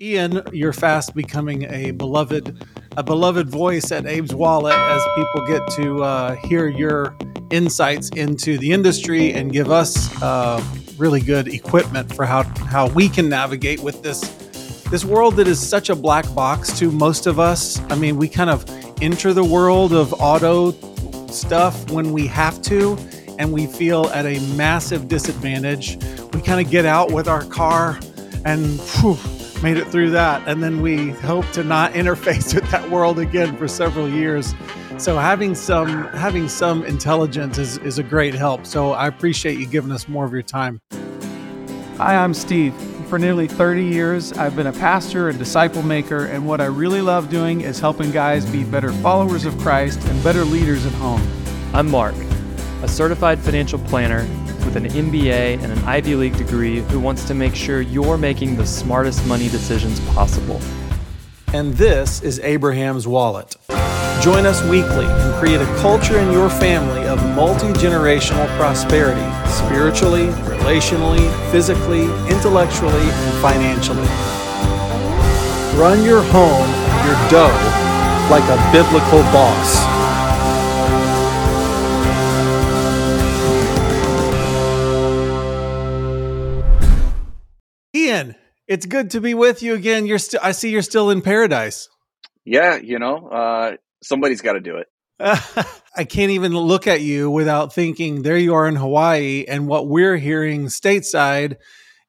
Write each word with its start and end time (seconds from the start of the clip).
Ian, 0.00 0.42
you're 0.52 0.72
fast 0.72 1.12
becoming 1.12 1.64
a 1.72 1.90
beloved, 1.90 2.64
a 2.96 3.02
beloved 3.02 3.50
voice 3.50 3.90
at 3.90 4.06
Abe's 4.06 4.32
Wallet 4.32 4.76
as 4.76 5.02
people 5.16 5.44
get 5.44 5.66
to 5.72 6.04
uh, 6.04 6.34
hear 6.36 6.68
your 6.68 7.16
insights 7.50 8.08
into 8.10 8.58
the 8.58 8.70
industry 8.70 9.32
and 9.32 9.50
give 9.50 9.72
us 9.72 10.22
uh, 10.22 10.62
really 10.98 11.20
good 11.20 11.48
equipment 11.48 12.14
for 12.14 12.24
how 12.24 12.44
how 12.66 12.88
we 12.90 13.08
can 13.08 13.28
navigate 13.28 13.80
with 13.82 14.00
this 14.04 14.20
this 14.88 15.04
world 15.04 15.34
that 15.34 15.48
is 15.48 15.58
such 15.58 15.90
a 15.90 15.96
black 15.96 16.32
box 16.32 16.78
to 16.78 16.92
most 16.92 17.26
of 17.26 17.40
us. 17.40 17.80
I 17.90 17.96
mean, 17.96 18.18
we 18.18 18.28
kind 18.28 18.50
of 18.50 18.64
enter 19.02 19.32
the 19.32 19.42
world 19.42 19.92
of 19.92 20.14
auto 20.20 20.74
stuff 21.26 21.90
when 21.90 22.12
we 22.12 22.28
have 22.28 22.62
to, 22.62 22.96
and 23.40 23.52
we 23.52 23.66
feel 23.66 24.06
at 24.14 24.26
a 24.26 24.38
massive 24.54 25.08
disadvantage. 25.08 25.96
We 26.32 26.40
kind 26.40 26.64
of 26.64 26.70
get 26.70 26.86
out 26.86 27.10
with 27.10 27.26
our 27.26 27.44
car 27.46 27.98
and. 28.44 28.78
Whew, 29.00 29.18
made 29.62 29.76
it 29.76 29.86
through 29.88 30.10
that. 30.10 30.46
And 30.46 30.62
then 30.62 30.80
we 30.80 31.10
hope 31.10 31.50
to 31.52 31.64
not 31.64 31.92
interface 31.92 32.54
with 32.56 32.70
that 32.70 32.88
world 32.90 33.18
again 33.18 33.56
for 33.56 33.68
several 33.68 34.08
years. 34.08 34.54
So 34.98 35.16
having 35.18 35.54
some 35.54 36.08
having 36.08 36.48
some 36.48 36.84
intelligence 36.84 37.58
is, 37.58 37.78
is 37.78 37.98
a 37.98 38.02
great 38.02 38.34
help. 38.34 38.66
So 38.66 38.92
I 38.92 39.06
appreciate 39.06 39.58
you 39.58 39.66
giving 39.66 39.92
us 39.92 40.08
more 40.08 40.24
of 40.24 40.32
your 40.32 40.42
time. 40.42 40.80
Hi, 41.98 42.16
I'm 42.16 42.34
Steve. 42.34 42.74
For 43.08 43.18
nearly 43.18 43.48
30 43.48 43.84
years, 43.84 44.32
I've 44.34 44.54
been 44.54 44.66
a 44.66 44.72
pastor 44.72 45.30
and 45.30 45.38
disciple 45.38 45.82
maker, 45.82 46.26
and 46.26 46.46
what 46.46 46.60
I 46.60 46.66
really 46.66 47.00
love 47.00 47.30
doing 47.30 47.62
is 47.62 47.80
helping 47.80 48.10
guys 48.10 48.44
be 48.44 48.64
better 48.64 48.92
followers 48.92 49.46
of 49.46 49.56
Christ 49.58 49.98
and 50.08 50.22
better 50.22 50.44
leaders 50.44 50.84
at 50.84 50.92
home. 50.92 51.26
I'm 51.72 51.90
Mark, 51.90 52.14
a 52.82 52.88
certified 52.88 53.38
financial 53.38 53.78
planner 53.78 54.28
with 54.68 54.76
an 54.76 54.90
MBA 54.90 55.62
and 55.62 55.72
an 55.72 55.78
Ivy 55.84 56.14
League 56.14 56.36
degree 56.36 56.80
who 56.80 57.00
wants 57.00 57.24
to 57.24 57.32
make 57.32 57.54
sure 57.54 57.80
you're 57.80 58.18
making 58.18 58.54
the 58.54 58.66
smartest 58.66 59.26
money 59.26 59.48
decisions 59.48 59.98
possible. 60.10 60.60
And 61.54 61.72
this 61.72 62.20
is 62.20 62.38
Abraham's 62.40 63.08
Wallet. 63.08 63.56
Join 64.20 64.44
us 64.44 64.62
weekly 64.64 65.06
and 65.06 65.34
create 65.36 65.62
a 65.62 65.76
culture 65.76 66.18
in 66.18 66.30
your 66.32 66.50
family 66.50 67.06
of 67.06 67.18
multi 67.34 67.68
generational 67.80 68.46
prosperity, 68.58 69.24
spiritually, 69.48 70.26
relationally, 70.44 71.26
physically, 71.50 72.04
intellectually, 72.28 72.92
and 72.92 73.40
financially. 73.40 74.06
Run 75.80 76.04
your 76.04 76.22
home, 76.24 76.68
your 77.06 77.16
dough, 77.30 77.56
like 78.30 78.44
a 78.44 78.70
biblical 78.70 79.22
boss. 79.32 79.97
It's 88.68 88.86
good 88.86 89.10
to 89.12 89.20
be 89.20 89.34
with 89.34 89.62
you 89.62 89.74
again. 89.74 90.06
You're 90.06 90.18
still 90.18 90.40
I 90.42 90.52
see 90.52 90.70
you're 90.70 90.82
still 90.82 91.10
in 91.10 91.22
paradise. 91.22 91.88
Yeah, 92.44 92.76
you 92.76 92.98
know, 92.98 93.28
uh, 93.28 93.76
somebody's 94.02 94.42
got 94.42 94.52
to 94.52 94.60
do 94.60 94.76
it. 94.76 94.86
I 95.20 96.04
can't 96.04 96.30
even 96.30 96.52
look 96.52 96.86
at 96.86 97.00
you 97.00 97.30
without 97.30 97.74
thinking 97.74 98.22
there 98.22 98.36
you 98.36 98.54
are 98.54 98.68
in 98.68 98.76
Hawaii 98.76 99.44
and 99.48 99.66
what 99.66 99.88
we're 99.88 100.16
hearing 100.16 100.66
stateside 100.66 101.56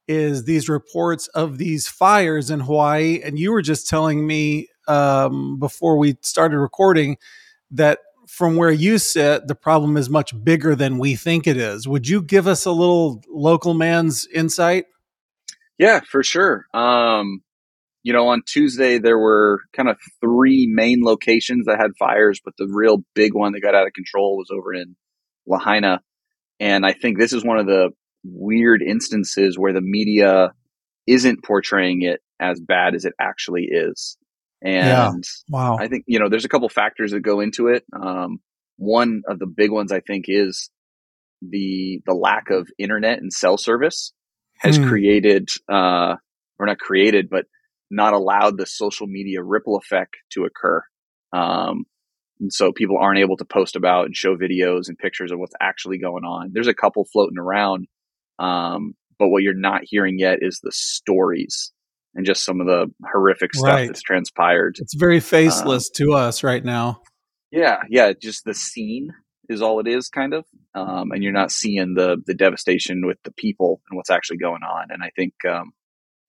is 0.07 0.43
these 0.43 0.69
reports 0.69 1.27
of 1.29 1.57
these 1.57 1.87
fires 1.87 2.51
in 2.51 2.59
Hawaii 2.59 3.19
and 3.23 3.39
you 3.39 3.51
were 3.51 3.63
just 3.63 3.89
telling 3.89 4.27
me 4.27 4.67
um, 4.87 5.57
before 5.57 5.97
we 5.97 6.17
started 6.21 6.59
recording 6.59 7.17
that 7.71 7.99
from 8.27 8.57
where 8.57 8.69
you 8.69 8.99
sit 8.99 9.47
the 9.47 9.55
problem 9.55 9.97
is 9.97 10.07
much 10.07 10.31
bigger 10.43 10.75
than 10.75 10.99
we 10.99 11.15
think 11.15 11.47
it 11.47 11.57
is. 11.57 11.87
Would 11.87 12.07
you 12.07 12.21
give 12.21 12.45
us 12.45 12.65
a 12.65 12.71
little 12.71 13.23
local 13.27 13.73
man's 13.73 14.27
insight? 14.27 14.85
Yeah, 15.79 16.01
for 16.01 16.23
sure. 16.23 16.65
Um, 16.73 17.41
you 18.03 18.13
know, 18.13 18.27
on 18.27 18.43
Tuesday 18.45 18.99
there 18.99 19.17
were 19.17 19.61
kind 19.73 19.89
of 19.89 19.97
three 20.21 20.67
main 20.71 21.01
locations 21.01 21.65
that 21.65 21.79
had 21.79 21.91
fires, 21.97 22.41
but 22.43 22.53
the 22.57 22.67
real 22.69 23.03
big 23.15 23.33
one 23.33 23.53
that 23.53 23.61
got 23.61 23.75
out 23.75 23.87
of 23.87 23.93
control 23.93 24.37
was 24.37 24.49
over 24.51 24.73
in 24.73 24.95
Lahaina. 25.47 26.01
And 26.59 26.85
I 26.85 26.93
think 26.93 27.17
this 27.17 27.33
is 27.33 27.43
one 27.43 27.57
of 27.57 27.65
the 27.65 27.91
weird 28.23 28.81
instances 28.81 29.57
where 29.57 29.73
the 29.73 29.81
media 29.81 30.51
isn't 31.07 31.43
portraying 31.43 32.01
it 32.03 32.21
as 32.39 32.59
bad 32.59 32.93
as 32.93 33.05
it 33.05 33.13
actually 33.19 33.67
is. 33.71 34.17
And 34.61 34.85
yeah. 34.85 35.11
wow. 35.49 35.77
I 35.79 35.87
think, 35.87 36.03
you 36.05 36.19
know, 36.19 36.27
there's 36.29 36.45
a 36.45 36.49
couple 36.49 36.67
factors 36.67 37.11
that 37.11 37.21
go 37.21 37.39
into 37.39 37.67
it. 37.67 37.85
Um, 37.93 38.39
one 38.75 39.23
of 39.27 39.39
the 39.39 39.47
big 39.47 39.71
ones 39.71 39.91
I 39.91 40.01
think 40.01 40.25
is 40.27 40.69
the 41.41 42.01
the 42.05 42.13
lack 42.13 42.49
of 42.49 42.67
internet 42.77 43.19
and 43.19 43.31
cell 43.31 43.57
service 43.57 44.13
has 44.59 44.77
mm. 44.77 44.87
created, 44.87 45.49
uh, 45.71 46.15
or 46.59 46.65
not 46.65 46.79
created, 46.79 47.29
but 47.29 47.45
not 47.89 48.13
allowed 48.13 48.57
the 48.57 48.65
social 48.65 49.07
media 49.07 49.41
ripple 49.41 49.77
effect 49.77 50.17
to 50.31 50.45
occur. 50.45 50.81
Um, 51.33 51.85
and 52.39 52.53
so 52.53 52.71
people 52.71 52.97
aren't 52.99 53.19
able 53.19 53.37
to 53.37 53.45
post 53.45 53.75
about 53.75 54.05
and 54.05 54.15
show 54.15 54.35
videos 54.35 54.87
and 54.87 54.97
pictures 54.97 55.31
of 55.31 55.39
what's 55.39 55.55
actually 55.59 55.97
going 55.97 56.23
on. 56.23 56.51
There's 56.53 56.67
a 56.67 56.73
couple 56.73 57.05
floating 57.11 57.37
around. 57.37 57.87
Um, 58.37 58.93
but 59.17 59.27
what 59.29 59.43
you're 59.43 59.53
not 59.53 59.81
hearing 59.83 60.17
yet 60.17 60.39
is 60.41 60.59
the 60.63 60.71
stories 60.71 61.73
and 62.15 62.25
just 62.25 62.45
some 62.45 62.61
of 62.61 62.67
the 62.67 62.87
horrific 63.11 63.53
stuff 63.53 63.73
right. 63.73 63.87
that's 63.87 64.01
transpired. 64.01 64.77
It's 64.79 64.95
very 64.95 65.19
faceless 65.19 65.89
to 65.95 66.13
us 66.13 66.43
right 66.43 66.63
now. 66.63 67.01
Yeah. 67.51 67.77
Yeah. 67.89 68.13
Just 68.13 68.45
the 68.45 68.53
scene 68.53 69.09
is 69.49 69.61
all 69.61 69.79
it 69.79 69.87
is 69.87 70.09
kind 70.09 70.33
of 70.33 70.45
um, 70.75 71.11
and 71.11 71.23
you're 71.23 71.33
not 71.33 71.51
seeing 71.51 71.93
the 71.95 72.17
the 72.25 72.35
devastation 72.35 73.05
with 73.05 73.17
the 73.23 73.31
people 73.31 73.81
and 73.89 73.97
what's 73.97 74.11
actually 74.11 74.37
going 74.37 74.61
on. 74.63 74.87
And 74.89 75.03
i 75.03 75.09
think 75.15 75.33
um, 75.49 75.71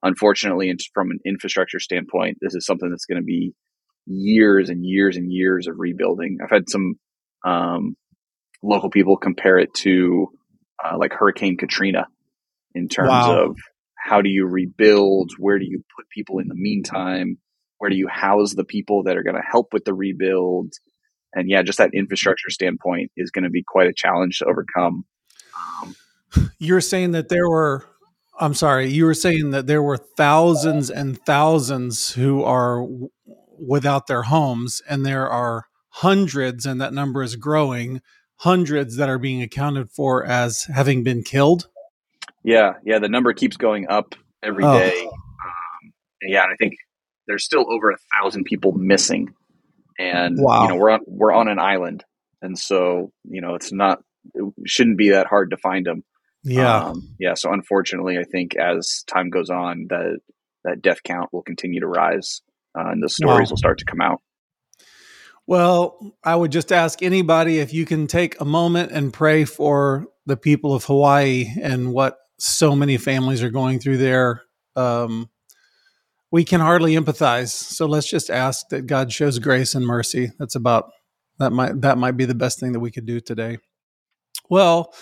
unfortunately 0.02 0.74
from 0.94 1.10
an 1.10 1.20
infrastructure 1.24 1.78
standpoint 1.78 2.38
this 2.40 2.54
is 2.54 2.66
something 2.66 2.90
that's 2.90 3.06
going 3.06 3.20
to 3.20 3.24
be 3.24 3.54
years 4.06 4.70
and 4.70 4.84
years 4.84 5.16
and 5.16 5.32
years 5.32 5.66
of 5.66 5.76
rebuilding. 5.78 6.38
I've 6.42 6.50
had 6.50 6.68
some 6.68 6.94
um, 7.44 7.96
local 8.62 8.90
people 8.90 9.16
compare 9.16 9.58
it 9.58 9.72
to 9.74 10.28
uh, 10.84 10.96
like 10.98 11.12
hurricane 11.12 11.56
katrina 11.56 12.06
in 12.74 12.88
terms 12.88 13.10
wow. 13.10 13.44
of 13.44 13.56
how 13.96 14.22
do 14.22 14.28
you 14.28 14.46
rebuild? 14.46 15.30
Where 15.38 15.58
do 15.58 15.64
you 15.64 15.82
put 15.96 16.08
people 16.08 16.38
in 16.38 16.48
the 16.48 16.54
meantime? 16.54 17.38
Where 17.78 17.90
do 17.90 17.96
you 17.96 18.08
house 18.08 18.54
the 18.54 18.64
people 18.64 19.04
that 19.04 19.16
are 19.16 19.22
going 19.22 19.36
to 19.36 19.48
help 19.48 19.72
with 19.72 19.84
the 19.84 19.94
rebuild 19.94 20.72
and 21.34 21.48
yeah, 21.48 21.62
just 21.62 21.78
that 21.78 21.94
infrastructure 21.94 22.50
standpoint 22.50 23.10
is 23.16 23.30
going 23.30 23.44
to 23.44 23.50
be 23.50 23.62
quite 23.62 23.88
a 23.88 23.92
challenge 23.92 24.38
to 24.38 24.46
overcome. 24.46 25.04
Um, 25.82 25.96
You're 26.58 26.80
saying 26.80 27.12
that 27.12 27.28
there 27.28 27.48
were, 27.48 27.84
I'm 28.38 28.54
sorry, 28.54 28.86
you 28.88 29.04
were 29.04 29.14
saying 29.14 29.50
that 29.50 29.66
there 29.66 29.82
were 29.82 29.96
thousands 29.96 30.90
and 30.90 31.20
thousands 31.24 32.12
who 32.12 32.42
are 32.42 32.80
w- 32.80 33.10
without 33.58 34.06
their 34.06 34.22
homes, 34.22 34.82
and 34.88 35.04
there 35.04 35.28
are 35.28 35.66
hundreds, 35.88 36.66
and 36.66 36.80
that 36.80 36.92
number 36.92 37.22
is 37.22 37.36
growing, 37.36 38.00
hundreds 38.36 38.96
that 38.96 39.08
are 39.08 39.18
being 39.18 39.42
accounted 39.42 39.90
for 39.90 40.24
as 40.24 40.64
having 40.64 41.02
been 41.02 41.22
killed. 41.22 41.68
Yeah, 42.42 42.74
yeah, 42.84 42.98
the 42.98 43.08
number 43.08 43.32
keeps 43.32 43.56
going 43.56 43.88
up 43.88 44.14
every 44.42 44.64
oh. 44.64 44.78
day. 44.78 45.02
Um, 45.04 45.92
yeah, 46.22 46.44
I 46.44 46.56
think 46.56 46.74
there's 47.26 47.44
still 47.44 47.66
over 47.70 47.90
a 47.90 47.98
thousand 48.18 48.44
people 48.44 48.72
missing 48.72 49.34
and 50.00 50.38
wow. 50.40 50.62
you 50.62 50.68
know 50.68 50.76
we're 50.76 50.90
on 50.90 51.00
we're 51.06 51.32
on 51.32 51.48
an 51.48 51.58
island, 51.58 52.04
and 52.40 52.58
so 52.58 53.12
you 53.24 53.40
know 53.40 53.54
it's 53.54 53.70
not 53.70 54.02
it 54.34 54.52
shouldn't 54.66 54.96
be 54.96 55.10
that 55.10 55.26
hard 55.26 55.50
to 55.50 55.56
find 55.58 55.86
them. 55.86 56.02
Yeah, 56.42 56.86
um, 56.86 57.14
yeah. 57.20 57.34
So 57.34 57.52
unfortunately, 57.52 58.18
I 58.18 58.24
think 58.24 58.56
as 58.56 59.04
time 59.06 59.28
goes 59.28 59.50
on, 59.50 59.86
that 59.90 60.20
that 60.64 60.80
death 60.80 61.02
count 61.04 61.32
will 61.32 61.42
continue 61.42 61.80
to 61.80 61.86
rise, 61.86 62.40
uh, 62.76 62.88
and 62.88 63.02
the 63.02 63.10
stories 63.10 63.48
wow. 63.48 63.50
will 63.50 63.58
start 63.58 63.78
to 63.78 63.84
come 63.84 64.00
out. 64.00 64.22
Well, 65.46 66.14
I 66.24 66.34
would 66.34 66.52
just 66.52 66.72
ask 66.72 67.02
anybody 67.02 67.58
if 67.58 67.74
you 67.74 67.84
can 67.84 68.06
take 68.06 68.40
a 68.40 68.44
moment 68.44 68.92
and 68.92 69.12
pray 69.12 69.44
for 69.44 70.06
the 70.24 70.36
people 70.36 70.74
of 70.74 70.84
Hawaii 70.84 71.46
and 71.60 71.92
what 71.92 72.16
so 72.38 72.74
many 72.74 72.96
families 72.96 73.42
are 73.42 73.50
going 73.50 73.80
through 73.80 73.98
there. 73.98 74.42
Um, 74.76 75.28
we 76.30 76.44
can 76.44 76.60
hardly 76.60 76.94
empathize. 76.94 77.48
So 77.48 77.86
let's 77.86 78.08
just 78.08 78.30
ask 78.30 78.68
that 78.68 78.86
God 78.86 79.12
shows 79.12 79.38
grace 79.38 79.74
and 79.74 79.84
mercy. 79.84 80.32
That's 80.38 80.54
about 80.54 80.90
that 81.38 81.50
might 81.50 81.80
that 81.80 81.98
might 81.98 82.16
be 82.16 82.24
the 82.24 82.34
best 82.34 82.60
thing 82.60 82.72
that 82.72 82.80
we 82.80 82.90
could 82.90 83.06
do 83.06 83.20
today. 83.20 83.58
Well, 84.48 84.94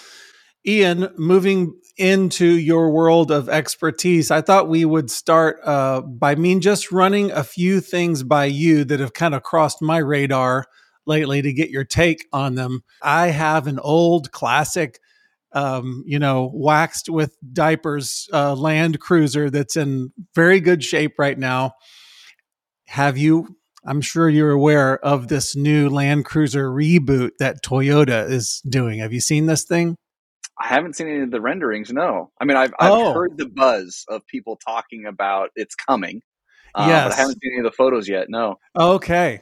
Ian, 0.67 1.09
moving 1.17 1.75
into 1.97 2.47
your 2.47 2.91
world 2.91 3.31
of 3.31 3.49
expertise, 3.49 4.31
I 4.31 4.41
thought 4.41 4.69
we 4.69 4.85
would 4.85 5.11
start 5.11 5.59
uh, 5.65 6.01
by 6.03 6.35
me 6.35 6.59
just 6.61 6.93
running 6.93 7.31
a 7.31 7.43
few 7.43 7.81
things 7.81 8.23
by 8.23 8.45
you 8.47 8.85
that 8.85 9.01
have 9.01 9.15
kind 9.15 9.35
of 9.35 9.43
crossed 9.43 9.83
my 9.83 9.99
radar 9.99 10.67
lately 11.07 11.43
to 11.43 11.53
get 11.53 11.71
your 11.71 11.85
take 11.85 12.27
on 12.33 12.55
them. 12.55 12.83
I 13.03 13.29
have 13.29 13.67
an 13.67 13.79
old 13.79 14.31
classic 14.31 15.01
um, 15.53 16.03
you 16.07 16.19
know, 16.19 16.51
waxed 16.55 17.09
with 17.09 17.37
diapers 17.53 18.29
uh, 18.33 18.55
Land 18.55 19.01
Cruiser 19.01 19.51
that's 19.51 19.77
in 19.77 20.13
very 20.35 20.61
good 20.61 20.85
shape 20.85 21.15
right 21.19 21.39
now. 21.39 21.73
Have 22.87 23.17
you? 23.19 23.57
I'm 23.87 24.01
sure 24.01 24.29
you're 24.29 24.51
aware 24.51 24.99
of 25.05 25.29
this 25.29 25.57
new 25.57 25.89
Land 25.89 26.25
Cruiser 26.25 26.69
reboot 26.69 27.31
that 27.39 27.63
Toyota 27.65 28.29
is 28.29 28.61
doing. 28.69 28.99
Have 28.99 29.13
you 29.13 29.21
seen 29.21 29.47
this 29.47 29.65
thing? 29.65 29.97
I 30.61 30.67
haven't 30.67 30.97
seen 30.97 31.09
any 31.09 31.21
of 31.21 31.31
the 31.31 31.41
renderings. 31.41 31.93
No, 31.93 32.31
I 32.41 32.45
mean 32.45 32.57
I've 32.57 32.75
I've 32.81 32.91
oh. 32.91 33.13
heard 33.13 33.39
the 33.39 33.49
buzz 33.49 34.05
of 34.09 34.27
people 34.27 34.57
talking 34.57 35.07
about 35.07 35.51
it's 35.55 35.75
coming. 35.75 36.21
Uh, 36.75 36.87
yes. 36.89 37.05
But 37.05 37.13
I 37.13 37.17
haven't 37.17 37.39
seen 37.43 37.53
any 37.53 37.59
of 37.59 37.65
the 37.65 37.77
photos 37.77 38.09
yet. 38.09 38.27
No. 38.29 38.57
Okay. 38.77 39.41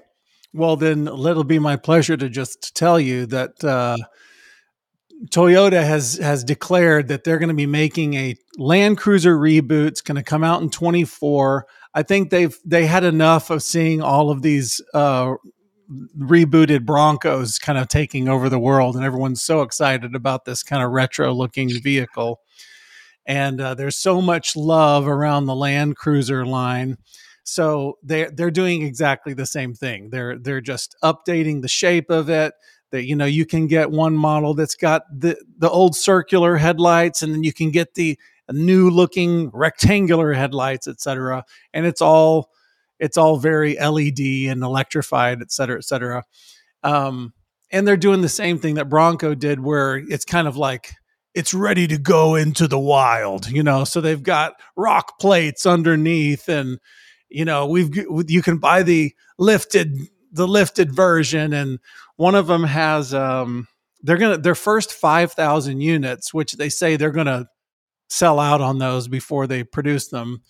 Well, 0.52 0.76
then 0.76 1.06
it'll 1.06 1.44
be 1.44 1.58
my 1.58 1.76
pleasure 1.76 2.16
to 2.16 2.28
just 2.28 2.74
tell 2.74 2.98
you 2.98 3.26
that 3.26 3.62
uh, 3.62 3.96
Toyota 5.30 5.82
has 5.82 6.18
has 6.18 6.44
declared 6.44 7.08
that 7.08 7.24
they're 7.24 7.38
going 7.38 7.48
to 7.48 7.54
be 7.54 7.66
making 7.66 8.14
a 8.14 8.36
Land 8.58 8.98
Cruiser 8.98 9.36
reboot. 9.36 9.88
It's 9.88 10.00
going 10.02 10.16
to 10.16 10.22
come 10.22 10.44
out 10.44 10.62
in 10.62 10.70
24. 10.70 11.66
I 11.94 12.02
think 12.02 12.30
they've 12.30 12.56
they 12.64 12.86
had 12.86 13.04
enough 13.04 13.50
of 13.50 13.62
seeing 13.62 14.02
all 14.02 14.30
of 14.30 14.42
these 14.42 14.80
uh, 14.92 15.34
rebooted 16.18 16.84
Broncos 16.84 17.58
kind 17.58 17.78
of 17.78 17.88
taking 17.88 18.28
over 18.28 18.48
the 18.48 18.58
world, 18.58 18.94
and 18.96 19.04
everyone's 19.04 19.42
so 19.42 19.62
excited 19.62 20.14
about 20.14 20.44
this 20.44 20.62
kind 20.62 20.82
of 20.82 20.90
retro 20.90 21.32
looking 21.32 21.70
vehicle. 21.80 22.40
And 23.24 23.60
uh, 23.60 23.74
there's 23.74 23.96
so 23.96 24.20
much 24.20 24.54
love 24.54 25.08
around 25.08 25.46
the 25.46 25.54
Land 25.54 25.96
Cruiser 25.96 26.44
line. 26.44 26.98
So 27.42 27.98
they're 28.02 28.30
they're 28.30 28.50
doing 28.50 28.82
exactly 28.82 29.32
the 29.32 29.46
same 29.46 29.72
thing. 29.72 30.10
They're 30.10 30.38
they're 30.38 30.60
just 30.60 30.96
updating 31.02 31.62
the 31.62 31.68
shape 31.68 32.10
of 32.10 32.28
it 32.28 32.52
that 32.90 33.04
you 33.04 33.16
know 33.16 33.24
you 33.24 33.44
can 33.44 33.66
get 33.66 33.90
one 33.90 34.14
model 34.14 34.54
that's 34.54 34.76
got 34.76 35.02
the 35.12 35.36
the 35.58 35.70
old 35.70 35.96
circular 35.96 36.56
headlights 36.56 37.22
and 37.22 37.34
then 37.34 37.42
you 37.44 37.52
can 37.52 37.70
get 37.70 37.94
the 37.94 38.18
new 38.52 38.88
looking 38.90 39.50
rectangular 39.52 40.32
headlights 40.32 40.86
etc 40.86 41.44
and 41.74 41.84
it's 41.84 42.00
all 42.00 42.50
it's 42.98 43.16
all 43.16 43.36
very 43.36 43.76
led 43.76 44.18
and 44.50 44.62
electrified 44.62 45.42
et 45.42 45.52
cetera 45.52 45.78
et 45.78 45.84
cetera. 45.84 46.24
Um, 46.82 47.32
and 47.72 47.86
they're 47.86 47.96
doing 47.96 48.22
the 48.22 48.28
same 48.28 48.58
thing 48.58 48.76
that 48.76 48.88
bronco 48.88 49.34
did 49.34 49.60
where 49.60 49.96
it's 49.96 50.24
kind 50.24 50.46
of 50.46 50.56
like 50.56 50.92
it's 51.34 51.52
ready 51.52 51.86
to 51.88 51.98
go 51.98 52.36
into 52.36 52.68
the 52.68 52.78
wild 52.78 53.50
you 53.50 53.62
know? 53.62 53.84
So 53.84 54.00
they've 54.00 54.22
got 54.22 54.54
rock 54.76 55.18
plates 55.18 55.66
underneath 55.66 56.48
and 56.48 56.78
you 57.28 57.44
know 57.44 57.66
we've 57.66 57.90
you 58.28 58.42
can 58.42 58.58
buy 58.58 58.84
the 58.84 59.12
lifted 59.38 59.98
the 60.36 60.46
lifted 60.46 60.94
version 60.94 61.52
and 61.52 61.78
one 62.16 62.34
of 62.34 62.46
them 62.46 62.64
has 62.64 63.12
um, 63.12 63.68
they're 64.02 64.16
gonna 64.18 64.38
their 64.38 64.54
first 64.54 64.92
five 64.92 65.32
thousand 65.32 65.80
units, 65.80 66.32
which 66.32 66.52
they 66.52 66.68
say 66.68 66.96
they're 66.96 67.10
gonna 67.10 67.46
sell 68.08 68.38
out 68.38 68.60
on 68.60 68.78
those 68.78 69.08
before 69.08 69.46
they 69.46 69.64
produce 69.64 70.08
them, 70.08 70.42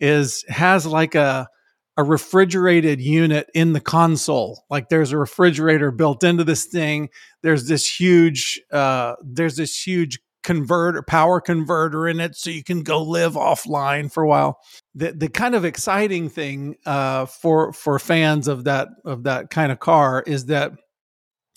is 0.00 0.44
has 0.48 0.86
like 0.86 1.14
a 1.14 1.48
a 1.96 2.04
refrigerated 2.04 3.00
unit 3.00 3.48
in 3.54 3.72
the 3.72 3.80
console. 3.80 4.64
Like 4.68 4.88
there's 4.88 5.12
a 5.12 5.18
refrigerator 5.18 5.90
built 5.90 6.22
into 6.24 6.44
this 6.44 6.66
thing. 6.66 7.08
There's 7.42 7.68
this 7.68 7.88
huge 7.88 8.60
uh, 8.70 9.14
there's 9.22 9.56
this 9.56 9.86
huge 9.86 10.20
converter 10.46 11.02
power 11.02 11.40
converter 11.40 12.06
in 12.06 12.20
it 12.20 12.36
so 12.36 12.50
you 12.50 12.62
can 12.62 12.84
go 12.84 13.02
live 13.02 13.32
offline 13.32 14.10
for 14.10 14.22
a 14.22 14.28
while 14.28 14.60
the 14.94 15.10
the 15.10 15.28
kind 15.28 15.56
of 15.56 15.64
exciting 15.64 16.28
thing 16.28 16.76
uh, 16.86 17.26
for 17.26 17.72
for 17.72 17.98
fans 17.98 18.46
of 18.46 18.62
that 18.62 18.86
of 19.04 19.24
that 19.24 19.50
kind 19.50 19.72
of 19.72 19.80
car 19.80 20.22
is 20.24 20.46
that 20.46 20.70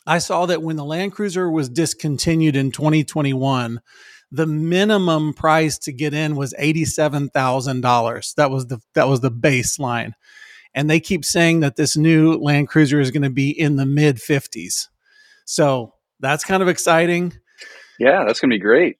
I 0.07 0.17
saw 0.17 0.47
that 0.47 0.63
when 0.63 0.75
the 0.75 0.83
Land 0.83 1.11
Cruiser 1.11 1.51
was 1.51 1.69
discontinued 1.69 2.55
in 2.55 2.71
2021, 2.71 3.79
the 4.31 4.47
minimum 4.47 5.35
price 5.35 5.77
to 5.79 5.91
get 5.91 6.15
in 6.15 6.35
was 6.35 6.55
$87,000. 6.59 8.33
That 8.33 8.49
was 8.49 8.65
the 8.65 8.79
that 8.95 9.07
was 9.07 9.19
the 9.21 9.29
baseline. 9.29 10.13
And 10.73 10.89
they 10.89 10.99
keep 10.99 11.23
saying 11.23 11.59
that 11.59 11.75
this 11.75 11.95
new 11.95 12.33
Land 12.33 12.69
Cruiser 12.69 12.99
is 12.99 13.11
going 13.11 13.21
to 13.21 13.29
be 13.29 13.51
in 13.51 13.75
the 13.75 13.85
mid 13.85 14.17
50s. 14.17 14.87
So, 15.45 15.93
that's 16.19 16.43
kind 16.43 16.63
of 16.63 16.69
exciting. 16.69 17.33
Yeah, 17.99 18.23
that's 18.25 18.39
going 18.39 18.49
to 18.51 18.55
be 18.55 18.59
great. 18.59 18.97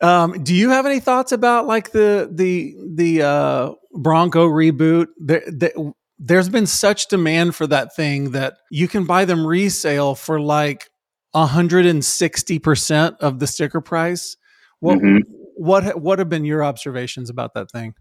Um, 0.00 0.44
do 0.44 0.54
you 0.54 0.70
have 0.70 0.84
any 0.86 1.00
thoughts 1.00 1.32
about 1.32 1.66
like 1.66 1.92
the 1.92 2.28
the 2.30 2.76
the 2.94 3.22
uh, 3.22 3.72
Bronco 3.94 4.46
reboot? 4.46 5.06
The, 5.18 5.40
the, 5.46 5.92
there's 6.18 6.48
been 6.48 6.66
such 6.66 7.08
demand 7.08 7.54
for 7.54 7.66
that 7.66 7.94
thing 7.94 8.32
that 8.32 8.58
you 8.70 8.88
can 8.88 9.04
buy 9.04 9.24
them 9.24 9.46
resale 9.46 10.14
for 10.14 10.40
like 10.40 10.90
160% 11.34 13.16
of 13.18 13.38
the 13.38 13.46
sticker 13.46 13.80
price. 13.80 14.36
What 14.80 14.98
mm-hmm. 14.98 15.18
what 15.56 16.00
what 16.00 16.18
have 16.18 16.28
been 16.28 16.44
your 16.44 16.62
observations 16.64 17.30
about 17.30 17.54
that 17.54 17.70
thing? 17.70 17.94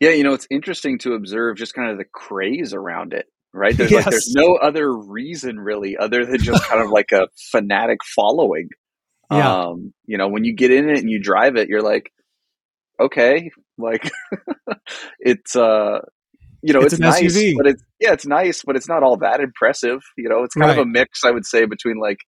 Yeah, 0.00 0.10
you 0.10 0.22
know, 0.22 0.32
it's 0.32 0.46
interesting 0.50 0.98
to 1.00 1.14
observe 1.14 1.56
just 1.56 1.74
kind 1.74 1.90
of 1.90 1.98
the 1.98 2.04
craze 2.04 2.72
around 2.72 3.12
it, 3.12 3.26
right? 3.52 3.76
There's 3.76 3.90
yes. 3.90 4.06
like 4.06 4.10
there's 4.12 4.34
no 4.34 4.54
other 4.54 4.92
reason 4.92 5.58
really 5.58 5.96
other 5.96 6.24
than 6.24 6.40
just 6.40 6.64
kind 6.64 6.82
of 6.82 6.90
like 6.90 7.12
a 7.12 7.28
fanatic 7.50 7.98
following. 8.04 8.68
Yeah. 9.30 9.66
Um, 9.66 9.92
you 10.06 10.18
know, 10.18 10.28
when 10.28 10.44
you 10.44 10.54
get 10.54 10.70
in 10.70 10.88
it 10.88 10.98
and 10.98 11.10
you 11.10 11.20
drive 11.20 11.56
it, 11.56 11.68
you're 11.68 11.82
like, 11.82 12.10
okay, 13.00 13.50
like 13.76 14.10
it's 15.20 15.54
uh 15.54 16.00
you 16.62 16.72
know, 16.72 16.80
it's, 16.80 16.94
it's 16.94 17.00
nice, 17.00 17.36
SUV. 17.36 17.54
but 17.56 17.66
it's 17.68 17.82
yeah, 18.00 18.12
it's 18.12 18.26
nice, 18.26 18.62
but 18.64 18.76
it's 18.76 18.88
not 18.88 19.02
all 19.02 19.18
that 19.18 19.40
impressive. 19.40 20.00
You 20.16 20.28
know, 20.28 20.42
it's 20.42 20.54
kind 20.54 20.70
right. 20.70 20.78
of 20.78 20.82
a 20.82 20.86
mix, 20.86 21.24
I 21.24 21.30
would 21.30 21.46
say, 21.46 21.66
between 21.66 21.98
like 22.00 22.18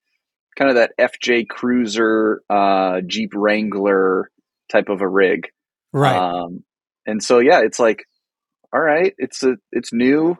kind 0.56 0.70
of 0.70 0.76
that 0.76 0.92
FJ 0.98 1.48
Cruiser, 1.48 2.42
uh, 2.48 3.00
Jeep 3.06 3.32
Wrangler 3.34 4.30
type 4.70 4.88
of 4.88 5.00
a 5.00 5.08
rig, 5.08 5.48
right? 5.92 6.16
Um, 6.16 6.64
and 7.06 7.22
so 7.22 7.40
yeah, 7.40 7.60
it's 7.64 7.80
like, 7.80 8.04
all 8.72 8.80
right, 8.80 9.14
it's 9.18 9.42
a 9.42 9.56
it's 9.72 9.92
new, 9.92 10.36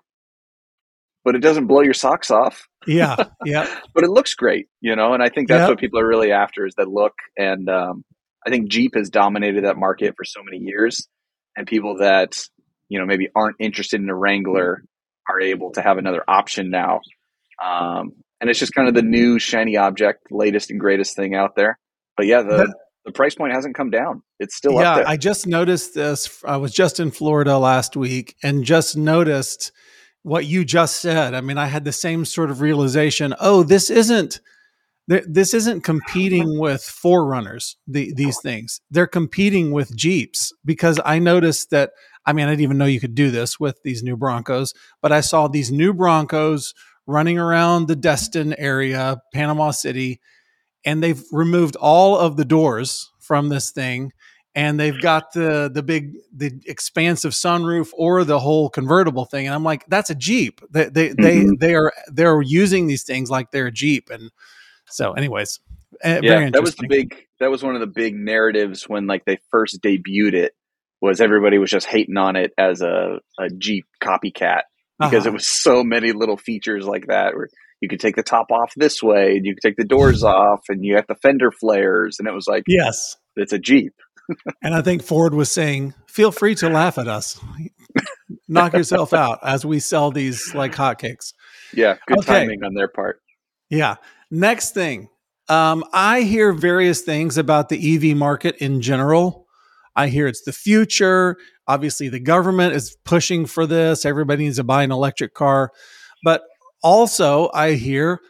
but 1.25 1.35
it 1.35 1.41
doesn't 1.41 1.67
blow 1.67 1.83
your 1.83 1.95
socks 1.95 2.31
off. 2.31 2.69
Yeah, 2.87 3.17
yeah. 3.45 3.67
but 3.95 4.05
it 4.05 4.11
looks 4.11 4.35
great, 4.35 4.67
you 4.81 4.97
know, 4.97 5.13
and 5.13 5.23
I 5.23 5.29
think 5.29 5.49
that's 5.49 5.63
yep. 5.63 5.69
what 5.71 5.79
people 5.79 6.01
are 6.01 6.07
really 6.07 6.33
after 6.33 6.67
is 6.67 6.75
that 6.77 6.89
look. 6.89 7.15
And 7.37 7.69
um, 7.69 8.05
I 8.47 8.51
think 8.51 8.71
Jeep 8.71 8.95
has 8.95 9.11
dominated 9.11 9.65
that 9.65 9.77
market 9.77 10.15
for 10.17 10.25
so 10.25 10.41
many 10.43 10.59
years, 10.59 11.09
and 11.57 11.67
people 11.67 11.99
that 11.99 12.43
you 12.89 12.99
know 12.99 13.07
maybe 13.07 13.29
aren't 13.35 13.57
interested 13.59 14.01
in 14.01 14.09
a 14.09 14.15
Wrangler 14.15 14.85
are 15.29 15.41
able 15.41 15.73
to 15.73 15.83
have 15.83 15.99
another 15.99 16.25
option 16.27 16.71
now. 16.71 17.01
Um, 17.63 18.13
and 18.41 18.49
it's 18.49 18.59
just 18.59 18.73
kind 18.75 18.89
of 18.89 18.95
the 18.95 19.03
new 19.03 19.39
shiny 19.39 19.77
object, 19.77 20.29
latest 20.31 20.71
and 20.71 20.81
greatest 20.81 21.15
thing 21.15 21.35
out 21.35 21.57
there. 21.57 21.79
But 22.17 22.27
yeah, 22.27 22.43
the 22.43 22.57
that, 22.57 22.75
the 23.05 23.13
price 23.13 23.35
point 23.35 23.53
hasn't 23.53 23.75
come 23.75 23.91
down. 23.91 24.23
It's 24.39 24.57
still 24.57 24.75
yeah. 24.75 25.05
I 25.07 25.17
just 25.17 25.47
noticed 25.47 25.95
this. 25.95 26.43
I 26.45 26.57
was 26.57 26.73
just 26.73 27.01
in 27.01 27.11
Florida 27.11 27.59
last 27.59 27.97
week 27.97 28.37
and 28.43 28.65
just 28.65 28.97
noticed 28.97 29.73
what 30.23 30.47
you 30.47 30.65
just 30.65 30.97
said. 30.97 31.35
I 31.35 31.41
mean, 31.41 31.59
I 31.59 31.67
had 31.67 31.85
the 31.85 31.93
same 31.93 32.25
sort 32.25 32.51
of 32.51 32.61
realization. 32.61 33.35
Oh, 33.41 33.63
this 33.63 33.91
isn't 33.91 34.41
this 35.09 35.55
isn't 35.55 35.81
competing 35.83 36.59
with 36.61 36.83
4Runners 36.83 37.75
the, 37.89 38.13
these 38.15 38.39
things 38.43 38.81
they're 38.93 39.09
competing 39.09 39.73
with 39.73 39.97
jeeps 39.97 40.53
because 40.65 41.01
i 41.05 41.19
noticed 41.19 41.71
that 41.71 41.91
I 42.27 42.33
mean, 42.33 42.47
I 42.47 42.51
didn't 42.51 42.63
even 42.63 42.79
know 42.79 42.85
you 42.85 43.01
could 43.01 43.15
do 43.15 43.31
this 43.31 43.59
with 43.59 43.83
these 43.83 44.03
new 44.03 44.17
Broncos, 44.17 44.75
but 45.01 45.13
I 45.13 45.21
saw 45.21 45.49
these 45.49 45.73
new 45.73 45.93
Broncos 45.93 46.75
running 47.07 47.39
around 47.39 47.89
the 47.89 47.97
Destin 47.97 48.55
area, 48.59 49.23
Panama 49.33 49.71
City, 49.71 50.21
and 50.85 51.03
they've 51.03 51.23
removed 51.33 51.77
all 51.77 52.19
of 52.19 52.37
the 52.37 52.45
doors 52.45 53.11
from 53.19 53.49
this 53.49 53.71
thing 53.71 54.13
and 54.55 54.81
they've 54.81 55.01
got 55.01 55.33
the 55.33 55.71
the 55.73 55.83
big 55.83 56.17
the 56.35 56.61
expansive 56.67 57.33
sunroof 57.33 57.91
or 57.93 58.25
the 58.25 58.39
whole 58.39 58.69
convertible 58.69 59.25
thing 59.25 59.47
and 59.47 59.55
i'm 59.55 59.65
like 59.65 59.85
that's 59.87 60.11
a 60.11 60.15
jeep 60.15 60.61
they 60.71 60.89
they 60.89 61.11
mm-hmm. 61.11 61.23
they, 61.23 61.67
they 61.67 61.75
are 61.75 61.93
they're 62.09 62.43
using 62.43 62.87
these 62.87 63.05
things 63.05 63.31
like 63.31 63.51
they're 63.51 63.67
a 63.67 63.73
jeep 63.73 64.11
and 64.11 64.31
so 64.87 65.13
anyways 65.13 65.61
eh, 66.03 66.21
yeah 66.23 66.51
that 66.51 66.63
was 66.63 66.75
the 66.77 66.87
big 66.89 67.27
that 67.39 67.51
was 67.51 67.63
one 67.63 67.75
of 67.75 67.81
the 67.81 67.87
big 67.87 68.15
narratives 68.15 68.89
when 68.89 69.07
like 69.07 69.25
they 69.25 69.39
first 69.51 69.81
debuted 69.83 70.35
it 70.35 70.53
was 71.01 71.21
everybody 71.21 71.59
was 71.59 71.71
just 71.71 71.87
hating 71.87 72.19
on 72.19 72.37
it 72.37 72.53
as 72.59 72.83
a, 72.83 73.21
a 73.39 73.49
Jeep 73.57 73.87
copycat 74.03 74.63
because 74.99 75.21
uh-huh. 75.21 75.31
it 75.31 75.33
was 75.33 75.47
so 75.47 75.83
many 75.83 76.13
little 76.13 76.37
features 76.37 76.85
like 76.85 77.07
that 77.07 77.35
where 77.35 77.49
you 77.81 77.89
could 77.89 78.01
take 78.01 78.17
the 78.17 78.23
top 78.23 78.49
off 78.51 78.71
this 78.77 79.03
way 79.03 79.37
and 79.37 79.47
you 79.47 79.55
could 79.55 79.63
take 79.63 79.77
the 79.77 79.85
doors 79.85 80.23
off 80.23 80.61
and 80.69 80.85
you 80.85 80.97
have 80.97 81.07
the 81.07 81.15
fender 81.15 81.51
flares 81.51 82.19
and 82.19 82.29
it 82.29 82.35
was 82.35 82.47
like 82.47 82.65
yes 82.69 83.17
it's 83.37 83.53
a 83.53 83.59
Jeep. 83.59 83.95
And 84.63 84.75
I 84.75 84.83
think 84.83 85.03
Ford 85.03 85.35
was 85.35 85.51
saying, 85.51 85.95
feel 86.07 86.33
free 86.33 86.55
to 86.57 86.69
laugh 86.69 86.99
at 86.99 87.09
us. 87.09 87.41
Knock 88.49 88.73
yourself 88.73 89.13
out 89.13 89.39
as 89.45 89.65
we 89.65 89.81
sell 89.81 90.11
these 90.11 90.55
like 90.55 90.75
hotcakes. 90.75 91.33
Yeah, 91.73 91.97
good 92.07 92.19
okay. 92.19 92.41
timing 92.41 92.65
on 92.65 92.75
their 92.75 92.89
part. 92.89 93.21
Yeah. 93.69 93.97
Next 94.31 94.75
thing. 94.75 95.09
Um, 95.49 95.85
I 95.93 96.23
hear 96.23 96.53
various 96.53 97.01
things 97.01 97.37
about 97.37 97.69
the 97.69 97.97
EV 98.11 98.17
market 98.17 98.57
in 98.57 98.81
general. 98.81 99.47
I 99.97 100.09
hear 100.09 100.27
it's 100.27 100.43
the 100.43 100.53
future. 100.53 101.37
Obviously, 101.67 102.09
the 102.09 102.21
government 102.21 102.75
is 102.75 102.97
pushing 103.05 103.47
for 103.47 103.67
this. 103.67 104.05
Everybody 104.05 104.45
needs 104.45 104.57
to 104.57 104.65
buy 104.65 104.85
an 104.85 104.93
electric 104.93 105.35
car. 105.35 105.73
But 106.23 106.43
also, 106.83 107.51
I 107.53 107.73
hear, 107.73 108.21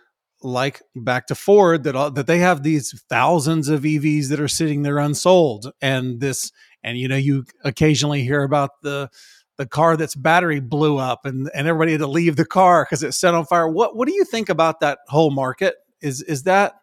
like 0.42 0.82
back 0.94 1.26
to 1.28 1.34
Ford, 1.34 1.84
that 1.84 2.14
that 2.14 2.26
they 2.26 2.38
have 2.38 2.62
these 2.62 3.00
thousands 3.08 3.68
of 3.68 3.82
EVs 3.82 4.28
that 4.28 4.40
are 4.40 4.48
sitting 4.48 4.82
there 4.82 4.98
unsold, 4.98 5.72
and 5.80 6.20
this, 6.20 6.52
and 6.82 6.98
you 6.98 7.08
know, 7.08 7.16
you 7.16 7.44
occasionally 7.64 8.22
hear 8.22 8.42
about 8.42 8.80
the 8.82 9.10
the 9.58 9.66
car 9.66 9.96
that's 9.96 10.14
battery 10.14 10.60
blew 10.60 10.98
up, 10.98 11.26
and 11.26 11.50
and 11.54 11.68
everybody 11.68 11.92
had 11.92 12.00
to 12.00 12.06
leave 12.06 12.36
the 12.36 12.46
car 12.46 12.84
because 12.84 13.02
it 13.02 13.12
set 13.12 13.34
on 13.34 13.44
fire. 13.44 13.68
What 13.68 13.96
what 13.96 14.08
do 14.08 14.14
you 14.14 14.24
think 14.24 14.48
about 14.48 14.80
that 14.80 14.98
whole 15.08 15.30
market? 15.30 15.74
Is 16.00 16.22
is 16.22 16.44
that 16.44 16.74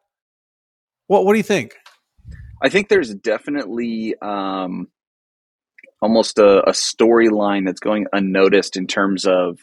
what 1.08 1.26
what 1.26 1.34
do 1.34 1.38
you 1.38 1.44
think? 1.44 1.76
I 2.62 2.70
think 2.70 2.90
there's 2.90 3.14
definitely 3.14 4.16
um, 4.22 4.88
almost 6.02 6.40
a, 6.40 6.70
a 6.70 6.72
storyline 6.72 7.66
that's 7.66 7.80
going 7.80 8.08
unnoticed 8.14 8.78
in 8.78 8.88
terms 8.88 9.26
of 9.26 9.60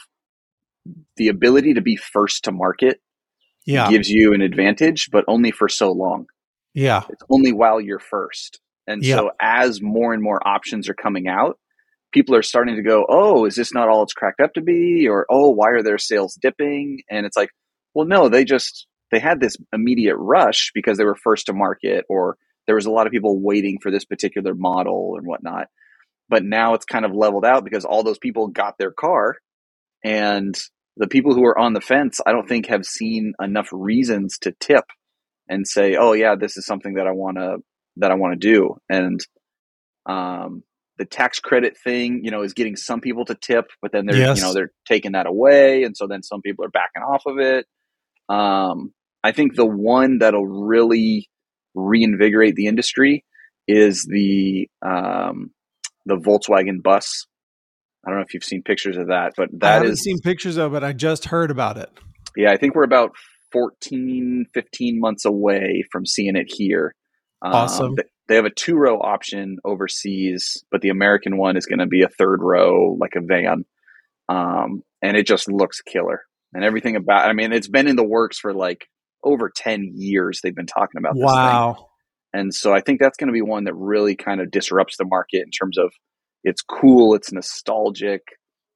the 1.16 1.28
ability 1.28 1.74
to 1.74 1.80
be 1.80 1.96
first 1.96 2.44
to 2.44 2.52
market 2.52 3.00
Yeah. 3.66 3.90
gives 3.90 4.10
you 4.10 4.32
an 4.34 4.40
advantage, 4.42 5.10
but 5.10 5.24
only 5.28 5.50
for 5.50 5.68
so 5.68 5.92
long. 5.92 6.26
Yeah. 6.74 7.02
It's 7.08 7.22
only 7.30 7.52
while 7.52 7.80
you're 7.80 7.98
first. 7.98 8.60
And 8.86 9.02
Yeah. 9.02 9.16
so 9.16 9.30
as 9.40 9.80
more 9.80 10.12
and 10.12 10.22
more 10.22 10.46
options 10.46 10.88
are 10.88 10.94
coming 10.94 11.28
out, 11.28 11.58
people 12.12 12.34
are 12.36 12.42
starting 12.42 12.76
to 12.76 12.82
go, 12.82 13.06
"Oh, 13.08 13.44
is 13.46 13.54
this 13.56 13.72
not 13.72 13.88
all 13.88 14.02
it's 14.02 14.12
cracked 14.12 14.40
up 14.40 14.52
to 14.54 14.60
be?" 14.60 15.08
or 15.08 15.26
"Oh, 15.30 15.50
why 15.50 15.70
are 15.70 15.82
their 15.82 15.98
sales 15.98 16.34
dipping?" 16.34 17.00
And 17.10 17.24
it's 17.26 17.36
like, 17.36 17.50
"Well, 17.94 18.06
no, 18.06 18.28
they 18.28 18.44
just 18.44 18.86
they 19.10 19.18
had 19.20 19.40
this 19.40 19.56
immediate 19.72 20.16
rush 20.16 20.70
because 20.74 20.98
they 20.98 21.04
were 21.04 21.14
first 21.16 21.46
to 21.46 21.52
market 21.52 22.04
or 22.08 22.36
there 22.66 22.74
was 22.74 22.86
a 22.86 22.90
lot 22.90 23.06
of 23.06 23.12
people 23.12 23.38
waiting 23.40 23.78
for 23.80 23.90
this 23.90 24.04
particular 24.04 24.54
model 24.54 25.14
and 25.16 25.26
whatnot. 25.26 25.68
But 26.28 26.44
now 26.44 26.74
it's 26.74 26.86
kind 26.86 27.04
of 27.04 27.12
leveled 27.14 27.44
out 27.44 27.64
because 27.64 27.84
all 27.84 28.02
those 28.02 28.18
people 28.18 28.48
got 28.48 28.76
their 28.78 28.90
car 28.90 29.36
and 30.02 30.58
the 30.96 31.08
people 31.08 31.34
who 31.34 31.44
are 31.44 31.58
on 31.58 31.72
the 31.72 31.80
fence, 31.80 32.20
I 32.26 32.32
don't 32.32 32.48
think 32.48 32.66
have 32.66 32.84
seen 32.84 33.32
enough 33.40 33.68
reasons 33.72 34.38
to 34.38 34.52
tip 34.60 34.84
and 35.48 35.66
say, 35.66 35.96
"Oh 35.96 36.12
yeah, 36.12 36.34
this 36.36 36.56
is 36.56 36.66
something 36.66 36.94
that 36.94 37.06
I 37.06 37.12
want 37.12 37.36
to 37.38 37.58
that 37.96 38.10
I 38.10 38.14
want 38.14 38.40
to 38.40 38.48
do." 38.48 38.76
And 38.88 39.20
um, 40.06 40.62
the 40.98 41.04
tax 41.04 41.40
credit 41.40 41.76
thing, 41.82 42.20
you 42.24 42.30
know, 42.30 42.42
is 42.42 42.54
getting 42.54 42.76
some 42.76 43.00
people 43.00 43.24
to 43.26 43.34
tip, 43.34 43.66
but 43.82 43.92
then 43.92 44.06
they're 44.06 44.16
Yes. 44.16 44.38
you 44.38 44.42
know 44.42 44.52
they're 44.52 44.72
taking 44.86 45.12
that 45.12 45.26
away, 45.26 45.82
and 45.84 45.96
so 45.96 46.06
then 46.06 46.22
some 46.22 46.42
people 46.42 46.64
are 46.64 46.70
backing 46.70 47.02
off 47.02 47.24
of 47.26 47.38
it. 47.38 47.66
Um, 48.28 48.92
I 49.22 49.32
think 49.32 49.56
the 49.56 49.66
one 49.66 50.18
that'll 50.18 50.46
really 50.46 51.28
reinvigorate 51.74 52.54
the 52.54 52.66
industry 52.66 53.24
is 53.66 54.06
the 54.08 54.68
um, 54.82 55.50
the 56.06 56.16
Volkswagen 56.16 56.82
bus. 56.82 57.26
I 58.06 58.10
don't 58.10 58.18
know 58.18 58.24
if 58.26 58.34
you've 58.34 58.44
seen 58.44 58.62
pictures 58.62 58.96
of 58.96 59.08
that, 59.08 59.32
but 59.36 59.48
that 59.52 59.56
is 59.56 59.62
I 59.62 59.72
haven't 59.74 59.90
is 59.92 60.02
seen 60.02 60.18
pictures 60.20 60.56
of 60.56 60.74
it. 60.74 60.82
I 60.82 60.92
just 60.92 61.26
heard 61.26 61.50
about 61.50 61.78
it. 61.78 61.90
yeah, 62.36 62.50
I 62.52 62.56
think 62.56 62.74
we're 62.74 62.84
about 62.84 63.12
14, 63.52 64.46
15 64.52 65.00
months 65.00 65.24
away 65.24 65.84
from 65.90 66.04
seeing 66.06 66.36
it 66.36 66.46
here. 66.48 66.94
Um, 67.42 67.52
Awesome. 67.54 67.96
th- 67.96 68.08
They 68.28 68.36
have 68.36 68.44
a 68.44 68.50
two 68.50 68.74
row 68.74 68.98
option 69.00 69.58
overseas, 69.64 70.64
but 70.70 70.80
the 70.80 70.88
American 70.90 71.36
one 71.38 71.56
is 71.56 71.66
going 71.66 71.78
to 71.78 71.86
be 71.86 72.02
a 72.02 72.08
third 72.08 72.40
row, 72.42 72.96
like 73.00 73.14
a 73.16 73.20
van. 73.20 73.64
Um, 74.28 74.82
and 75.02 75.16
it 75.16 75.26
just 75.26 75.50
looks 75.50 75.80
killer. 75.82 76.22
And 76.52 76.64
everything 76.64 76.96
about, 76.96 77.28
I 77.28 77.32
mean, 77.32 77.52
it's 77.52 77.68
been 77.68 77.88
in 77.88 77.96
the 77.96 78.04
works 78.06 78.38
for 78.38 78.54
like 78.54 78.86
over 79.22 79.50
10 79.54 79.92
years. 79.94 80.40
They've 80.42 80.54
been 80.54 80.66
talking 80.66 80.98
about 80.98 81.14
this 81.14 81.22
thing. 81.22 81.26
Wow. 81.26 81.88
And 82.32 82.54
so 82.54 82.72
I 82.74 82.80
think 82.80 83.00
that's 83.00 83.16
going 83.16 83.28
to 83.28 83.32
be 83.32 83.42
one 83.42 83.64
that 83.64 83.74
really 83.74 84.16
kind 84.16 84.40
of 84.40 84.50
disrupts 84.50 84.96
the 84.96 85.04
market 85.04 85.42
in 85.44 85.50
terms 85.50 85.78
of 85.78 85.92
it's 86.44 86.62
cool, 86.62 87.14
it's 87.14 87.32
nostalgic, 87.32 88.22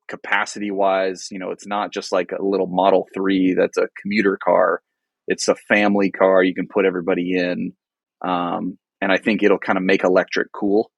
capacity 0.08 0.70
wise. 0.70 1.28
You 1.30 1.38
know, 1.38 1.50
it's 1.50 1.66
not 1.66 1.92
just 1.92 2.12
like 2.12 2.32
a 2.32 2.42
little 2.42 2.66
Model 2.66 3.06
3 3.14 3.54
that's 3.58 3.76
a 3.78 3.88
commuter 4.02 4.38
car, 4.42 4.80
it's 5.26 5.48
a 5.48 5.54
family 5.54 6.10
car 6.10 6.42
you 6.42 6.54
can 6.54 6.66
put 6.68 6.84
everybody 6.86 7.36
in. 7.36 7.72
Um, 8.26 8.78
and 9.00 9.12
I 9.12 9.18
think 9.18 9.42
it'll 9.42 9.58
kind 9.58 9.76
of 9.78 9.84
make 9.84 10.02
electric 10.02 10.50
cool. 10.52 10.90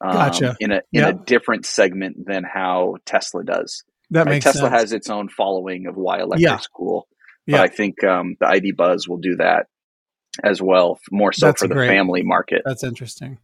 Um, 0.00 0.12
Gotcha. 0.12 0.56
In 0.60 0.70
a 0.72 0.76
in 0.92 1.00
Yeah. 1.00 1.08
a 1.08 1.12
different 1.14 1.64
segment 1.66 2.16
than 2.26 2.44
how 2.44 2.96
Tesla 3.06 3.42
does. 3.44 3.82
That 4.10 4.26
Right? 4.26 4.32
makes 4.34 4.44
Tesla 4.44 4.62
sense. 4.70 4.72
has 4.80 4.92
its 4.92 5.10
own 5.10 5.28
following 5.28 5.86
of 5.86 5.96
why 5.96 6.18
electric 6.20 6.40
electric's 6.46 6.66
cool, 6.68 7.08
but 7.46 7.56
Yeah. 7.56 7.62
I 7.62 7.68
think 7.68 8.02
um, 8.04 8.36
the 8.40 8.46
ID 8.48 8.72
Buzz 8.72 9.08
will 9.08 9.18
do 9.18 9.36
that 9.36 9.66
as 10.44 10.60
well, 10.62 10.98
more 11.10 11.32
so 11.32 11.46
That's 11.46 11.62
for 11.62 11.68
the 11.68 11.74
great. 11.74 11.88
family 11.88 12.22
market. 12.22 12.62
That's 12.64 12.84
interesting. 12.84 13.38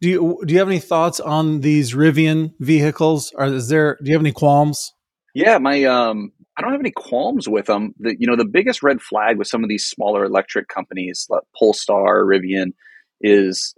Do 0.00 0.08
you 0.08 0.42
do 0.44 0.52
you 0.52 0.58
have 0.58 0.68
any 0.68 0.78
thoughts 0.78 1.20
on 1.20 1.60
these 1.60 1.94
Rivian 1.94 2.52
vehicles? 2.58 3.32
Or 3.34 3.46
is 3.46 3.68
there 3.68 3.98
do 4.02 4.08
you 4.08 4.14
have 4.14 4.22
any 4.22 4.32
qualms? 4.32 4.92
Yeah, 5.34 5.58
my 5.58 5.84
um, 5.84 6.32
I 6.56 6.62
don't 6.62 6.72
have 6.72 6.80
any 6.80 6.92
qualms 6.92 7.48
with 7.48 7.66
them. 7.66 7.94
The 7.98 8.16
you 8.18 8.26
know 8.26 8.36
the 8.36 8.44
biggest 8.44 8.82
red 8.82 9.00
flag 9.00 9.38
with 9.38 9.48
some 9.48 9.62
of 9.62 9.68
these 9.68 9.86
smaller 9.86 10.24
electric 10.24 10.68
companies 10.68 11.26
like 11.30 11.42
Polestar, 11.58 12.24
Rivian, 12.24 12.72
is 13.20 13.74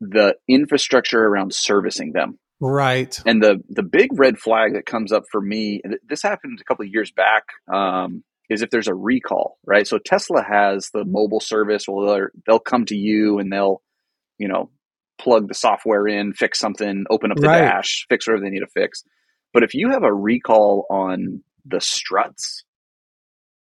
the 0.00 0.36
infrastructure 0.48 1.24
around 1.24 1.54
servicing 1.54 2.12
them. 2.12 2.38
Right. 2.60 3.18
And 3.26 3.42
the 3.42 3.62
the 3.68 3.82
big 3.82 4.18
red 4.18 4.38
flag 4.38 4.74
that 4.74 4.86
comes 4.86 5.12
up 5.12 5.24
for 5.30 5.40
me, 5.40 5.80
and 5.84 5.96
this 6.08 6.22
happened 6.22 6.58
a 6.60 6.64
couple 6.64 6.84
of 6.84 6.92
years 6.92 7.12
back, 7.12 7.44
um, 7.72 8.24
is 8.48 8.62
if 8.62 8.70
there's 8.70 8.88
a 8.88 8.94
recall, 8.94 9.58
right? 9.66 9.86
So 9.86 9.98
Tesla 9.98 10.42
has 10.42 10.90
the 10.92 11.04
mobile 11.04 11.40
service. 11.40 11.84
Well, 11.86 12.28
they'll 12.46 12.58
come 12.58 12.86
to 12.86 12.96
you 12.96 13.38
and 13.38 13.52
they'll, 13.52 13.82
you 14.38 14.48
know, 14.48 14.70
plug 15.18 15.48
the 15.48 15.54
software 15.54 16.06
in, 16.06 16.32
fix 16.32 16.58
something, 16.58 17.04
open 17.10 17.30
up 17.30 17.38
the 17.38 17.46
Right. 17.46 17.60
dash, 17.62 18.06
fix 18.08 18.26
whatever 18.26 18.44
they 18.44 18.50
need 18.50 18.60
to 18.60 18.66
fix. 18.66 19.02
But 19.52 19.62
if 19.62 19.74
you 19.74 19.90
have 19.90 20.02
a 20.02 20.12
recall 20.12 20.86
on 20.90 21.42
the 21.64 21.80
struts, 21.80 22.64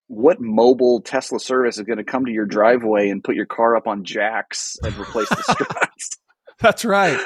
what 0.08 0.38
mobile 0.40 1.02
Tesla 1.02 1.40
service 1.40 1.78
is 1.78 1.84
going 1.84 1.98
to 1.98 2.04
come 2.04 2.26
to 2.26 2.32
your 2.32 2.46
driveway 2.46 3.10
and 3.10 3.24
put 3.24 3.36
your 3.36 3.46
car 3.46 3.76
up 3.76 3.88
on 3.88 4.04
jacks 4.04 4.78
and 4.84 4.98
replace 4.98 5.30
the 5.30 5.44
struts? 5.54 6.18
That's 6.60 6.86
right. 6.86 7.20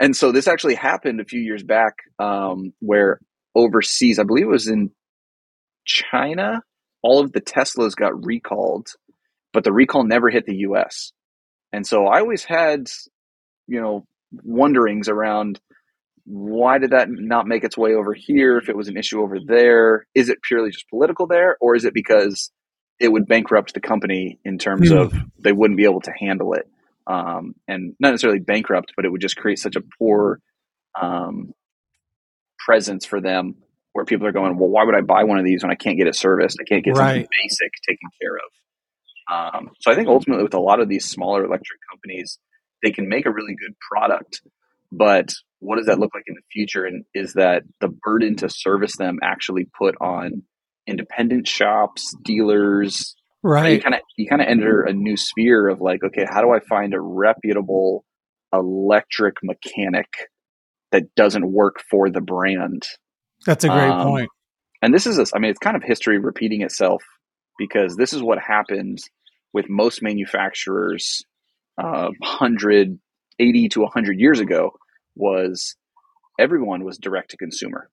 and 0.00 0.14
so 0.16 0.32
this 0.32 0.48
actually 0.48 0.74
happened 0.74 1.20
a 1.20 1.24
few 1.24 1.40
years 1.40 1.62
back 1.62 1.94
um, 2.18 2.72
where 2.80 3.20
overseas, 3.54 4.18
I 4.18 4.24
believe 4.24 4.44
it 4.44 4.50
was 4.50 4.68
in 4.68 4.90
China, 5.84 6.60
all 7.02 7.20
of 7.20 7.32
the 7.32 7.40
Teslas 7.40 7.94
got 7.94 8.24
recalled, 8.24 8.88
but 9.52 9.64
the 9.64 9.72
recall 9.72 10.04
never 10.04 10.30
hit 10.30 10.46
the 10.46 10.56
US. 10.68 11.12
And 11.72 11.86
so 11.86 12.06
I 12.06 12.20
always 12.20 12.44
had, 12.44 12.86
you 13.66 13.80
know, 13.80 14.06
wonderings 14.42 15.08
around 15.08 15.60
why 16.26 16.78
did 16.78 16.90
that 16.90 17.08
not 17.10 17.46
make 17.46 17.64
its 17.64 17.76
way 17.76 17.92
over 17.94 18.14
here 18.14 18.56
if 18.56 18.68
it 18.68 18.76
was 18.76 18.88
an 18.88 18.96
issue 18.96 19.20
over 19.20 19.38
there? 19.46 20.06
Is 20.14 20.30
it 20.30 20.40
purely 20.42 20.70
just 20.70 20.88
political 20.88 21.26
there, 21.26 21.56
or 21.60 21.76
is 21.76 21.84
it 21.84 21.92
because 21.92 22.50
it 22.98 23.08
would 23.12 23.26
bankrupt 23.26 23.74
the 23.74 23.80
company 23.80 24.38
in 24.44 24.56
terms 24.58 24.88
Hmm. 24.90 24.96
of 24.96 25.14
they 25.38 25.52
wouldn't 25.52 25.76
be 25.76 25.84
able 25.84 26.00
to 26.02 26.12
handle 26.18 26.54
it? 26.54 26.66
Um, 27.06 27.54
and 27.68 27.94
not 28.00 28.12
necessarily 28.12 28.40
bankrupt, 28.40 28.92
but 28.96 29.04
it 29.04 29.10
would 29.12 29.20
just 29.20 29.36
create 29.36 29.58
such 29.58 29.76
a 29.76 29.82
poor 29.98 30.40
um, 31.00 31.52
presence 32.64 33.04
for 33.04 33.20
them 33.20 33.56
where 33.92 34.06
people 34.06 34.26
are 34.26 34.32
going, 34.32 34.56
well, 34.58 34.70
why 34.70 34.84
would 34.84 34.94
I 34.94 35.02
buy 35.02 35.24
one 35.24 35.38
of 35.38 35.44
these 35.44 35.62
when 35.62 35.70
I 35.70 35.74
can't 35.74 35.98
get 35.98 36.06
it 36.06 36.16
serviced? 36.16 36.56
I 36.60 36.64
can't 36.64 36.82
get 36.84 36.94
something 36.96 37.28
basic 37.42 37.72
taken 37.86 38.08
care 38.20 38.36
of. 38.36 39.54
Um, 39.56 39.70
so 39.80 39.90
I 39.90 39.94
think 39.94 40.08
ultimately 40.08 40.44
with 40.44 40.54
a 40.54 40.60
lot 40.60 40.80
of 40.80 40.88
these 40.88 41.04
smaller 41.04 41.44
electric 41.44 41.80
companies, 41.90 42.38
they 42.84 42.92
can 42.92 43.08
make 43.08 43.26
a 43.26 43.32
really 43.32 43.56
good 43.56 43.74
product, 43.90 44.42
but 44.92 45.30
what 45.58 45.76
does 45.78 45.86
that 45.86 45.98
look 45.98 46.14
like 46.14 46.24
in 46.26 46.34
the 46.34 46.42
future? 46.52 46.84
And 46.84 47.04
is 47.14 47.32
that 47.32 47.62
the 47.80 47.88
burden 47.88 48.36
to 48.36 48.48
service 48.50 48.96
them 48.96 49.18
actually 49.22 49.66
put 49.76 49.96
on 50.00 50.42
independent 50.86 51.48
shops, 51.48 52.14
dealers? 52.22 53.16
Right. 53.42 53.72
You 53.74 53.80
kind 53.80 53.94
of 53.94 54.02
you 54.16 54.28
kind 54.28 54.42
of 54.42 54.48
enter 54.48 54.82
a 54.82 54.92
new 54.92 55.16
sphere 55.16 55.68
of 55.68 55.80
like, 55.80 56.04
okay, 56.04 56.26
how 56.28 56.42
do 56.42 56.50
I 56.52 56.60
find 56.60 56.94
a 56.94 57.00
reputable 57.00 58.04
electric 58.52 59.36
mechanic 59.42 60.06
that 60.92 61.14
doesn't 61.16 61.50
work 61.50 61.76
for 61.90 62.10
the 62.10 62.20
brand? 62.20 62.82
That's 63.46 63.64
a 63.64 63.68
great 63.68 63.90
Um, 63.90 64.06
point. 64.06 64.28
and 64.80 64.94
this 64.94 65.06
is, 65.06 65.18
a, 65.18 65.26
I 65.34 65.38
mean, 65.40 65.50
it's 65.50 65.58
kind 65.58 65.76
of 65.76 65.82
history 65.82 66.18
repeating 66.18 66.62
itself 66.62 67.02
because 67.58 67.96
this 67.96 68.12
is 68.12 68.22
what 68.22 68.38
happened 68.38 68.98
with 69.52 69.66
most 69.68 70.02
manufacturers 70.02 71.22
uh, 71.78 72.10
180 72.18 73.68
to 73.68 73.80
100 73.80 74.18
years 74.20 74.40
ago 74.40 74.72
was 75.16 75.76
everyone 76.38 76.84
was 76.84 76.98
direct 76.98 77.30
to 77.30 77.36
consumer. 77.36 77.90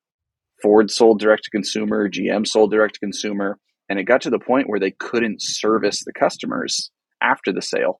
Ford 0.62 0.92
sold 0.92 1.20
direct 1.20 1.44
to 1.46 1.52
consumer, 1.52 2.10
GM 2.10 2.46
sold 2.46 2.72
direct 2.72 2.96
to 2.96 3.00
consumer, 3.00 3.58
and 3.90 4.00
it 4.00 4.04
got 4.04 4.22
to 4.22 4.30
the 4.30 4.40
point 4.40 4.70
where 4.70 4.80
they 4.80 4.92
couldn't 4.92 5.42
service 5.42 6.04
the 6.06 6.14
customers 6.14 6.92
after 7.22 7.52
the 7.52 7.62
sale. 7.62 8.00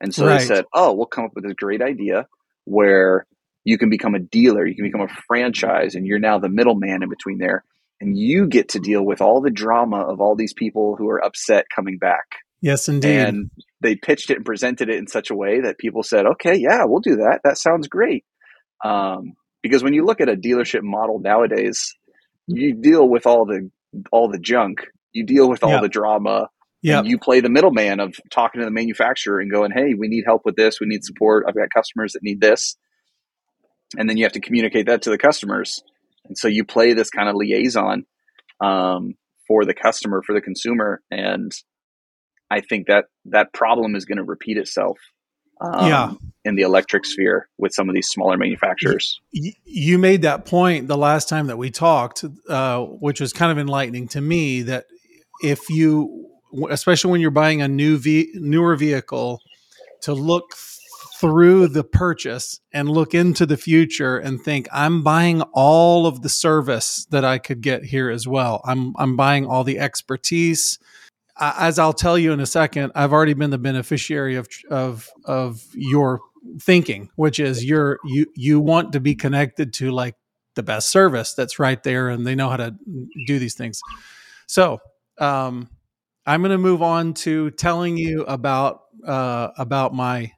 And 0.00 0.12
so 0.12 0.26
Right. 0.26 0.40
they 0.40 0.46
said, 0.46 0.64
"Oh, 0.74 0.92
we'll 0.92 1.06
come 1.06 1.24
up 1.24 1.32
with 1.34 1.44
this 1.44 1.54
great 1.54 1.80
idea 1.80 2.26
where 2.64 3.26
you 3.64 3.78
can 3.78 3.88
become 3.90 4.14
a 4.14 4.18
dealer, 4.18 4.66
you 4.66 4.74
can 4.74 4.84
become 4.84 5.00
a 5.02 5.14
franchise, 5.28 5.94
and 5.94 6.06
you're 6.06 6.18
now 6.18 6.38
the 6.38 6.48
middleman 6.48 7.02
in 7.02 7.08
between 7.08 7.38
there, 7.38 7.64
and 8.00 8.18
you 8.18 8.48
get 8.48 8.70
to 8.70 8.80
deal 8.80 9.04
with 9.04 9.20
all 9.20 9.40
the 9.40 9.50
drama 9.50 9.98
of 9.98 10.20
all 10.20 10.34
these 10.34 10.52
people 10.52 10.96
who 10.96 11.08
are 11.08 11.24
upset 11.24 11.66
coming 11.74 11.98
back." 11.98 12.24
Yes, 12.60 12.88
indeed. 12.88 13.18
And 13.18 13.50
they 13.82 13.96
pitched 13.96 14.30
it 14.30 14.36
and 14.36 14.46
presented 14.46 14.88
it 14.88 14.96
in 14.96 15.06
such 15.06 15.30
a 15.30 15.34
way 15.34 15.60
that 15.60 15.78
people 15.78 16.02
said, 16.02 16.26
"Okay, 16.26 16.56
yeah, 16.56 16.84
we'll 16.84 17.00
do 17.00 17.16
that. 17.16 17.40
That 17.44 17.58
sounds 17.58 17.88
great." 17.88 18.24
Um, 18.84 19.32
because 19.62 19.82
when 19.82 19.94
you 19.94 20.04
look 20.04 20.20
at 20.20 20.28
a 20.28 20.36
dealership 20.36 20.82
model 20.82 21.18
nowadays, 21.20 21.94
you 22.46 22.74
deal 22.74 23.08
with 23.08 23.26
all 23.26 23.44
the 23.46 23.70
all 24.10 24.30
the 24.30 24.38
junk, 24.38 24.86
you 25.12 25.24
deal 25.24 25.48
with 25.48 25.62
all 25.62 25.70
Yeah. 25.72 25.80
the 25.82 25.88
drama, 25.88 26.48
yeah. 26.82 26.98
and 27.00 27.08
you 27.08 27.18
play 27.18 27.40
the 27.40 27.50
middleman 27.50 28.00
of 28.00 28.14
talking 28.30 28.60
to 28.60 28.64
the 28.64 28.70
manufacturer 28.70 29.40
and 29.40 29.50
going, 29.50 29.70
"Hey, 29.72 29.94
we 29.94 30.08
need 30.08 30.24
help 30.26 30.42
with 30.44 30.56
this. 30.56 30.80
We 30.80 30.86
need 30.86 31.04
support. 31.04 31.44
I've 31.48 31.54
got 31.54 31.68
customers 31.74 32.12
that 32.14 32.22
need 32.22 32.40
this," 32.40 32.76
and 33.98 34.08
then 34.08 34.16
you 34.16 34.24
have 34.24 34.32
to 34.32 34.40
communicate 34.40 34.86
that 34.86 35.02
to 35.02 35.10
the 35.10 35.18
customers. 35.18 35.82
And 36.24 36.38
so 36.38 36.48
you 36.48 36.64
play 36.64 36.94
this 36.94 37.10
kind 37.10 37.28
of 37.28 37.34
liaison 37.34 38.06
um, 38.60 39.14
for 39.48 39.64
the 39.64 39.74
customer, 39.74 40.22
for 40.24 40.32
the 40.34 40.40
consumer, 40.40 41.02
and 41.10 41.52
I 42.52 42.60
think 42.60 42.86
that 42.86 43.06
that 43.26 43.52
problem 43.52 43.96
is 43.96 44.04
going 44.04 44.18
to 44.18 44.24
repeat 44.24 44.58
itself. 44.58 44.98
Um, 45.60 45.88
Yeah. 45.88 46.12
in 46.44 46.56
the 46.56 46.62
electric 46.62 47.04
sphere 47.06 47.48
with 47.56 47.72
some 47.72 47.88
of 47.88 47.94
these 47.94 48.08
smaller 48.08 48.36
manufacturers. 48.36 49.20
You 49.30 49.96
made 49.96 50.22
that 50.22 50.44
point 50.44 50.88
the 50.88 50.96
last 50.96 51.28
time 51.28 51.46
that 51.46 51.56
we 51.56 51.70
talked, 51.70 52.24
uh, 52.48 52.80
which 52.80 53.20
was 53.20 53.32
kind 53.32 53.52
of 53.52 53.58
enlightening 53.58 54.08
to 54.08 54.20
me. 54.20 54.62
That 54.62 54.86
if 55.40 55.70
you, 55.70 56.26
especially 56.68 57.12
when 57.12 57.20
you're 57.20 57.30
buying 57.30 57.62
a 57.62 57.68
new 57.68 57.96
v, 57.96 58.32
newer 58.34 58.74
vehicle, 58.74 59.40
to 60.00 60.14
look 60.14 60.56
through 61.20 61.68
the 61.68 61.84
purchase 61.84 62.58
and 62.72 62.90
look 62.90 63.14
into 63.14 63.46
the 63.46 63.56
future 63.56 64.18
and 64.18 64.42
think 64.42 64.66
I'm 64.72 65.04
buying 65.04 65.42
all 65.52 66.08
of 66.08 66.22
the 66.22 66.28
service 66.28 67.06
that 67.10 67.24
I 67.24 67.38
could 67.38 67.60
get 67.60 67.84
here 67.84 68.10
as 68.10 68.26
well. 68.26 68.60
I'm 68.64 68.94
I'm 68.98 69.14
buying 69.14 69.46
all 69.46 69.62
the 69.62 69.78
expertise. 69.78 70.80
As 71.38 71.78
I'll 71.78 71.92
tell 71.94 72.18
you 72.18 72.32
in 72.32 72.40
a 72.40 72.46
second, 72.46 72.92
I've 72.94 73.12
already 73.12 73.34
been 73.34 73.50
the 73.50 73.58
beneficiary 73.58 74.36
of 74.36 74.48
of 74.70 75.08
of 75.24 75.64
your 75.74 76.20
thinking, 76.60 77.08
which 77.16 77.40
is 77.40 77.64
you're 77.64 77.98
you 78.04 78.26
you 78.34 78.60
want 78.60 78.92
to 78.92 79.00
be 79.00 79.14
connected 79.14 79.72
to 79.74 79.90
like 79.90 80.14
the 80.54 80.62
best 80.62 80.90
service 80.90 81.32
that's 81.34 81.58
right 81.58 81.82
there 81.82 82.10
and 82.10 82.26
they 82.26 82.34
know 82.34 82.50
how 82.50 82.56
to 82.58 82.74
do 83.26 83.38
these 83.38 83.54
things. 83.54 83.80
So, 84.46 84.80
um, 85.18 85.70
I'm 86.26 86.42
going 86.42 86.52
to 86.52 86.58
move 86.58 86.82
on 86.82 87.14
to 87.14 87.50
telling 87.52 87.96
you 87.96 88.22
about 88.24 88.82
uh, 89.06 89.48
about 89.56 89.94
my 89.94 90.32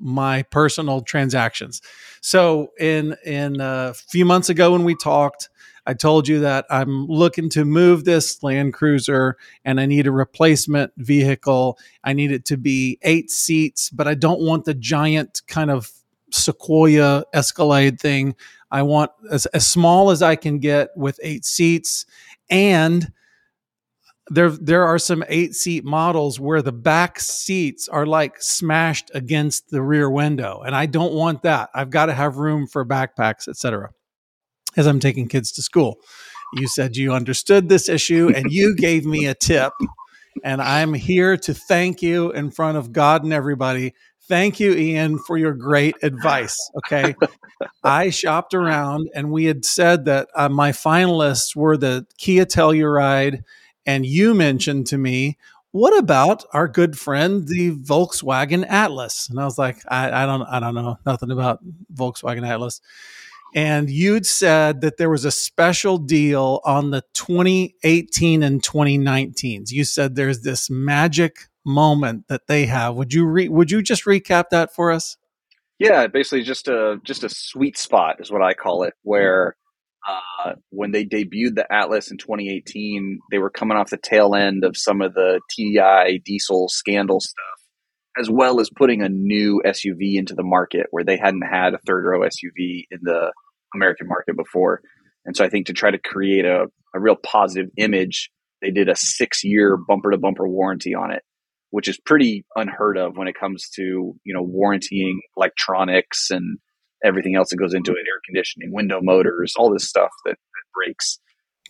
my 0.00 0.42
personal 0.44 1.02
transactions. 1.02 1.80
So 2.20 2.72
in 2.78 3.16
in 3.24 3.60
a 3.60 3.94
few 3.94 4.24
months 4.24 4.48
ago 4.48 4.72
when 4.72 4.84
we 4.84 4.94
talked, 4.94 5.48
I 5.86 5.94
told 5.94 6.28
you 6.28 6.40
that 6.40 6.66
I'm 6.70 7.06
looking 7.06 7.48
to 7.50 7.64
move 7.64 8.04
this 8.04 8.42
Land 8.42 8.74
Cruiser 8.74 9.36
and 9.64 9.80
I 9.80 9.86
need 9.86 10.06
a 10.06 10.12
replacement 10.12 10.92
vehicle. 10.96 11.78
I 12.04 12.12
need 12.12 12.30
it 12.30 12.44
to 12.46 12.56
be 12.56 12.98
8 13.02 13.30
seats, 13.30 13.90
but 13.90 14.06
I 14.06 14.14
don't 14.14 14.40
want 14.40 14.64
the 14.64 14.74
giant 14.74 15.42
kind 15.48 15.70
of 15.70 15.90
Sequoia 16.30 17.24
Escalade 17.34 18.00
thing. 18.00 18.36
I 18.70 18.82
want 18.82 19.10
as, 19.30 19.46
as 19.46 19.66
small 19.66 20.10
as 20.10 20.22
I 20.22 20.36
can 20.36 20.58
get 20.58 20.90
with 20.96 21.18
8 21.22 21.44
seats 21.44 22.06
and 22.48 23.12
there 24.30 24.50
there 24.50 24.84
are 24.84 24.98
some 24.98 25.24
eight 25.28 25.54
seat 25.54 25.84
models 25.84 26.38
where 26.38 26.62
the 26.62 26.72
back 26.72 27.18
seats 27.18 27.88
are 27.88 28.06
like 28.06 28.40
smashed 28.40 29.10
against 29.14 29.70
the 29.70 29.82
rear 29.82 30.08
window 30.08 30.62
and 30.64 30.76
i 30.76 30.86
don't 30.86 31.12
want 31.12 31.42
that 31.42 31.70
i've 31.74 31.90
got 31.90 32.06
to 32.06 32.14
have 32.14 32.36
room 32.36 32.66
for 32.66 32.84
backpacks 32.84 33.48
etc 33.48 33.90
as 34.76 34.86
i'm 34.86 35.00
taking 35.00 35.28
kids 35.28 35.52
to 35.52 35.62
school 35.62 35.98
you 36.54 36.66
said 36.66 36.96
you 36.96 37.12
understood 37.12 37.68
this 37.68 37.88
issue 37.88 38.30
and 38.34 38.50
you 38.50 38.74
gave 38.76 39.04
me 39.04 39.26
a 39.26 39.34
tip 39.34 39.72
and 40.44 40.60
i'm 40.62 40.94
here 40.94 41.36
to 41.36 41.54
thank 41.54 42.02
you 42.02 42.30
in 42.32 42.50
front 42.50 42.76
of 42.76 42.92
god 42.92 43.24
and 43.24 43.32
everybody 43.32 43.94
thank 44.28 44.60
you 44.60 44.72
ian 44.72 45.18
for 45.18 45.36
your 45.36 45.52
great 45.52 45.96
advice 46.02 46.58
okay 46.76 47.14
i 47.84 48.10
shopped 48.10 48.54
around 48.54 49.08
and 49.14 49.30
we 49.30 49.44
had 49.44 49.64
said 49.64 50.04
that 50.04 50.28
uh, 50.34 50.48
my 50.48 50.70
finalists 50.72 51.54
were 51.56 51.76
the 51.76 52.06
kia 52.18 52.44
telluride 52.44 53.42
and 53.86 54.06
you 54.06 54.34
mentioned 54.34 54.86
to 54.88 54.98
me, 54.98 55.38
what 55.72 55.96
about 55.96 56.44
our 56.52 56.68
good 56.68 56.98
friend, 56.98 57.48
the 57.48 57.72
Volkswagen 57.72 58.66
Atlas? 58.68 59.28
And 59.28 59.40
I 59.40 59.44
was 59.44 59.58
like, 59.58 59.78
I, 59.88 60.22
I 60.22 60.26
don't, 60.26 60.42
I 60.42 60.60
don't 60.60 60.74
know 60.74 60.98
nothing 61.06 61.30
about 61.30 61.60
Volkswagen 61.92 62.46
Atlas. 62.46 62.80
And 63.54 63.90
you'd 63.90 64.26
said 64.26 64.80
that 64.80 64.96
there 64.96 65.10
was 65.10 65.24
a 65.24 65.30
special 65.30 65.98
deal 65.98 66.60
on 66.64 66.90
the 66.90 67.02
2018 67.14 68.42
and 68.42 68.62
2019s. 68.62 69.70
You 69.70 69.84
said 69.84 70.14
there's 70.14 70.40
this 70.40 70.70
magic 70.70 71.36
moment 71.64 72.28
that 72.28 72.46
they 72.46 72.66
have. 72.66 72.94
Would 72.94 73.12
you 73.12 73.26
re- 73.26 73.48
would 73.48 73.70
you 73.70 73.82
just 73.82 74.04
recap 74.04 74.46
that 74.50 74.74
for 74.74 74.90
us? 74.90 75.16
Yeah, 75.78 76.06
basically 76.06 76.42
just 76.42 76.68
a 76.68 76.98
just 77.04 77.24
a 77.24 77.28
sweet 77.28 77.76
spot 77.76 78.16
is 78.20 78.30
what 78.30 78.42
I 78.42 78.54
call 78.54 78.84
it, 78.84 78.94
where 79.02 79.56
uh, 80.08 80.52
when 80.70 80.90
they 80.92 81.04
debuted 81.04 81.54
the 81.54 81.66
Atlas 81.70 82.10
in 82.10 82.18
2018, 82.18 83.20
they 83.30 83.38
were 83.38 83.50
coming 83.50 83.76
off 83.76 83.90
the 83.90 83.98
tail 83.98 84.34
end 84.34 84.64
of 84.64 84.76
some 84.76 85.00
of 85.00 85.14
the 85.14 85.40
TDI 85.50 86.22
diesel 86.24 86.68
scandal 86.68 87.20
stuff, 87.20 87.51
as 88.18 88.30
well 88.30 88.60
as 88.60 88.70
putting 88.70 89.02
a 89.02 89.08
new 89.08 89.62
SUV 89.64 90.16
into 90.16 90.34
the 90.34 90.42
market 90.42 90.86
where 90.90 91.04
they 91.04 91.16
hadn't 91.16 91.42
had 91.42 91.74
a 91.74 91.78
third 91.86 92.04
row 92.04 92.20
SUV 92.20 92.84
in 92.90 92.98
the 93.02 93.32
American 93.74 94.06
market 94.08 94.36
before. 94.36 94.80
And 95.24 95.36
so 95.36 95.44
I 95.44 95.48
think 95.48 95.66
to 95.66 95.72
try 95.72 95.90
to 95.90 95.98
create 95.98 96.44
a, 96.44 96.66
a 96.94 97.00
real 97.00 97.16
positive 97.16 97.70
image, 97.76 98.30
they 98.60 98.70
did 98.70 98.88
a 98.88 98.96
six 98.96 99.44
year 99.44 99.76
bumper 99.76 100.10
to 100.10 100.18
bumper 100.18 100.46
warranty 100.46 100.94
on 100.94 101.12
it, 101.12 101.22
which 101.70 101.88
is 101.88 101.98
pretty 101.98 102.44
unheard 102.56 102.98
of 102.98 103.16
when 103.16 103.28
it 103.28 103.34
comes 103.38 103.68
to, 103.76 103.82
you 104.24 104.34
know, 104.34 104.42
warrantying 104.42 105.20
electronics 105.36 106.30
and 106.30 106.58
everything 107.04 107.34
else 107.36 107.50
that 107.50 107.56
goes 107.56 107.74
into 107.74 107.92
it 107.92 107.98
air 107.98 108.20
conditioning 108.24 108.72
window 108.72 109.00
motors 109.02 109.54
all 109.56 109.72
this 109.72 109.88
stuff 109.88 110.10
that, 110.24 110.36
that 110.36 110.62
breaks 110.74 111.18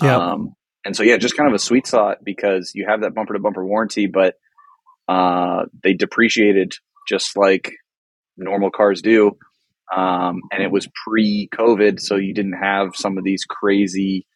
yeah. 0.03 0.17
Um, 0.17 0.55
and 0.85 0.97
so 0.97 1.03
yeah 1.03 1.17
just 1.17 1.37
kind 1.37 1.49
of 1.49 1.55
a 1.55 1.59
sweet 1.59 1.87
spot 1.87 2.19
because 2.23 2.73
you 2.75 2.87
have 2.89 3.03
that 3.03 3.15
bumper 3.15 3.35
to 3.35 3.41
bumper 3.41 3.65
warranty 3.65 4.07
but 4.07 4.35
uh, 5.13 5.65
they 5.83 5.95
depreciated 5.95 6.75
just 7.09 7.37
like 7.37 7.73
normal 8.37 8.71
cars 8.71 9.03
do 9.03 9.37
um, 9.95 10.41
and 10.51 10.63
it 10.63 10.71
was 10.71 10.89
pre-covid 11.05 12.01
so 12.01 12.17
you 12.17 12.35
didn't 12.35 12.61
have 12.61 12.91
some 12.95 13.19
of 13.19 13.25
these 13.25 13.45
crazy 13.45 14.27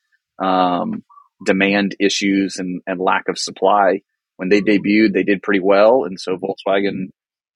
um, 0.43 1.03
demand 1.45 1.97
issues 1.99 2.59
and, 2.59 2.83
and 2.87 3.01
lack 3.01 3.29
of 3.29 3.39
supply 3.39 4.01
when 4.37 4.49
they 4.49 4.61
debuted 4.61 5.13
they 5.13 5.23
did 5.23 5.43
pretty 5.43 5.61
well 5.61 6.05
and 6.05 6.21
so 6.21 6.37
volkswagen 6.37 7.09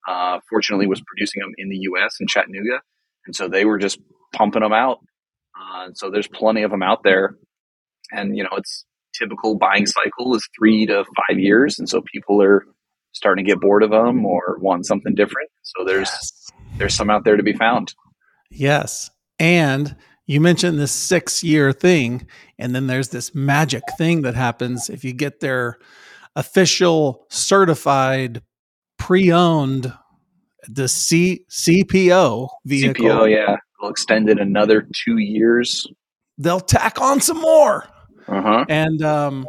uh, 0.09 0.40
fortunately 0.48 0.87
was 0.87 1.02
producing 1.06 1.40
them 1.40 1.52
in 1.59 1.68
the 1.68 1.76
us 1.76 2.16
in 2.20 2.26
chattanooga 2.26 2.80
and 3.26 3.37
so 3.37 3.48
they 3.48 3.64
were 3.64 3.78
just 3.78 3.98
pumping 4.33 4.62
them 4.62 4.72
out. 4.72 4.98
Uh, 5.59 5.88
so 5.94 6.11
there's 6.11 6.28
plenty 6.28 6.62
of 6.62 6.70
them 6.70 6.83
out 6.83 7.02
there. 7.04 7.37
And, 8.11 8.37
you 8.37 8.42
know, 8.42 8.50
it's 8.56 8.85
typical 9.14 9.56
buying 9.56 9.87
cycle 9.87 10.35
is 10.35 10.48
three 10.59 10.87
to 10.87 11.04
five 11.04 11.38
years. 11.38 11.78
And 11.78 11.88
so 11.88 12.02
people 12.12 12.42
are 12.42 12.66
starting 13.12 13.44
to 13.44 13.51
get 13.51 13.61
bored 13.61 13.83
of 13.83 13.90
them 13.90 14.25
or 14.25 14.59
want 14.61 14.87
something 14.87 15.14
different. 15.14 15.51
So 15.62 15.85
there's, 15.85 16.09
yes. 16.09 16.51
there's 16.79 16.94
some 16.94 17.11
out 17.11 17.25
there 17.25 17.37
to 17.37 17.42
be 17.42 17.53
found. 17.53 17.94
Yes. 18.51 19.11
And 19.38 19.96
you 20.27 20.40
mentioned 20.40 20.79
this 20.79 20.92
six 20.92 21.42
year 21.42 21.73
thing. 21.73 22.27
And 22.59 22.75
then 22.75 22.87
there's 22.87 23.09
this 23.09 23.35
magic 23.35 23.83
thing 23.99 24.23
that 24.23 24.35
happens 24.35 24.88
if 24.88 25.05
you 25.05 25.12
get 25.12 25.40
their 25.40 25.79
official 26.37 27.27
certified 27.31 28.42
pre-owned 28.99 29.92
the 30.68 30.88
C 30.88 31.44
CPO 31.51 32.49
vehicle. 32.64 33.05
CPO, 33.05 33.31
yeah, 33.31 33.57
They'll 33.81 33.90
extend 33.90 34.29
it 34.29 34.38
another 34.38 34.87
two 35.05 35.18
years. 35.18 35.87
They'll 36.38 36.61
tack 36.61 37.01
on 37.01 37.20
some 37.20 37.40
more. 37.40 37.88
Uh-huh. 38.29 38.64
And 38.68 39.03
um, 39.03 39.49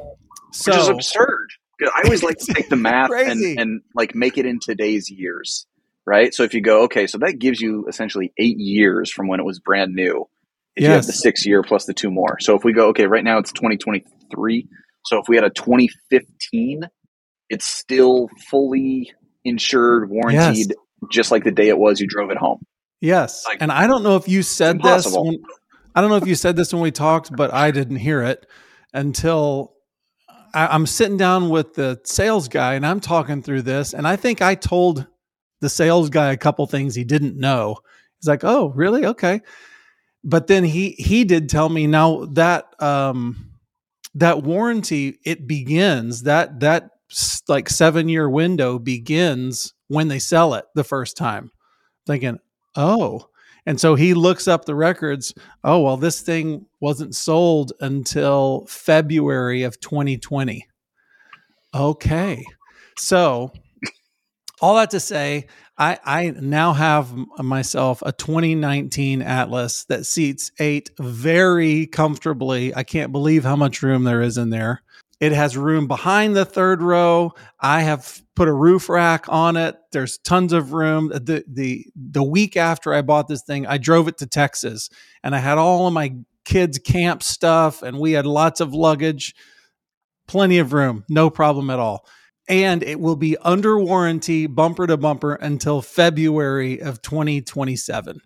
so 0.52 0.72
which 0.72 0.82
is 0.82 0.88
absurd. 0.88 1.50
I 1.88 2.02
always 2.06 2.24
like 2.24 2.38
to 2.38 2.54
take 2.54 2.70
the 2.70 2.76
math 2.78 3.12
and, 3.12 3.60
and 3.60 3.82
like 3.96 4.16
make 4.16 4.38
it 4.38 4.46
in 4.46 4.60
today's 4.60 5.10
years, 5.10 5.66
right? 6.06 6.34
So 6.34 6.44
if 6.44 6.54
you 6.54 6.62
go, 6.62 6.84
okay, 6.84 7.08
so 7.08 7.18
that 7.20 7.40
gives 7.40 7.60
you 7.60 7.86
essentially 7.88 8.34
eight 8.38 8.58
years 8.58 9.12
from 9.12 9.28
when 9.28 9.40
it 9.40 9.46
was 9.46 9.60
brand 9.60 9.94
new. 9.94 10.28
If 10.76 10.84
yes. 10.84 10.88
you 10.88 10.96
have 10.96 11.06
the 11.06 11.14
six 11.14 11.46
year 11.46 11.64
plus 11.64 11.86
the 11.86 11.94
two 11.94 12.12
more. 12.12 12.38
So 12.40 12.56
if 12.56 12.64
we 12.64 12.72
go, 12.72 12.90
okay, 12.90 13.06
right 13.06 13.24
now 13.24 13.40
it's 13.40 13.52
2023. 13.52 14.68
So 15.06 15.20
if 15.20 15.26
we 15.28 15.36
had 15.36 15.44
a 15.44 15.50
2015, 15.50 16.84
it's 17.50 17.66
still 17.66 18.30
fully 18.50 19.12
insured, 19.44 20.10
warranted, 20.10 20.70
yes 20.70 20.78
just 21.10 21.32
like 21.32 21.44
the 21.44 21.52
day 21.52 21.68
it 21.70 21.78
was 21.78 22.00
you 22.00 22.08
drove 22.08 22.32
it 22.32 22.38
home. 22.38 22.64
Yes. 23.00 23.46
Like, 23.48 23.58
and 23.62 23.72
I 23.72 23.88
don't 23.88 24.04
know 24.04 24.16
if 24.16 24.28
you 24.28 24.44
said 24.44 24.82
this. 24.82 25.08
When, 25.12 25.42
I 25.96 26.02
don't 26.02 26.10
know 26.10 26.18
if 26.18 26.28
you 26.28 26.36
said 26.36 26.56
this 26.56 26.74
when 26.74 26.82
we 26.82 26.92
talked, 26.92 27.36
but 27.36 27.54
I 27.54 27.72
didn't 27.72 27.98
hear 27.98 28.22
it 28.22 28.46
until 28.94 29.74
I, 30.54 30.76
am 30.76 30.86
sitting 30.86 31.18
down 31.18 31.50
with 31.50 31.74
the 31.74 32.00
sales 32.04 32.48
guy 32.48 32.76
and 32.76 32.86
I'm 32.86 33.00
talking 33.00 33.42
through 33.42 33.64
this. 33.64 33.94
And 33.94 34.08
I 34.08 34.16
think 34.16 34.42
I 34.42 34.56
told 34.56 35.08
the 35.62 35.70
sales 35.70 36.10
guy 36.10 36.32
a 36.32 36.38
couple 36.38 36.66
things 36.68 36.96
he 36.96 37.04
didn't 37.04 37.38
know. 37.38 37.78
He's 38.20 38.28
like, 38.28 38.44
"Oh, 38.44 38.70
really? 38.70 39.06
Okay." 39.06 39.42
But 40.24 40.48
then 40.48 40.64
he 40.64 40.92
he 40.92 41.24
did 41.24 41.50
tell 41.50 41.70
me 41.70 41.88
now 41.88 42.26
that 42.34 42.66
um 42.82 43.52
that 44.16 44.44
warranty 44.44 45.20
it 45.26 45.48
begins 45.48 46.24
that 46.24 46.60
that 46.60 46.90
like 47.48 47.70
7 47.70 48.10
year 48.10 48.30
window 48.30 48.80
begins 48.80 49.74
when 49.88 50.08
they 50.08 50.20
sell 50.20 50.54
it 50.54 50.66
the 50.76 50.84
first 50.84 51.18
time, 51.18 51.52
thinking, 52.06 52.40
oh. 52.76 53.28
And 53.66 53.80
so 53.80 53.96
he 53.96 54.14
looks 54.14 54.48
up 54.48 54.66
the 54.66 54.76
records. 54.76 55.34
Oh, 55.64 55.82
well, 55.82 55.98
this 55.98 56.22
thing 56.22 56.66
wasn't 56.80 57.16
sold 57.16 57.74
until 57.80 58.66
February 58.68 59.64
of 59.64 59.80
2020. 59.80 60.68
Okay. 61.74 62.44
So, 62.98 63.54
all 64.62 64.76
that 64.76 64.92
to 64.92 65.00
say, 65.00 65.48
I, 65.78 66.00
I 66.04 66.30
now 66.32 66.74
have 66.74 67.14
myself 67.40 68.04
a 68.06 68.12
2019 68.12 69.22
Atlas 69.22 69.86
that 69.86 70.06
seats 70.06 70.52
eight 70.60 70.92
very 71.00 71.88
comfortably. 71.88 72.76
I 72.76 72.84
can't 72.84 73.12
believe 73.12 73.44
how 73.44 73.56
much 73.56 73.82
room 73.82 74.04
there 74.04 74.22
is 74.22 74.38
in 74.38 74.50
there. 74.50 74.82
It 75.22 75.34
has 75.34 75.56
room 75.56 75.88
behind 75.88 76.36
the 76.36 76.46
third 76.46 76.82
row. 76.82 77.34
I 77.60 77.84
have 77.84 78.24
put 78.36 78.48
a 78.48 78.54
roof 78.54 78.90
rack 78.90 79.26
on 79.30 79.56
it. 79.56 79.76
There's 79.92 80.18
tons 80.18 80.52
of 80.52 80.74
room. 80.74 81.10
The 81.10 81.46
the 81.48 81.86
the 81.96 82.24
week 82.24 82.58
after 82.58 82.92
I 82.92 83.04
bought 83.04 83.28
this 83.28 83.44
thing, 83.44 83.68
I 83.68 83.78
drove 83.78 84.08
it 84.08 84.18
to 84.18 84.26
Texas 84.26 84.90
and 85.24 85.36
I 85.36 85.38
had 85.38 85.60
all 85.60 85.86
of 85.86 85.94
my 85.94 86.16
kids 86.44 86.80
camp 86.80 87.22
stuff 87.22 87.84
and 87.84 88.00
we 88.00 88.14
had 88.14 88.26
lots 88.26 88.62
of 88.62 88.74
luggage. 88.74 89.36
Plenty 90.28 90.58
of 90.58 90.74
room, 90.74 91.06
no 91.08 91.30
problem 91.30 91.70
at 91.70 91.78
all. 91.78 92.08
And 92.50 92.82
it 92.82 93.00
will 93.00 93.16
be 93.16 93.38
under 93.38 93.78
warranty 93.78 94.48
bumper 94.48 94.88
to 94.88 94.98
bumper 94.98 95.36
until 95.36 95.84
February 95.84 96.82
of 96.82 97.04
2027. 97.04 98.22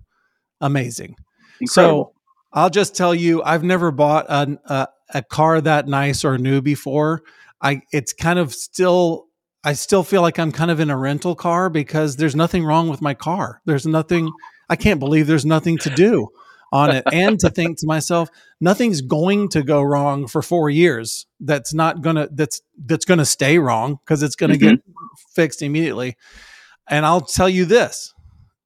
Amazing. 0.62 1.18
Incredible. 1.60 2.14
So 2.14 2.22
I'll 2.54 2.70
just 2.70 2.96
tell 2.96 3.14
you, 3.14 3.44
I've 3.44 3.64
never 3.64 3.92
bought 3.92 4.28
a, 4.30 4.58
a, 4.66 4.72
uh, 4.72 4.86
a 5.14 5.22
car 5.22 5.62
that 5.62 5.88
nice 5.88 6.24
or 6.26 6.38
new 6.38 6.62
before. 6.62 7.22
I 7.62 7.82
it's 7.92 8.14
kind 8.14 8.40
of 8.40 8.54
still 8.54 9.28
I 9.64 9.74
still 9.74 10.04
feel 10.04 10.22
like 10.22 10.38
I'm 10.38 10.52
kind 10.52 10.70
of 10.72 10.80
in 10.80 10.90
a 10.90 10.98
rental 10.98 11.36
car 11.36 11.70
because 11.70 12.18
there's 12.18 12.36
nothing 12.36 12.64
wrong 12.64 12.88
with 12.90 13.02
my 13.02 13.14
car. 13.14 13.62
There's 13.66 13.86
nothing 13.86 14.32
I 14.70 14.76
can't 14.76 15.00
believe 15.00 15.28
there's 15.28 15.46
nothing 15.46 15.78
to 15.80 15.90
do 15.92 16.28
on 16.72 16.90
it 16.96 17.04
and 17.14 17.40
to 17.40 17.50
think 17.50 17.80
to 17.80 17.88
myself 17.88 18.30
nothing's 18.60 19.02
going 19.02 19.50
to 19.50 19.64
go 19.64 19.82
wrong 19.82 20.28
for 20.28 20.42
4 20.42 20.70
years. 20.70 21.26
That's 21.40 21.74
not 21.74 22.02
going 22.02 22.16
to 22.18 22.30
that's 22.32 22.62
that's 22.86 23.06
going 23.06 23.20
to 23.20 23.26
stay 23.26 23.58
wrong 23.60 24.00
because 24.04 24.22
it's 24.24 24.36
going 24.36 24.52
to 24.52 24.58
Mhm. 24.58 24.70
get 24.72 24.80
fixed 25.34 25.62
immediately. 25.62 26.18
And 26.88 27.06
I'll 27.06 27.22
tell 27.22 27.50
you 27.50 27.66
this 27.66 28.14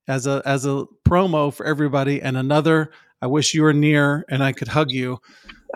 as 0.08 0.26
a 0.28 0.42
as 0.46 0.66
a 0.66 0.86
promo 1.08 1.54
for 1.54 1.66
everybody 1.66 2.22
and 2.22 2.36
another 2.36 2.92
I 3.22 3.28
wish 3.28 3.54
you 3.54 3.64
were 3.64 3.74
near 3.74 4.26
and 4.30 4.42
I 4.44 4.54
could 4.54 4.70
hug 4.70 4.92
you. 4.92 5.20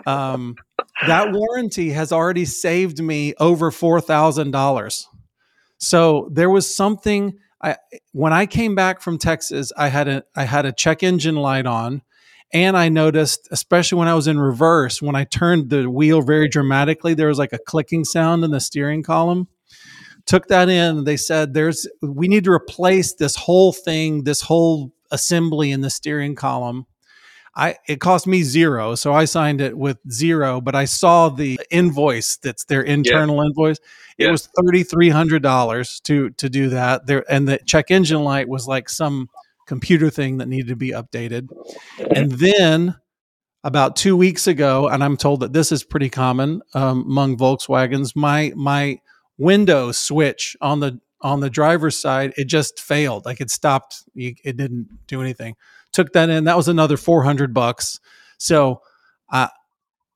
Um, 0.06 0.56
that 1.06 1.32
warranty 1.32 1.90
has 1.90 2.12
already 2.12 2.44
saved 2.44 3.02
me 3.02 3.34
over 3.38 3.70
four 3.70 4.00
thousand 4.00 4.50
dollars. 4.50 5.08
So 5.78 6.28
there 6.32 6.50
was 6.50 6.72
something. 6.72 7.38
I 7.62 7.76
when 8.12 8.32
I 8.32 8.46
came 8.46 8.74
back 8.74 9.00
from 9.00 9.18
Texas, 9.18 9.72
I 9.76 9.88
had 9.88 10.08
a 10.08 10.24
I 10.36 10.44
had 10.44 10.66
a 10.66 10.72
check 10.72 11.02
engine 11.02 11.36
light 11.36 11.66
on, 11.66 12.02
and 12.52 12.76
I 12.76 12.88
noticed, 12.88 13.48
especially 13.50 13.98
when 13.98 14.08
I 14.08 14.14
was 14.14 14.28
in 14.28 14.38
reverse, 14.38 15.02
when 15.02 15.16
I 15.16 15.24
turned 15.24 15.70
the 15.70 15.90
wheel 15.90 16.22
very 16.22 16.48
dramatically, 16.48 17.14
there 17.14 17.28
was 17.28 17.38
like 17.38 17.52
a 17.52 17.58
clicking 17.58 18.04
sound 18.04 18.44
in 18.44 18.50
the 18.50 18.60
steering 18.60 19.02
column. 19.02 19.48
Took 20.26 20.46
that 20.48 20.68
in. 20.68 21.04
They 21.04 21.16
said 21.16 21.52
there's 21.52 21.86
we 22.00 22.28
need 22.28 22.44
to 22.44 22.50
replace 22.50 23.14
this 23.14 23.36
whole 23.36 23.72
thing, 23.72 24.24
this 24.24 24.42
whole 24.42 24.92
assembly 25.10 25.70
in 25.70 25.80
the 25.80 25.90
steering 25.90 26.34
column. 26.34 26.86
I 27.56 27.76
it 27.86 28.00
cost 28.00 28.26
me 28.26 28.42
zero, 28.42 28.94
so 28.96 29.12
I 29.12 29.26
signed 29.26 29.60
it 29.60 29.76
with 29.78 29.98
zero. 30.10 30.60
But 30.60 30.74
I 30.74 30.86
saw 30.86 31.28
the 31.28 31.58
invoice 31.70 32.36
that's 32.36 32.64
their 32.64 32.82
internal 32.82 33.40
invoice. 33.42 33.78
It 34.18 34.24
Yeah. 34.26 34.30
was 34.32 34.48
thirty 34.60 34.82
three 34.82 35.10
hundred 35.10 35.42
dollars 35.42 36.00
to 36.00 36.30
to 36.30 36.48
do 36.48 36.68
that. 36.70 37.06
There 37.06 37.24
and 37.30 37.46
the 37.48 37.58
check 37.64 37.90
engine 37.90 38.24
light 38.24 38.48
was 38.48 38.66
like 38.66 38.88
some 38.88 39.28
computer 39.66 40.10
thing 40.10 40.38
that 40.38 40.48
needed 40.48 40.68
to 40.68 40.76
be 40.76 40.90
updated. 40.90 41.48
And 42.14 42.32
then 42.32 42.96
about 43.62 43.96
two 43.96 44.16
weeks 44.16 44.46
ago, 44.46 44.88
and 44.88 45.02
I'm 45.02 45.16
told 45.16 45.40
that 45.40 45.52
this 45.52 45.72
is 45.72 45.84
pretty 45.84 46.10
common 46.10 46.60
um, 46.74 47.02
among 47.02 47.36
Volkswagens. 47.38 48.14
My 48.14 48.52
my 48.56 48.98
window 49.38 49.90
switch 49.92 50.56
on 50.60 50.80
the 50.80 51.00
on 51.20 51.40
the 51.40 51.48
driver's 51.50 51.96
side 51.96 52.34
it 52.36 52.44
just 52.44 52.78
failed. 52.80 53.24
Like 53.24 53.40
it 53.40 53.50
stopped. 53.50 54.02
It 54.14 54.56
didn't 54.56 54.88
do 55.06 55.20
anything. 55.22 55.54
Took 55.94 56.12
that 56.12 56.28
in. 56.28 56.44
That 56.44 56.56
was 56.56 56.68
another 56.68 56.96
four 56.98 57.22
hundred 57.24 57.54
bucks. 57.54 57.98
So, 58.38 58.82
uh, 59.32 59.48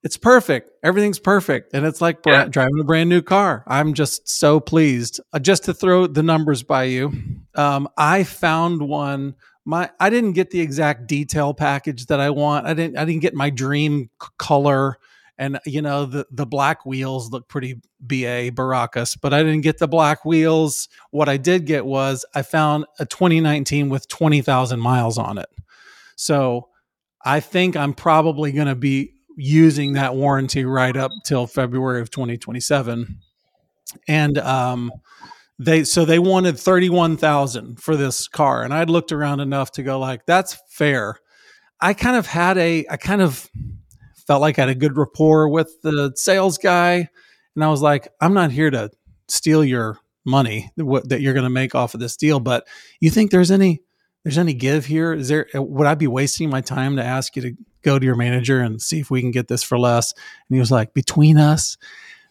it's 0.03 0.17
perfect. 0.17 0.71
Everything's 0.83 1.19
perfect, 1.19 1.73
and 1.75 1.85
it's 1.87 2.01
like 2.01 2.19
Yeah. 2.27 2.45
driving 2.45 2.79
a 2.81 2.85
brand 2.85 3.09
new 3.09 3.23
car. 3.23 3.65
I'm 3.67 3.95
just 3.95 4.29
so 4.29 4.61
pleased. 4.61 5.21
Uh, 5.33 5.39
just 5.39 5.65
to 5.65 5.75
throw 5.75 6.07
the 6.07 6.23
numbers 6.23 6.63
by 6.63 6.85
you, 6.85 7.13
um, 7.55 7.89
I 7.97 8.25
found 8.25 8.83
one 8.83 9.35
my 9.65 9.91
I 10.01 10.09
didn't 10.11 10.33
get 10.33 10.51
the 10.51 10.61
exact 10.61 11.07
detail 11.09 11.53
package 11.55 12.07
that 12.07 12.21
I 12.21 12.31
want. 12.31 12.67
I 12.67 12.75
didn't 12.75 12.97
I 12.99 13.05
didn't 13.05 13.23
get 13.23 13.35
my 13.35 13.51
dream 13.51 14.09
c- 14.23 14.29
color 14.39 14.99
and 15.37 15.59
you 15.67 15.83
know 15.83 16.07
the 16.07 16.27
the 16.31 16.47
black 16.47 16.87
wheels 16.87 17.31
look 17.31 17.49
pretty 17.49 17.81
BA 18.01 18.51
Baracus, 18.53 19.17
but 19.21 19.35
I 19.35 19.43
didn't 19.43 19.61
get 19.61 19.79
the 19.79 19.89
black 19.89 20.25
wheels. 20.25 20.89
What 21.11 21.29
I 21.29 21.37
did 21.37 21.67
get 21.67 21.85
was 21.85 22.25
I 22.35 22.43
found 22.43 22.87
a 22.99 23.05
2019 23.05 23.89
with 23.91 24.09
20,000 24.09 24.81
miles 24.81 25.19
on 25.19 25.37
it. 25.39 25.49
So 26.19 26.69
I 27.25 27.39
think 27.39 27.77
I'm 27.77 27.95
probably 27.95 28.51
going 28.51 28.67
to 28.67 28.75
be 28.75 29.13
using 29.37 29.93
that 29.93 30.17
warranty 30.17 30.65
right 30.65 30.97
up 30.97 31.13
till 31.25 31.47
February 31.47 32.01
of 32.01 32.11
2027. 32.11 33.21
And 34.09 34.39
um 34.39 34.93
they 35.61 35.85
so 35.85 36.05
they 36.05 36.19
wanted 36.19 36.59
31,000 36.59 37.81
for 37.81 37.97
this 37.97 38.29
car 38.29 38.65
and 38.65 38.75
I'd 38.75 38.91
looked 38.91 39.13
around 39.13 39.41
enough 39.41 39.73
to 39.73 39.83
go 39.83 39.99
like 39.99 40.27
that's 40.27 40.59
fair. 40.71 41.19
I 41.81 41.95
kind 41.95 42.17
of 42.17 42.27
had 42.27 42.59
a 42.59 42.85
I 42.91 42.97
kind 42.97 43.23
of 43.23 43.49
felt 44.27 44.41
like 44.41 44.59
I 44.59 44.63
had 44.63 44.69
a 44.71 44.75
good 44.75 44.97
rapport 44.97 45.49
with 45.49 45.73
the 45.83 46.13
sales 46.17 46.59
guy 46.59 47.09
and 47.55 47.65
I 47.65 47.69
was 47.69 47.81
like 47.81 48.09
I'm 48.21 48.35
not 48.35 48.51
here 48.51 48.71
to 48.71 48.91
steal 49.29 49.65
your 49.65 49.99
money 50.25 50.71
that 50.77 51.21
you're 51.21 51.33
going 51.33 51.45
to 51.45 51.51
make 51.51 51.77
off 51.77 51.95
of 51.95 52.01
this 52.01 52.17
deal 52.17 52.41
but 52.41 52.67
you 53.01 53.09
think 53.09 53.31
there's 53.31 53.53
any 53.53 53.83
there's 54.29 54.39
any 54.39 54.53
give 54.53 54.85
here 54.85 55.15
is 55.15 55.29
there 55.29 55.47
uh, 55.55 55.63
would 55.63 55.87
I 55.87 55.95
be 55.95 56.07
wasting 56.07 56.51
my 56.51 56.61
time 56.61 56.97
to 56.97 57.03
ask 57.03 57.35
you 57.35 57.43
to 57.43 57.57
go 57.83 57.99
to 57.99 58.05
your 58.05 58.15
manager 58.15 58.61
and 58.61 58.81
see 58.81 59.01
if 59.01 59.11
we 59.11 59.23
can 59.23 59.31
get 59.31 59.49
this 59.49 59.63
for 59.63 59.79
less 59.79 60.13
and 60.13 60.55
he 60.55 60.61
was 60.61 60.71
like 60.71 60.93
between 60.93 61.39
us 61.39 61.79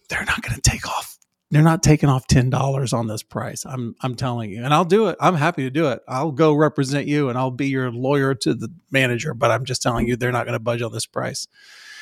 they're 0.07 0.25
not 0.25 0.41
going 0.43 0.55
to 0.55 0.61
take 0.61 0.87
off 0.87 1.17
they're 1.49 1.63
not 1.63 1.81
taking 1.81 2.09
off 2.09 2.27
ten 2.27 2.49
dollars 2.49 2.91
on 2.91 3.07
this 3.07 3.23
price. 3.23 3.65
I'm 3.65 3.95
I'm 4.01 4.15
telling 4.15 4.51
you, 4.51 4.63
and 4.63 4.73
I'll 4.73 4.85
do 4.85 5.07
it. 5.07 5.15
I'm 5.21 5.35
happy 5.35 5.63
to 5.63 5.69
do 5.69 5.87
it. 5.87 6.01
I'll 6.07 6.31
go 6.31 6.53
represent 6.53 7.07
you, 7.07 7.29
and 7.29 7.37
I'll 7.37 7.51
be 7.51 7.69
your 7.69 7.89
lawyer 7.89 8.35
to 8.35 8.53
the 8.53 8.69
manager. 8.91 9.33
But 9.33 9.51
I'm 9.51 9.63
just 9.63 9.81
telling 9.81 10.07
you, 10.07 10.17
they're 10.17 10.33
not 10.33 10.45
going 10.45 10.57
to 10.57 10.59
budge 10.59 10.81
on 10.81 10.91
this 10.91 11.05
price. 11.05 11.47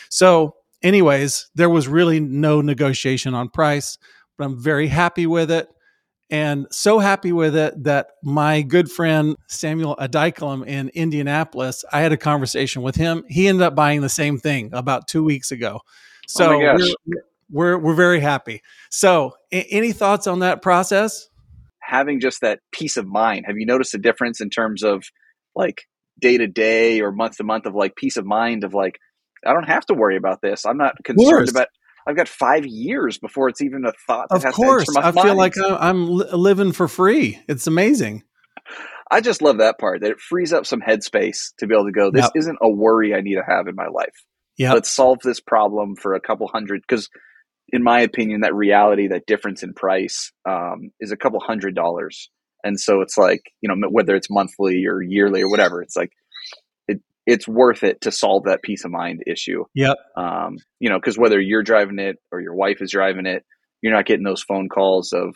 So, 0.09 0.55
anyways, 0.81 1.49
there 1.53 1.69
was 1.69 1.87
really 1.87 2.19
no 2.19 2.61
negotiation 2.61 3.35
on 3.35 3.49
price, 3.49 3.99
but 4.35 4.45
I'm 4.45 4.59
very 4.59 4.87
happy 4.87 5.27
with 5.27 5.51
it, 5.51 5.69
and 6.29 6.67
so 6.71 6.99
happy 6.99 7.31
with 7.31 7.55
it 7.55 7.83
that 7.83 8.07
my 8.23 8.61
good 8.61 8.91
friend 8.91 9.35
Samuel 9.47 9.95
Adikalum 9.97 10.65
in 10.65 10.89
Indianapolis, 10.89 11.85
I 11.91 12.01
had 12.01 12.11
a 12.11 12.17
conversation 12.17 12.81
with 12.81 12.95
him. 12.95 13.23
He 13.29 13.47
ended 13.47 13.61
up 13.61 13.75
buying 13.75 14.01
the 14.01 14.09
same 14.09 14.37
thing 14.39 14.71
about 14.73 15.07
two 15.07 15.23
weeks 15.23 15.51
ago. 15.51 15.81
So 16.27 16.45
Oh 16.45 16.59
my 16.59 16.65
gosh. 16.77 16.93
we're, 17.05 17.15
we're 17.49 17.77
we're 17.77 17.95
very 17.95 18.19
happy. 18.19 18.61
So, 18.89 19.35
a- 19.51 19.67
any 19.69 19.91
thoughts 19.91 20.27
on 20.27 20.39
that 20.39 20.61
process? 20.61 21.29
having 21.87 22.19
just 22.19 22.41
that 22.41 22.59
peace 22.71 22.97
of 22.97 23.05
mind. 23.05 23.45
Have 23.45 23.57
you 23.57 23.65
noticed 23.67 23.93
a 23.93 23.99
difference 23.99 24.41
in 24.41 24.49
terms 24.49 24.81
of 24.83 25.03
like 25.55 25.83
day 26.19 26.35
to 26.37 26.47
day 26.47 26.99
or 27.01 27.11
month 27.11 27.37
to 27.37 27.43
month 27.43 27.67
of 27.67 27.75
like 27.75 27.95
peace 27.95 28.17
of 28.17 28.25
mind 28.25 28.63
of 28.63 28.73
like 28.73 28.97
I 29.45 29.53
don't 29.53 29.67
have 29.67 29.85
to 29.87 29.93
worry 29.93 30.17
about 30.17 30.41
this. 30.41 30.65
I'm 30.65 30.77
not 30.77 30.95
concerned 31.03 31.49
about. 31.49 31.67
I've 32.07 32.15
got 32.15 32.27
five 32.27 32.65
years 32.65 33.17
before 33.17 33.49
it's 33.49 33.61
even 33.61 33.85
a 33.85 33.91
thought. 34.07 34.27
That 34.29 34.37
Of 34.37 34.43
has 34.43 34.55
course, 34.55 34.85
to 34.85 34.91
enter 34.91 35.01
my 35.01 35.07
I 35.07 35.11
feel 35.11 35.35
mind. 35.35 35.37
like 35.37 35.57
I- 35.57 35.89
I'm 35.89 36.07
living 36.07 36.71
for 36.71 36.87
free. 36.87 37.39
It's 37.47 37.67
amazing. 37.67 38.23
I 39.11 39.21
just 39.21 39.41
love 39.41 39.59
that 39.59 39.77
part 39.79 40.01
that 40.01 40.11
it 40.11 40.19
frees 40.19 40.51
up 40.53 40.65
some 40.65 40.81
headspace 40.81 41.53
to 41.59 41.67
be 41.67 41.75
able 41.75 41.85
to 41.85 41.91
go. 41.91 42.11
This 42.11 42.23
Yep. 42.25 42.31
isn't 42.35 42.57
a 42.61 42.69
worry 42.69 43.13
I 43.13 43.21
need 43.21 43.35
to 43.35 43.43
have 43.47 43.67
in 43.67 43.75
my 43.75 43.87
life. 43.87 44.15
Yeah, 44.57 44.73
Let's 44.73 44.89
solve 44.89 45.19
this 45.23 45.39
problem 45.39 45.95
for 45.95 46.13
a 46.13 46.19
couple 46.21 46.47
hundred. 46.47 46.81
Because, 46.87 47.09
in 47.69 47.83
my 47.83 47.99
opinion, 48.01 48.41
that 48.41 48.55
reality, 48.55 49.07
that 49.09 49.25
difference 49.27 49.63
in 49.63 49.73
price, 49.73 50.31
um, 50.47 50.91
is 50.99 51.11
a 51.11 51.17
couple 51.17 51.39
hundred 51.39 51.75
dollars. 51.75 52.29
And 52.63 52.79
so 52.79 53.01
it's 53.01 53.17
like 53.17 53.41
you 53.61 53.69
know 53.69 53.87
whether 53.89 54.15
it's 54.15 54.29
monthly 54.29 54.85
or 54.87 55.01
yearly 55.01 55.41
or 55.43 55.49
whatever, 55.49 55.81
it's 55.83 55.95
like 55.95 56.11
it's 57.25 57.47
worth 57.47 57.83
it 57.83 58.01
to 58.01 58.11
solve 58.11 58.43
that 58.45 58.61
peace 58.61 58.85
of 58.85 58.91
mind 58.91 59.23
issue. 59.25 59.63
Yep. 59.73 59.97
Um, 60.15 60.57
you 60.79 60.89
know, 60.89 60.99
because 60.99 61.17
whether 61.17 61.39
you're 61.39 61.63
driving 61.63 61.99
it 61.99 62.17
or 62.31 62.39
your 62.39 62.53
wife 62.55 62.81
is 62.81 62.91
driving 62.91 63.25
it, 63.25 63.43
you're 63.81 63.93
not 63.93 64.05
getting 64.05 64.23
those 64.23 64.43
phone 64.43 64.69
calls 64.69 65.11
of, 65.13 65.35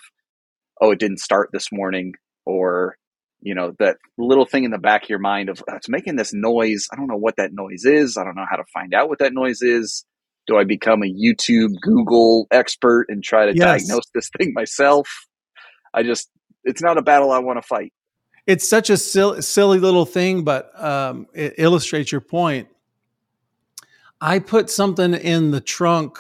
oh, 0.82 0.92
it 0.92 1.00
didn't 1.00 1.20
start 1.20 1.50
this 1.52 1.72
morning, 1.72 2.14
or 2.46 2.96
you 3.42 3.56
know 3.56 3.74
that 3.80 3.98
little 4.18 4.46
thing 4.46 4.66
in 4.66 4.72
the 4.72 4.78
back 4.78 5.04
of 5.04 5.10
your 5.10 5.20
mind 5.20 5.50
of 5.50 5.64
"Oh, 5.70 5.76
it's 5.76 5.90
making 5.90 6.16
this 6.16 6.34
noise. 6.34 6.88
I 6.92 6.96
don't 6.96 7.08
know 7.08 7.18
what 7.18 7.38
that 7.38 7.54
noise 7.54 7.86
is. 7.86 8.18
I 8.18 8.24
don't 8.24 8.36
know 8.36 8.46
how 8.50 8.58
to 8.58 8.66
find 8.74 8.94
out 8.94 9.10
what 9.10 9.20
that 9.20 9.34
noise 9.34 9.62
is. 9.62 10.06
Do 10.48 10.58
I 10.58 10.64
become 10.64 11.04
a 11.04 11.06
YouTube, 11.06 11.80
Google 11.82 12.48
expert 12.52 13.06
and 13.10 13.24
try 13.24 13.46
to 13.46 13.56
Yes. 13.56 13.84
diagnose 13.86 14.06
this 14.14 14.30
thing 14.38 14.54
myself? 14.54 15.08
I 15.94 16.04
just, 16.04 16.30
it's 16.64 16.82
not 16.82 16.98
a 16.98 17.02
battle 17.04 17.32
I 17.32 17.40
want 17.40 17.62
to 17.62 17.68
fight. 17.68 17.94
It's 18.50 18.68
such 18.68 18.90
a 18.90 18.98
silly, 18.98 19.44
silly 19.44 19.78
little 19.78 20.08
thing, 20.08 20.44
but 20.44 20.72
um, 20.84 21.28
it 21.36 21.54
illustrates 21.60 22.12
your 22.12 22.20
point. 22.20 22.68
I 24.20 24.40
put 24.40 24.72
something 24.72 25.14
in 25.14 25.52
the 25.52 25.62
trunk 25.62 26.18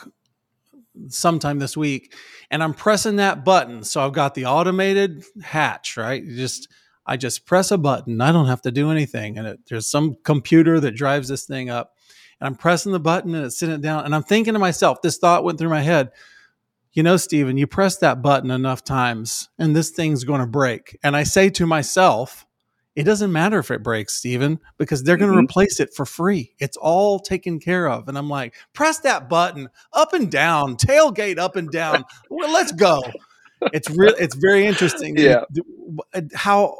sometime 1.07 1.57
this 1.57 1.75
week, 1.75 2.13
and 2.51 2.61
I'm 2.61 2.75
pressing 2.75 3.15
that 3.15 3.43
button. 3.43 3.83
So 3.83 4.05
I've 4.05 4.13
got 4.13 4.35
the 4.35 4.45
automated 4.45 5.23
hatch, 5.41 5.97
right? 5.97 6.23
You 6.23 6.37
just 6.37 6.67
I 7.03 7.17
just 7.17 7.47
press 7.47 7.71
a 7.71 7.79
button. 7.79 8.21
I 8.21 8.31
don't 8.31 8.45
have 8.45 8.61
to 8.61 8.71
do 8.71 8.91
anything, 8.91 9.39
and 9.39 9.47
it, 9.47 9.61
there's 9.67 9.87
some 9.87 10.15
computer 10.23 10.79
that 10.81 10.91
drives 10.91 11.29
this 11.29 11.45
thing 11.45 11.71
up. 11.71 11.95
And 12.39 12.45
I'm 12.45 12.55
pressing 12.55 12.91
the 12.91 12.99
button 12.99 13.33
and 13.33 13.47
it's 13.47 13.57
sitting 13.57 13.81
down, 13.81 14.05
and 14.05 14.13
I'm 14.13 14.21
thinking 14.21 14.53
to 14.53 14.59
myself, 14.59 15.01
this 15.01 15.17
thought 15.17 15.43
went 15.43 15.57
through 15.57 15.69
my 15.69 15.81
head. 15.81 16.11
You 16.99 17.03
know, 17.03 17.15
Stephen, 17.15 17.57
you 17.57 17.65
press 17.65 17.95
that 17.99 18.21
button 18.21 18.51
enough 18.51 18.83
times 18.83 19.47
and 19.57 19.73
this 19.73 19.89
thing's 19.89 20.25
going 20.25 20.41
to 20.41 20.45
break. 20.45 20.99
And 21.01 21.15
I 21.15 21.23
say 21.23 21.49
to 21.51 21.65
myself, 21.65 22.45
it 22.93 23.05
doesn't 23.05 23.31
matter 23.31 23.57
if 23.59 23.71
it 23.71 23.81
breaks, 23.81 24.15
Stephen, 24.15 24.59
because 24.77 25.01
they're 25.01 25.15
going 25.15 25.31
to 25.31 25.38
Mhm. 25.38 25.45
replace 25.45 25.79
it 25.79 25.93
for 25.95 26.05
free. 26.05 26.55
It's 26.59 26.75
all 26.75 27.17
taken 27.21 27.57
care 27.62 27.88
of. 27.88 28.09
And 28.09 28.17
I'm 28.17 28.27
like, 28.27 28.53
press 28.73 28.99
that 28.99 29.29
button 29.29 29.69
up 29.93 30.12
and 30.12 30.29
down, 30.29 30.75
tailgate 30.75 31.38
up 31.38 31.55
and 31.55 31.71
down. 31.71 32.03
Well, 32.29 32.51
let's 32.51 32.73
go. 32.73 33.01
It's 33.71 33.89
real. 33.89 34.13
It's 34.19 34.35
very 34.35 34.67
interesting. 34.67 35.15
Yeah. 35.17 35.45
How 36.35 36.79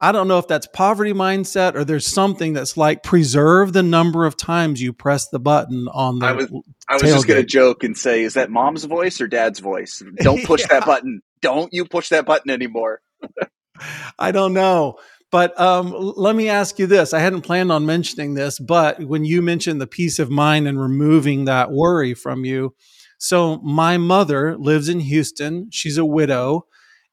I 0.00 0.12
don't 0.12 0.28
know 0.28 0.38
if 0.38 0.46
that's 0.48 0.66
poverty 0.66 1.12
mindset 1.12 1.74
or 1.76 1.84
there's 1.84 2.06
something 2.06 2.52
that's 2.52 2.76
like 2.76 3.02
preserve 3.02 3.72
the 3.72 3.82
number 3.82 4.26
of 4.26 4.36
times 4.36 4.82
you 4.82 4.92
press 4.92 5.28
the 5.28 5.38
button 5.38 5.88
on 5.92 6.18
the 6.18 6.26
I 6.26 6.32
was- 6.32 6.50
I 6.88 6.94
was 6.94 7.02
just 7.02 7.26
going 7.26 7.40
to 7.40 7.46
joke 7.46 7.82
and 7.84 7.96
say, 7.96 8.22
is 8.22 8.34
that 8.34 8.50
mom's 8.50 8.84
voice 8.84 9.20
or 9.20 9.26
dad's 9.26 9.60
voice? 9.60 10.02
Don't 10.16 10.44
push 10.46 10.60
Yeah. 10.62 10.66
that 10.80 10.86
button. 10.86 11.22
Don't 11.40 11.72
you 11.72 11.84
push 11.86 12.10
that 12.10 12.26
button 12.26 12.50
anymore. 12.50 13.00
I 14.18 14.32
don't 14.32 14.52
know. 14.52 14.96
But 15.30 15.58
um, 15.60 15.92
let 16.16 16.36
me 16.36 16.48
ask 16.48 16.78
you 16.78 16.86
this. 16.86 17.12
I 17.12 17.18
hadn't 17.20 17.40
planned 17.42 17.72
on 17.72 17.86
mentioning 17.86 18.34
this, 18.34 18.58
but 18.58 19.00
when 19.02 19.24
you 19.24 19.42
mentioned 19.42 19.80
the 19.80 19.86
peace 19.86 20.18
of 20.18 20.30
mind 20.30 20.68
and 20.68 20.80
removing 20.80 21.46
that 21.46 21.72
worry 21.72 22.14
from 22.14 22.44
you. 22.44 22.74
So, 23.18 23.56
my 23.62 23.96
mother 23.96 24.56
lives 24.58 24.88
in 24.88 25.00
Houston. 25.00 25.68
She's 25.72 25.96
a 25.98 26.04
widow, 26.04 26.66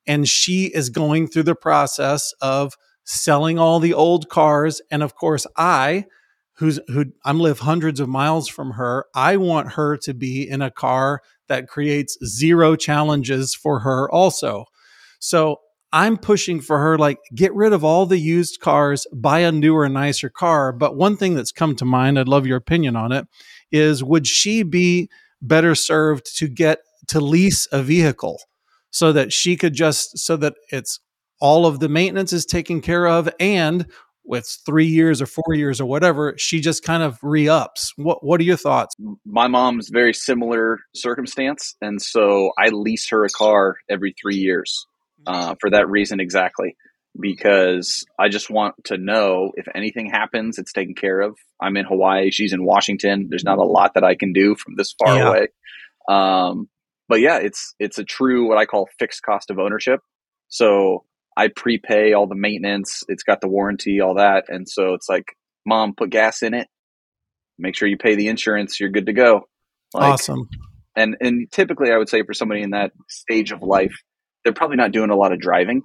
and 0.08 0.28
she 0.28 0.66
is 0.66 0.90
going 0.90 1.28
through 1.28 1.44
the 1.44 1.56
process 1.56 2.34
of 2.42 2.74
selling 3.04 3.60
all 3.60 3.80
the 3.80 3.94
old 3.94 4.30
cars. 4.30 4.82
And 4.92 5.04
of 5.04 5.16
course, 5.16 5.48
I, 5.58 6.06
who's 6.54 6.80
who 6.88 7.06
I'm 7.26 7.40
live 7.40 7.60
hundreds 7.60 8.00
of 8.00 8.10
miles 8.10 8.48
from 8.48 8.72
her, 8.72 9.06
I 9.16 9.38
want 9.38 9.74
her 9.74 9.98
to 9.98 10.14
be 10.14 10.48
in 10.48 10.62
a 10.62 10.72
car 10.72 11.22
that 11.48 11.68
creates 11.68 12.18
zero 12.26 12.76
challenges 12.76 13.56
for 13.56 13.80
her 13.80 14.10
also. 14.12 14.66
So 15.20 15.58
I'm 15.94 16.18
pushing 16.18 16.62
for 16.62 16.80
her, 16.80 16.98
like, 16.98 17.20
get 17.36 17.54
rid 17.54 17.74
of 17.74 17.84
all 17.84 18.06
the 18.06 18.18
used 18.18 18.62
cars, 18.62 19.06
buy 19.14 19.40
a 19.40 19.52
newer, 19.52 19.90
nicer 19.90 20.30
car. 20.30 20.72
But 20.72 20.96
one 20.96 21.18
thing 21.18 21.36
that's 21.36 21.52
come 21.52 21.76
to 21.76 21.86
mind, 21.86 22.18
I'd 22.18 22.30
love 22.30 22.48
your 22.48 22.58
opinion 22.58 22.96
on 22.96 23.12
it, 23.12 23.28
is 23.72 24.04
would 24.04 24.26
she 24.26 24.64
be 24.64 25.10
better 25.42 25.76
served 25.76 26.38
to 26.38 26.48
get 26.48 26.80
to 27.08 27.20
lease 27.20 27.68
a 27.72 27.84
vehicle 27.84 28.40
so 28.92 29.12
that 29.14 29.34
she 29.34 29.58
could 29.58 29.74
just, 29.74 30.18
so 30.20 30.38
that 30.38 30.54
it's 30.70 31.00
all 31.40 31.66
of 31.66 31.80
the 31.80 31.90
maintenance 31.90 32.34
is 32.34 32.46
taken 32.46 32.82
care 32.82 33.08
of 33.08 33.28
and 33.40 33.88
with 34.24 34.48
three 34.66 34.86
years 34.86 35.22
or 35.22 35.26
four 35.26 35.56
years 35.56 35.82
or 35.82 35.86
whatever, 35.86 36.36
she 36.38 36.62
just 36.62 36.84
kind 36.84 37.02
of 37.02 37.18
re 37.24 37.50
ups. 37.50 37.92
What, 37.96 38.24
what 38.24 38.40
are 38.40 38.44
your 38.44 38.56
thoughts? 38.56 38.96
My 39.26 39.48
mom's 39.48 39.90
very 39.90 40.14
similar 40.14 40.78
circumstance. 40.96 41.76
And 41.82 42.00
so 42.00 42.52
I 42.58 42.70
lease 42.70 43.10
her 43.10 43.26
a 43.26 43.30
car 43.30 43.78
every 43.90 44.14
three 44.22 44.36
years 44.36 44.86
uh, 45.26 45.56
for 45.60 45.72
that 45.72 45.90
reason 45.90 46.20
exactly. 46.20 46.76
Because 47.20 48.06
I 48.18 48.30
just 48.30 48.50
want 48.50 48.76
to 48.86 48.98
know 48.98 49.52
if 49.56 49.68
anything 49.76 50.10
happens, 50.10 50.58
it's 50.58 50.72
taken 50.72 50.96
care 50.96 51.20
of. 51.20 51.36
I'm 51.62 51.76
in 51.76 51.86
Hawaii. 51.86 52.32
She's 52.32 52.54
in 52.54 52.64
Washington. 52.64 53.28
There's 53.30 53.44
not 53.44 53.58
a 53.58 53.64
lot 53.64 53.96
that 53.96 54.04
I 54.06 54.16
can 54.16 54.32
do 54.32 54.56
from 54.56 54.76
this 54.78 54.94
far 54.98 55.18
Yeah. 55.18 55.28
away. 55.30 55.48
Um, 56.08 56.70
but 57.12 57.20
yeah, 57.20 57.38
it's 57.40 57.76
it's 57.78 57.98
a 58.00 58.04
true 58.06 58.48
what 58.48 58.58
I 58.58 58.66
call 58.66 58.88
fixed 58.98 59.22
cost 59.22 59.52
of 59.52 59.60
ownership. 59.60 60.00
So 60.48 61.04
I 61.38 61.50
prepay 61.50 62.14
all 62.14 62.26
the 62.28 62.36
maintenance. 62.36 63.04
It's 63.10 63.24
got 63.24 63.42
the 63.42 63.50
warranty, 63.50 64.00
all 64.00 64.16
that, 64.16 64.46
and 64.48 64.68
so 64.68 64.94
it's 64.94 65.10
like, 65.10 65.26
mom, 65.66 65.94
put 65.96 66.10
gas 66.10 66.42
in 66.42 66.54
it. 66.54 66.68
Make 67.60 67.76
sure 67.76 67.88
you 67.88 67.98
pay 67.98 68.16
the 68.16 68.30
insurance. 68.30 68.80
You're 68.80 68.90
good 68.90 69.06
to 69.08 69.14
go. 69.14 69.42
Like, 69.94 70.14
awesome. 70.14 70.48
and 70.96 71.18
and 71.20 71.52
typically 71.52 71.92
I 71.92 71.98
would 71.98 72.08
say 72.10 72.24
for 72.24 72.34
somebody 72.34 72.62
in 72.62 72.70
that 72.72 72.92
stage 73.10 73.52
of 73.52 73.62
life, 73.62 73.94
they're 74.44 74.54
probably 74.54 74.78
not 74.78 74.92
doing 74.94 75.10
a 75.10 75.16
lot 75.18 75.34
of 75.34 75.40
driving, 75.40 75.82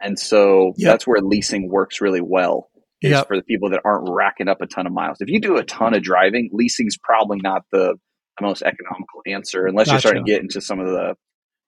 and 0.00 0.18
so 0.18 0.74
Yep. 0.76 0.92
that's 0.92 1.06
where 1.06 1.20
leasing 1.22 1.70
works 1.70 2.00
really 2.02 2.20
well. 2.20 2.68
Is 3.02 3.10
Yep. 3.12 3.28
for 3.28 3.36
the 3.36 3.42
people 3.42 3.70
that 3.70 3.80
aren't 3.84 4.08
racking 4.10 4.48
up 4.48 4.60
a 4.60 4.66
ton 4.66 4.86
of 4.86 4.92
miles. 4.92 5.18
If 5.20 5.28
you 5.28 5.40
do 5.40 5.56
a 5.56 5.64
ton 5.64 5.94
of 5.94 6.02
driving, 6.02 6.48
leasing's 6.52 6.96
probably 6.96 7.38
not 7.42 7.62
the, 7.70 7.94
the 7.94 7.96
most 8.42 8.62
economical 8.62 9.22
answer, 9.26 9.66
unless 9.66 9.88
you're 9.88 10.00
starting 10.00 10.24
to 10.24 10.30
get 10.30 10.42
into 10.42 10.60
some 10.60 10.80
of 10.80 10.86
the 10.86 11.14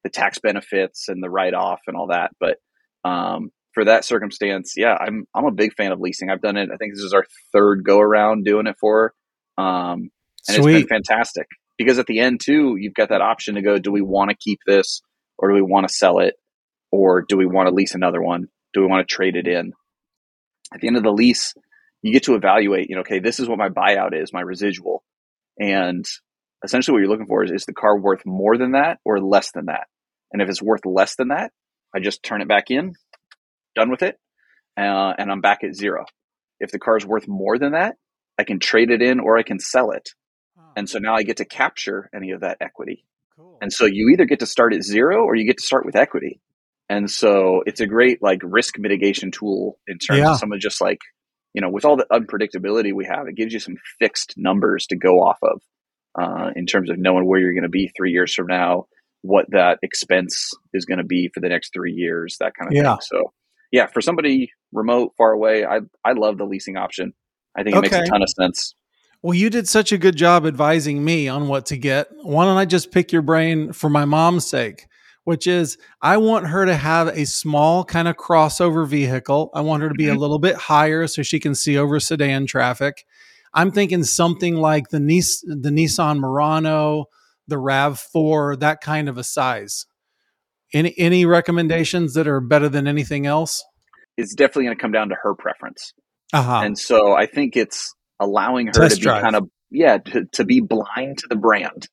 the 0.04 0.10
tax 0.10 0.38
benefits 0.38 1.08
and 1.08 1.22
the 1.22 1.30
write 1.30 1.54
off 1.54 1.80
and 1.86 1.96
all 1.96 2.08
that. 2.08 2.30
But 2.38 2.58
um, 3.04 3.50
for 3.72 3.84
that 3.84 4.04
circumstance, 4.04 4.74
yeah, 4.76 4.96
I'm 4.98 5.26
I'm 5.34 5.46
a 5.46 5.52
big 5.52 5.74
fan 5.74 5.92
of 5.92 6.00
leasing. 6.00 6.30
I've 6.30 6.42
done 6.42 6.56
it. 6.56 6.70
I 6.72 6.76
think 6.76 6.94
this 6.94 7.02
is 7.02 7.14
our 7.14 7.24
third 7.52 7.84
go 7.84 7.98
around 7.98 8.44
doing 8.44 8.66
it 8.66 8.76
for. 8.80 9.14
Um, 9.56 10.10
and 10.48 10.62
Sweet. 10.62 10.76
it's 10.76 10.88
been 10.88 10.88
fantastic 10.88 11.48
because 11.78 11.98
at 11.98 12.06
the 12.06 12.18
end 12.18 12.40
too 12.40 12.76
you've 12.78 12.94
got 12.94 13.10
that 13.10 13.20
option 13.20 13.54
to 13.54 13.62
go 13.62 13.78
do 13.78 13.92
we 13.92 14.02
want 14.02 14.30
to 14.30 14.36
keep 14.36 14.58
this 14.66 15.02
or 15.38 15.48
do 15.48 15.54
we 15.54 15.62
want 15.62 15.86
to 15.86 15.94
sell 15.94 16.18
it 16.18 16.34
or 16.90 17.22
do 17.22 17.36
we 17.36 17.46
want 17.46 17.68
to 17.68 17.74
lease 17.74 17.94
another 17.94 18.20
one 18.20 18.48
do 18.74 18.80
we 18.80 18.86
want 18.86 19.06
to 19.06 19.14
trade 19.14 19.36
it 19.36 19.46
in 19.46 19.72
at 20.74 20.80
the 20.80 20.88
end 20.88 20.96
of 20.96 21.02
the 21.02 21.12
lease 21.12 21.54
you 22.02 22.12
get 22.12 22.24
to 22.24 22.34
evaluate 22.34 22.90
you 22.90 22.96
know 22.96 23.02
okay 23.02 23.20
this 23.20 23.40
is 23.40 23.48
what 23.48 23.58
my 23.58 23.68
buyout 23.68 24.20
is 24.20 24.32
my 24.32 24.40
residual 24.40 25.02
and 25.58 26.04
essentially 26.64 26.94
what 26.94 27.00
you're 27.00 27.10
looking 27.10 27.26
for 27.26 27.44
is 27.44 27.50
is 27.50 27.64
the 27.66 27.72
car 27.72 27.98
worth 27.98 28.22
more 28.26 28.56
than 28.56 28.72
that 28.72 28.98
or 29.04 29.20
less 29.20 29.50
than 29.52 29.66
that 29.66 29.86
and 30.32 30.42
if 30.42 30.48
it's 30.48 30.62
worth 30.62 30.84
less 30.84 31.16
than 31.16 31.28
that 31.28 31.52
i 31.94 32.00
just 32.00 32.22
turn 32.22 32.42
it 32.42 32.48
back 32.48 32.70
in 32.70 32.92
done 33.74 33.90
with 33.90 34.02
it 34.02 34.16
uh, 34.76 35.12
and 35.18 35.30
i'm 35.30 35.40
back 35.40 35.64
at 35.64 35.74
zero 35.74 36.04
if 36.60 36.70
the 36.70 36.78
car 36.78 36.96
is 36.96 37.06
worth 37.06 37.26
more 37.28 37.58
than 37.58 37.72
that 37.72 37.96
i 38.38 38.44
can 38.44 38.58
trade 38.58 38.90
it 38.90 39.02
in 39.02 39.20
or 39.20 39.38
i 39.38 39.42
can 39.42 39.58
sell 39.58 39.90
it 39.90 40.08
and 40.76 40.88
so 40.88 41.00
now 41.00 41.14
I 41.16 41.24
get 41.24 41.38
to 41.38 41.44
capture 41.44 42.08
any 42.14 42.30
of 42.30 42.42
that 42.42 42.58
equity. 42.60 43.04
cool. 43.36 43.58
And 43.60 43.72
so 43.72 43.84
you 43.84 44.10
either 44.10 44.26
get 44.26 44.38
to 44.40 44.46
start 44.46 44.72
at 44.74 44.84
zero 44.84 45.24
or 45.24 45.34
you 45.34 45.44
get 45.44 45.58
to 45.58 45.64
start 45.64 45.84
with 45.84 45.96
equity. 45.96 46.40
And 46.88 47.10
so 47.10 47.62
it's 47.66 47.80
a 47.80 47.86
great 47.86 48.22
like 48.22 48.40
risk 48.44 48.78
mitigation 48.78 49.32
tool 49.32 49.78
in 49.88 49.98
terms 49.98 50.20
Yeah. 50.20 50.32
of 50.32 50.38
some 50.38 50.52
of 50.52 50.60
just 50.60 50.80
like, 50.80 51.00
you 51.52 51.60
know, 51.62 51.68
with 51.68 51.84
all 51.84 51.96
the 51.96 52.06
unpredictability 52.12 52.92
we 52.94 53.06
have, 53.06 53.26
it 53.26 53.34
gives 53.34 53.52
you 53.52 53.58
some 53.58 53.74
fixed 53.98 54.34
numbers 54.36 54.86
to 54.88 54.96
go 54.96 55.16
off 55.20 55.38
of 55.42 55.60
uh, 56.20 56.50
in 56.56 56.66
terms 56.66 56.90
of 56.90 56.98
knowing 56.98 57.26
where 57.26 57.40
you're 57.40 57.52
going 57.52 57.62
to 57.62 57.68
be 57.68 57.90
three 57.96 58.12
years 58.12 58.34
from 58.34 58.46
now, 58.46 58.86
what 59.22 59.46
that 59.50 59.78
expense 59.82 60.52
is 60.72 60.84
going 60.84 60.98
to 60.98 61.04
be 61.04 61.30
for 61.34 61.40
the 61.40 61.48
next 61.48 61.72
three 61.72 61.92
years, 61.92 62.36
that 62.40 62.52
kind 62.58 62.70
of 62.70 62.74
Yeah. 62.76 62.94
thing. 62.94 63.00
So 63.02 63.32
yeah, 63.72 63.86
for 63.86 64.00
somebody 64.00 64.50
remote, 64.72 65.12
far 65.18 65.32
away, 65.32 65.64
I, 65.64 65.80
I 66.04 66.12
love 66.12 66.38
the 66.38 66.44
leasing 66.44 66.76
option. 66.76 67.12
I 67.56 67.62
think 67.62 67.76
it 67.76 67.80
makes 67.82 67.94
a 67.96 68.04
ton 68.04 68.22
of 68.22 68.28
sense. 68.30 68.74
Well, 69.22 69.34
you 69.34 69.50
did 69.50 69.68
such 69.68 69.90
a 69.90 69.98
good 69.98 70.14
job 70.16 70.46
advising 70.46 71.04
me 71.04 71.26
on 71.26 71.48
what 71.48 71.66
to 71.66 71.76
get. 71.76 72.06
Why 72.22 72.44
don't 72.44 72.56
I 72.56 72.64
just 72.64 72.92
pick 72.92 73.10
your 73.12 73.22
brain 73.22 73.72
for 73.72 73.90
my 73.90 74.04
mom's 74.04 74.46
sake? 74.46 74.86
Which 75.24 75.46
is, 75.46 75.76
I 76.00 76.16
want 76.16 76.46
her 76.46 76.64
to 76.64 76.74
have 76.76 77.08
a 77.08 77.26
small 77.26 77.84
kind 77.84 78.08
of 78.08 78.16
crossover 78.16 78.86
vehicle. 78.86 79.50
I 79.52 79.60
want 79.60 79.82
her 79.82 79.88
to 79.88 79.94
be 79.94 80.08
a 80.08 80.14
Mhm. 80.14 80.18
little 80.18 80.38
bit 80.38 80.54
higher 80.56 81.06
so 81.06 81.22
she 81.22 81.38
can 81.40 81.54
see 81.54 81.76
over 81.76 82.00
sedan 82.00 82.46
traffic. 82.46 83.04
I'm 83.54 83.72
thinking 83.72 84.04
something 84.04 84.56
like 84.56 84.88
the 84.88 85.00
Nis- 85.00 85.42
the 85.42 85.70
Nissan 85.70 86.18
Murano, 86.18 87.06
the 87.46 87.58
Rav 87.58 87.98
Four, 87.98 88.56
that 88.56 88.80
kind 88.80 89.08
of 89.08 89.18
a 89.18 89.24
size. 89.24 89.86
Any 90.72 90.94
any 90.98 91.24
recommendations 91.24 92.14
that 92.14 92.28
are 92.28 92.40
better 92.40 92.68
than 92.68 92.86
anything 92.86 93.26
else? 93.26 93.64
It's 94.16 94.34
definitely 94.34 94.64
going 94.64 94.76
to 94.76 94.82
come 94.82 94.92
down 94.92 95.08
to 95.10 95.16
her 95.22 95.34
preference. 95.34 95.92
Uh 96.32 96.42
huh. 96.42 96.60
And 96.64 96.78
so 96.78 97.14
I 97.14 97.26
think 97.26 97.56
it's 97.56 97.94
allowing 98.20 98.66
her 98.66 98.72
Test 98.72 98.96
to 98.96 99.00
be 99.00 99.04
drive. 99.04 99.22
kind 99.22 99.36
of, 99.36 99.48
yeah, 99.70 99.98
to, 99.98 100.24
to 100.32 100.44
be 100.44 100.60
blind 100.60 101.18
to 101.18 101.28
the 101.28 101.36
brand 101.36 101.88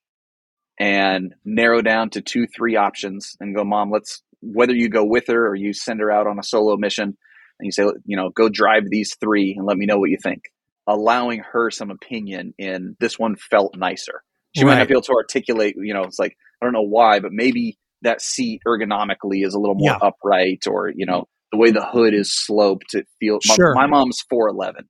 and 0.80 1.34
narrow 1.46 1.82
down 1.82 2.10
to 2.12 2.22
two, 2.22 2.48
three 2.48 2.76
options 2.76 3.38
and 3.40 3.56
go, 3.56 3.64
mom, 3.64 3.92
let's, 3.92 4.22
whether 4.42 4.74
you 4.74 4.90
go 4.90 5.06
with 5.06 5.28
her 5.28 5.48
or 5.48 5.56
you 5.56 5.72
send 5.72 6.00
her 6.02 6.12
out 6.12 6.28
on 6.28 6.38
a 6.40 6.44
solo 6.44 6.76
mission 6.78 7.16
and 7.60 7.66
you 7.66 7.72
say, 7.72 7.84
you 8.06 8.18
know, 8.18 8.30
go 8.30 8.50
drive 8.50 8.84
these 8.90 9.16
three 9.22 9.54
and 9.58 9.66
let 9.66 9.78
me 9.78 9.86
know 9.86 10.00
what 10.00 10.10
you 10.10 10.18
think. 10.22 10.42
Allowing 10.88 11.40
her 11.52 11.72
some 11.72 11.90
opinion 11.90 12.54
in 12.58 12.96
this 13.00 13.18
one 13.18 13.36
felt 13.36 13.76
nicer. 13.78 14.22
She 14.56 14.64
might 14.64 14.78
not 14.78 14.88
be 14.88 14.94
able 14.94 15.02
to 15.02 15.14
articulate, 15.14 15.76
you 15.78 15.94
know, 15.94 16.04
it's 16.04 16.20
like, 16.20 16.38
I 16.62 16.66
don't 16.66 16.74
know 16.74 16.82
why, 16.88 17.20
but 17.20 17.32
maybe 17.34 17.78
that 18.04 18.22
seat 18.22 18.62
ergonomically 18.68 19.46
is 19.46 19.54
a 19.54 19.60
little 19.60 19.76
more 19.76 19.92
Yeah. 19.92 19.98
upright 20.08 20.64
or, 20.68 20.92
you 20.96 21.06
know, 21.06 21.28
the 21.52 21.58
way 21.58 21.72
the 21.72 21.86
hood 21.86 22.14
is 22.14 22.32
sloped, 22.34 22.94
it 22.94 23.06
feels, 23.20 23.42
my, 23.48 23.56
Sure. 23.56 23.74
my 23.74 23.88
mom's 23.88 24.24
4'11. 24.32 24.84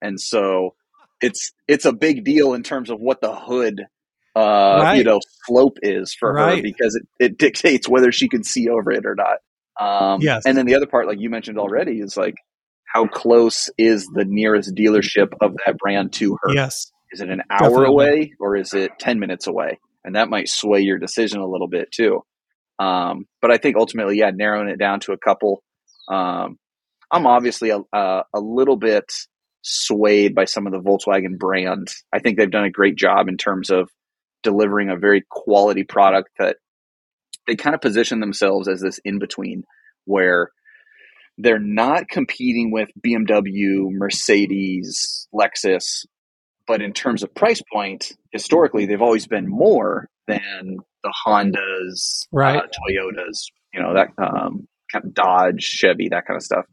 And 0.00 0.18
so 0.20 0.74
it's, 1.20 1.52
it's 1.68 1.84
a 1.84 1.92
big 1.92 2.24
deal 2.24 2.54
in 2.54 2.62
terms 2.62 2.88
of 2.88 2.98
what 3.00 3.20
the 3.20 3.34
hood, 3.34 3.80
uh, 4.36 4.40
Right. 4.82 4.96
you 4.98 5.04
know, 5.04 5.18
slope 5.46 5.78
is 5.82 6.14
for 6.18 6.32
her 6.32 6.62
because 6.62 6.94
it, 6.94 7.06
it 7.24 7.38
dictates 7.38 7.88
whether 7.88 8.12
she 8.12 8.28
can 8.28 8.42
see 8.44 8.68
over 8.68 8.90
it 8.92 9.04
or 9.04 9.16
not. 9.16 9.38
Um, 9.78 10.20
Yes. 10.22 10.46
And 10.46 10.56
then 10.56 10.64
the 10.66 10.76
other 10.76 10.86
part, 10.86 11.06
like 11.06 11.18
you 11.20 11.28
mentioned 11.28 11.58
already, 11.58 11.98
is 12.00 12.16
like, 12.16 12.36
how 12.92 13.06
close 13.06 13.70
is 13.78 14.06
the 14.06 14.24
nearest 14.24 14.74
dealership 14.74 15.32
of 15.40 15.54
that 15.64 15.78
brand 15.78 16.12
to 16.14 16.36
her? 16.42 16.54
Yes. 16.54 16.90
Is 17.12 17.20
it 17.20 17.28
an 17.28 17.42
hour 17.50 17.68
Definitely. 17.68 17.86
away 17.86 18.32
or 18.40 18.56
is 18.56 18.74
it 18.74 18.92
10 18.98 19.18
minutes 19.18 19.46
away? 19.46 19.78
And 20.04 20.16
that 20.16 20.30
might 20.30 20.48
sway 20.48 20.80
your 20.80 20.98
decision 20.98 21.40
a 21.40 21.46
little 21.46 21.68
bit 21.68 21.90
too. 21.92 22.22
Um, 22.78 23.26
but 23.42 23.50
I 23.50 23.58
think 23.58 23.76
ultimately, 23.76 24.18
yeah, 24.18 24.30
narrowing 24.30 24.68
it 24.68 24.78
down 24.78 25.00
to 25.00 25.12
a 25.12 25.18
couple. 25.18 25.62
Um, 26.10 26.58
I'm 27.10 27.26
obviously 27.26 27.70
a, 27.70 27.80
a, 27.92 28.22
a 28.34 28.40
little 28.40 28.76
bit 28.76 29.04
swayed 29.62 30.34
by 30.34 30.46
some 30.46 30.66
of 30.66 30.72
the 30.72 30.80
Volkswagen 30.80 31.38
brand. 31.38 31.88
I 32.12 32.20
think 32.20 32.38
they've 32.38 32.50
done 32.50 32.64
a 32.64 32.70
great 32.70 32.96
job 32.96 33.28
in 33.28 33.36
terms 33.36 33.70
of 33.70 33.90
delivering 34.42 34.88
a 34.88 34.96
very 34.96 35.24
quality 35.28 35.84
product 35.84 36.30
that 36.38 36.56
they 37.46 37.56
kind 37.56 37.74
of 37.74 37.80
position 37.80 38.20
themselves 38.20 38.68
as 38.68 38.80
this 38.80 39.00
in 39.04 39.18
between 39.18 39.64
where 40.06 40.50
they're 41.42 41.58
not 41.58 42.08
competing 42.08 42.70
with 42.70 42.88
BMW, 43.04 43.90
Mercedes, 43.90 45.28
Lexus, 45.34 46.06
but 46.66 46.82
in 46.82 46.92
terms 46.92 47.22
of 47.22 47.34
price 47.34 47.62
point, 47.72 48.12
historically 48.32 48.86
they've 48.86 49.02
always 49.02 49.26
been 49.26 49.48
more 49.48 50.08
than 50.26 50.76
the 51.02 51.14
Hondas, 51.26 52.26
right? 52.32 52.56
Uh, 52.56 52.66
Toyotas, 52.66 53.46
you 53.72 53.80
know 53.82 53.94
that 53.94 54.08
um, 54.18 54.68
kind 54.92 55.04
of 55.04 55.14
Dodge, 55.14 55.62
Chevy, 55.62 56.08
that 56.10 56.26
kind 56.26 56.36
of 56.36 56.42
stuff. 56.42 56.66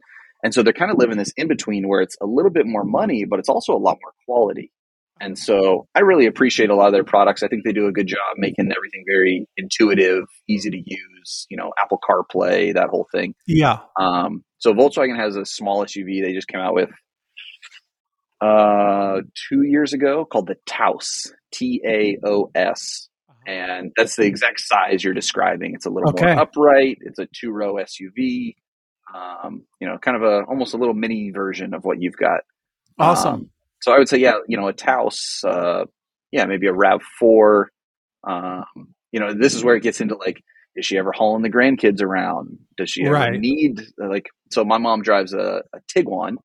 And 0.44 0.54
so 0.54 0.62
they're 0.62 0.74
kind 0.74 0.92
of 0.92 0.98
living 0.98 1.18
this 1.18 1.34
in 1.36 1.48
between 1.48 1.88
where 1.88 2.02
it's 2.02 2.16
a 2.22 2.26
little 2.26 2.52
bit 2.52 2.66
more 2.66 2.84
money, 2.84 3.26
but 3.28 3.40
it's 3.40 3.50
also 3.50 3.74
a 3.74 3.78
lot 3.78 3.98
more 4.02 4.14
quality. 4.26 4.72
And 5.20 5.38
so 5.38 5.88
I 5.96 6.02
really 6.02 6.28
appreciate 6.28 6.70
a 6.70 6.76
lot 6.76 6.88
of 6.88 6.94
their 6.94 7.04
products. 7.04 7.42
I 7.42 7.48
think 7.48 7.64
they 7.66 7.74
do 7.74 7.88
a 7.88 7.92
good 7.92 8.08
job 8.08 8.20
making 8.38 8.66
everything 8.66 9.04
very 9.08 9.48
intuitive, 9.58 10.26
easy 10.48 10.70
to 10.70 10.78
use, 10.78 11.48
you 11.50 11.58
know, 11.58 11.72
Apple 11.82 12.00
CarPlay, 12.08 12.76
that 12.76 12.90
whole 12.90 13.08
thing. 13.12 13.34
Yeah. 13.48 13.80
Um, 14.00 14.44
so 14.60 14.74
Volkswagen 14.74 15.18
has 15.18 15.36
a 15.36 15.46
small 15.46 15.84
SUV 15.86 16.22
they 16.24 16.34
just 16.34 16.48
came 16.48 16.62
out 16.62 16.74
with 16.74 16.90
uh, 18.42 19.22
two 19.50 19.64
years 19.64 19.94
ago 19.94 20.26
called 20.26 20.48
the 20.48 20.58
Taos, 20.66 21.34
T 21.54 21.82
A 21.86 22.18
O 22.26 22.52
S. 22.56 23.10
And 23.48 23.92
that's 23.96 24.18
the 24.18 24.24
exact 24.26 24.60
size 24.60 25.04
you're 25.04 25.14
describing. 25.14 25.74
It's 25.74 25.86
a 25.86 25.90
little 25.90 26.10
Okay. 26.10 26.26
more 26.36 26.40
upright. 26.42 26.98
It's 27.02 27.18
a 27.18 27.28
two 27.34 27.52
row 27.52 27.76
SUV. 27.76 28.56
Um, 29.16 29.64
you 29.80 29.88
know, 29.88 29.98
kind 29.98 30.18
of 30.18 30.24
a 30.24 30.42
almost 30.50 30.74
a 30.74 30.78
little 30.78 30.94
mini 30.94 31.32
version 31.32 31.74
of 31.74 31.86
what 31.86 32.02
you've 32.02 32.18
got. 32.18 32.42
Awesome. 33.00 33.34
Um, 33.34 33.50
so 33.82 33.94
I 33.94 34.00
would 34.00 34.10
say, 34.10 34.18
yeah, 34.18 34.34
you 34.50 34.58
know, 34.58 34.68
a 34.68 34.74
Taos, 34.74 35.42
uh, 35.46 35.86
yeah, 36.32 36.46
maybe 36.46 36.68
a 36.68 36.74
Rav 36.74 37.02
Four. 37.20 37.72
Um, 38.28 38.66
you 39.14 39.22
know, 39.22 39.34
this 39.34 39.56
is 39.56 39.64
where 39.64 39.76
it 39.76 39.84
gets 39.84 40.02
into 40.02 40.16
like, 40.18 40.44
is 40.78 40.86
she 40.86 40.98
ever 40.98 41.12
hauling 41.12 41.42
the 41.44 41.50
grandkids 41.50 42.02
around? 42.02 42.58
Does 42.78 42.90
she 42.90 43.04
ever 43.06 43.14
Right. 43.16 43.40
need 43.40 43.82
like? 43.98 44.28
So 44.52 44.64
my 44.64 44.78
mom 44.78 45.02
drives 45.02 45.34
a, 45.34 45.64
a 45.74 45.80
Tiguan, 45.94 46.36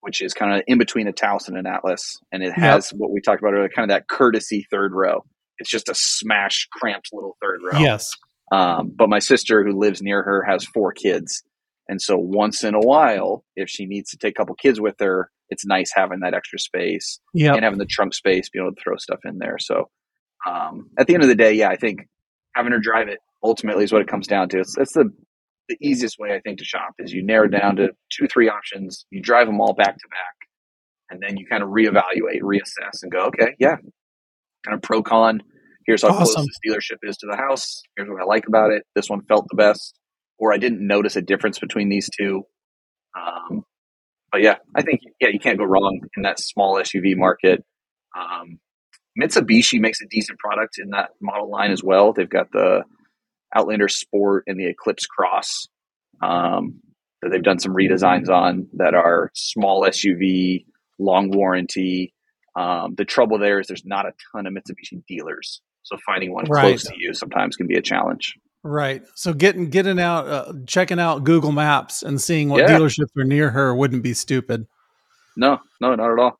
which 0.00 0.22
is 0.22 0.32
kind 0.32 0.54
of 0.54 0.62
in 0.66 0.78
between 0.78 1.06
a 1.08 1.12
Taos 1.12 1.48
and 1.48 1.58
an 1.58 1.66
Atlas, 1.66 2.16
and 2.32 2.42
it 2.42 2.52
has 2.52 2.90
what 2.90 3.10
we 3.10 3.20
talked 3.20 3.42
about 3.42 3.52
earlier, 3.52 3.68
kind 3.68 3.90
of 3.90 3.94
that 3.94 4.08
courtesy 4.08 4.66
third 4.70 4.92
row. 4.94 5.24
It's 5.58 5.68
just 5.70 5.90
a 5.90 5.94
smash, 5.94 6.66
cramped 6.72 7.10
little 7.12 7.36
third 7.42 7.60
row. 7.70 7.78
yes. 7.80 8.10
Um, 8.52 8.90
but 8.96 9.08
my 9.10 9.18
sister, 9.20 9.62
who 9.64 9.78
lives 9.78 10.00
near 10.02 10.22
her, 10.22 10.42
has 10.48 10.64
four 10.64 10.92
kids. 10.92 11.42
And 11.88 12.00
so 12.00 12.16
once 12.16 12.64
in 12.64 12.74
a 12.74 12.80
while, 12.80 13.44
if 13.56 13.68
she 13.68 13.84
needs 13.86 14.10
to 14.10 14.16
take 14.16 14.32
a 14.32 14.34
couple 14.34 14.54
kids 14.56 14.80
with 14.80 14.94
her, 15.00 15.30
it's 15.50 15.66
nice 15.66 15.90
having 15.94 16.20
that 16.20 16.34
extra 16.34 16.58
space 16.58 17.20
Yep. 17.34 17.56
and 17.56 17.64
having 17.64 17.78
the 17.78 17.84
trunk 17.86 18.14
space, 18.14 18.48
being 18.48 18.64
able 18.64 18.74
to 18.74 18.80
throw 18.82 18.96
stuff 18.96 19.18
in 19.24 19.38
there. 19.38 19.58
So 19.58 19.88
um, 20.48 20.88
at 20.98 21.06
the 21.06 21.14
end 21.14 21.22
of 21.22 21.28
the 21.28 21.34
day, 21.34 21.52
yeah, 21.52 21.68
I 21.68 21.76
think 21.76 22.08
having 22.56 22.72
her 22.72 22.78
drive 22.78 23.08
it 23.08 23.18
ultimately 23.42 23.84
is 23.84 23.92
what 23.92 24.02
it 24.02 24.08
comes 24.08 24.26
down 24.26 24.48
to. 24.50 24.60
It's, 24.60 24.76
it's 24.78 24.92
the, 24.92 25.10
the 25.68 25.76
easiest 25.80 26.18
way, 26.18 26.34
I 26.34 26.40
think, 26.40 26.58
to 26.58 26.64
shop 26.64 26.94
is 26.98 27.12
you 27.12 27.24
narrow 27.24 27.48
down 27.48 27.76
to 27.76 27.88
two, 28.10 28.26
three 28.26 28.48
options, 28.48 29.06
you 29.10 29.22
drive 29.22 29.46
them 29.46 29.60
all 29.60 29.74
back 29.74 29.94
to 29.96 30.08
back, 30.08 30.48
and 31.10 31.22
then 31.22 31.36
you 31.36 31.46
kind 31.46 31.62
of 31.62 31.70
reevaluate, 31.70 32.42
reassess, 32.42 33.02
and 33.02 33.12
go, 33.12 33.26
okay, 33.26 33.54
yeah, 33.58 33.76
kind 34.64 34.74
of 34.74 34.82
pro 34.82 35.02
con. 35.02 35.42
Here's 35.86 36.02
how 36.02 36.08
Awesome. 36.08 36.34
close 36.34 36.46
this 36.46 36.58
dealership 36.66 36.98
is 37.02 37.16
to 37.18 37.26
the 37.30 37.36
house. 37.36 37.82
Here's 37.96 38.08
what 38.08 38.20
I 38.20 38.24
like 38.24 38.46
about 38.46 38.70
it. 38.70 38.84
This 38.94 39.08
one 39.08 39.22
felt 39.22 39.46
the 39.48 39.56
best, 39.56 39.98
or 40.38 40.52
I 40.52 40.58
didn't 40.58 40.86
notice 40.86 41.16
a 41.16 41.22
difference 41.22 41.58
between 41.58 41.88
these 41.88 42.08
two. 42.16 42.42
Um, 43.18 43.64
but 44.30 44.42
yeah, 44.42 44.56
I 44.76 44.82
think 44.82 45.00
yeah, 45.20 45.28
you 45.32 45.40
can't 45.40 45.58
go 45.58 45.64
wrong 45.64 46.00
in 46.16 46.22
that 46.22 46.38
small 46.38 46.76
SUV 46.76 47.16
market. 47.16 47.64
Um, 48.16 48.58
Mitsubishi 49.20 49.80
makes 49.80 50.00
a 50.00 50.06
decent 50.08 50.38
product 50.38 50.78
in 50.78 50.90
that 50.90 51.10
model 51.20 51.50
line 51.50 51.72
as 51.72 51.82
well. 51.82 52.12
They've 52.12 52.28
got 52.28 52.52
the 52.52 52.82
Outlander 53.54 53.88
Sport 53.88 54.44
and 54.46 54.58
the 54.58 54.66
Eclipse 54.66 55.06
Cross 55.06 55.68
um, 56.22 56.80
that 57.22 57.30
they've 57.30 57.42
done 57.42 57.58
some 57.58 57.74
redesigns 57.74 58.28
on 58.28 58.68
that 58.74 58.94
are 58.94 59.30
small 59.34 59.82
SUV, 59.82 60.64
long 60.98 61.30
warranty. 61.30 62.14
Um, 62.56 62.94
the 62.96 63.04
trouble 63.04 63.38
there 63.38 63.60
is 63.60 63.68
there's 63.68 63.84
not 63.84 64.06
a 64.06 64.12
ton 64.32 64.46
of 64.46 64.52
Mitsubishi 64.52 65.04
dealers, 65.06 65.60
so 65.82 65.96
finding 66.04 66.32
one 66.32 66.44
Right. 66.46 66.62
close 66.62 66.82
to 66.84 66.94
you 66.96 67.14
sometimes 67.14 67.56
can 67.56 67.66
be 67.66 67.76
a 67.76 67.82
challenge. 67.82 68.34
Right. 68.62 69.02
So 69.14 69.32
getting 69.32 69.70
getting 69.70 69.98
out, 70.00 70.26
uh, 70.26 70.52
checking 70.66 70.98
out 71.00 71.24
Google 71.24 71.52
Maps 71.52 72.02
and 72.02 72.20
seeing 72.20 72.48
what 72.50 72.60
Yeah. 72.60 72.76
dealerships 72.76 73.16
are 73.16 73.24
near 73.24 73.50
her 73.50 73.74
wouldn't 73.74 74.02
be 74.02 74.12
stupid. 74.12 74.66
No, 75.36 75.60
no, 75.80 75.94
not 75.94 76.12
at 76.12 76.18
all. 76.18 76.38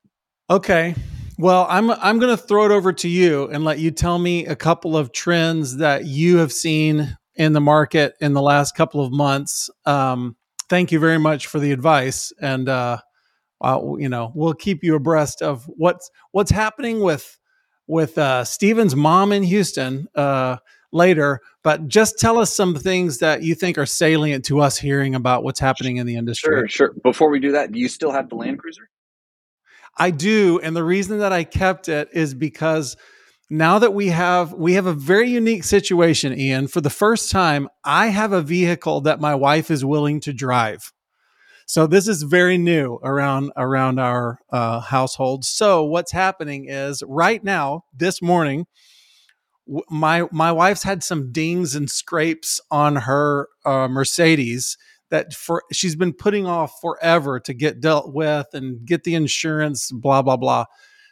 Okay. 0.49 0.93
Well, 1.41 1.65
I'm 1.67 1.89
I'm 1.89 2.19
going 2.19 2.37
to 2.37 2.41
throw 2.41 2.65
it 2.65 2.71
over 2.71 2.93
to 2.93 3.09
you 3.09 3.47
and 3.47 3.63
let 3.63 3.79
you 3.79 3.89
tell 3.89 4.19
me 4.19 4.45
a 4.45 4.55
couple 4.55 4.95
of 4.95 5.11
trends 5.11 5.77
that 5.77 6.05
you 6.05 6.37
have 6.37 6.51
seen 6.51 7.17
in 7.33 7.53
the 7.53 7.59
market 7.59 8.13
in 8.21 8.33
the 8.33 8.43
last 8.43 8.75
couple 8.75 9.03
of 9.03 9.11
months. 9.11 9.67
Um, 9.87 10.35
thank 10.69 10.91
you 10.91 10.99
very 10.99 11.17
much 11.17 11.47
for 11.47 11.59
the 11.59 11.71
advice, 11.71 12.31
and 12.39 12.69
uh, 12.69 12.99
uh, 13.59 13.81
you 13.97 14.07
know 14.07 14.31
we'll 14.35 14.53
keep 14.53 14.83
you 14.83 14.93
abreast 14.93 15.41
of 15.41 15.65
what's 15.65 16.11
what's 16.29 16.51
happening 16.51 17.01
with 17.01 17.39
with 17.87 18.19
uh, 18.19 18.43
Steven's 18.43 18.95
mom 18.95 19.31
in 19.31 19.41
Houston 19.41 20.07
uh, 20.13 20.57
later. 20.91 21.39
But 21.63 21.87
just 21.87 22.19
tell 22.19 22.37
us 22.37 22.53
some 22.53 22.75
things 22.75 23.17
that 23.17 23.41
you 23.41 23.55
think 23.55 23.79
are 23.79 23.87
salient 23.87 24.45
to 24.45 24.59
us 24.59 24.77
hearing 24.77 25.15
about 25.15 25.43
what's 25.43 25.59
happening 25.59 25.97
in 25.97 26.05
the 26.05 26.17
industry. 26.17 26.53
Sure, 26.53 26.67
sure. 26.67 26.93
Before 27.01 27.31
we 27.31 27.39
do 27.39 27.51
that, 27.53 27.71
do 27.71 27.79
you 27.79 27.87
still 27.87 28.11
have 28.11 28.29
the 28.29 28.35
Land 28.35 28.59
Cruiser? 28.59 28.90
I 29.97 30.11
do, 30.11 30.59
and 30.63 30.75
the 30.75 30.83
reason 30.83 31.19
that 31.19 31.33
I 31.33 31.43
kept 31.43 31.89
it 31.89 32.09
is 32.13 32.33
because 32.33 32.95
now 33.49 33.79
that 33.79 33.93
we 33.93 34.07
have 34.07 34.53
we 34.53 34.73
have 34.73 34.85
a 34.85 34.93
very 34.93 35.29
unique 35.29 35.63
situation, 35.65 36.37
Ian. 36.37 36.67
For 36.67 36.81
the 36.81 36.89
first 36.89 37.31
time, 37.31 37.67
I 37.83 38.07
have 38.07 38.31
a 38.33 38.41
vehicle 38.41 39.01
that 39.01 39.19
my 39.19 39.35
wife 39.35 39.69
is 39.69 39.83
willing 39.85 40.21
to 40.21 40.33
drive. 40.33 40.93
So 41.67 41.87
this 41.87 42.07
is 42.07 42.23
very 42.23 42.57
new 42.57 42.99
around 43.03 43.51
around 43.57 43.99
our 43.99 44.39
uh, 44.51 44.81
household. 44.81 45.45
So 45.45 45.83
what's 45.85 46.11
happening 46.11 46.65
is 46.67 47.03
right 47.07 47.43
now, 47.43 47.83
this 47.97 48.21
morning, 48.21 48.65
w- 49.67 49.83
my 49.89 50.27
my 50.31 50.51
wife's 50.51 50.83
had 50.83 51.03
some 51.03 51.31
dings 51.31 51.75
and 51.75 51.89
scrapes 51.89 52.59
on 52.69 52.97
her 52.97 53.47
uh, 53.65 53.87
Mercedes 53.87 54.77
that 55.11 55.33
for 55.33 55.63
she's 55.71 55.95
been 55.95 56.13
putting 56.13 56.47
off 56.47 56.73
forever 56.81 57.39
to 57.41 57.53
get 57.53 57.79
dealt 57.79 58.13
with 58.13 58.47
and 58.53 58.83
get 58.85 59.03
the 59.03 59.15
insurance, 59.15 59.91
blah 59.91 60.21
blah 60.21 60.37
blah. 60.37 60.65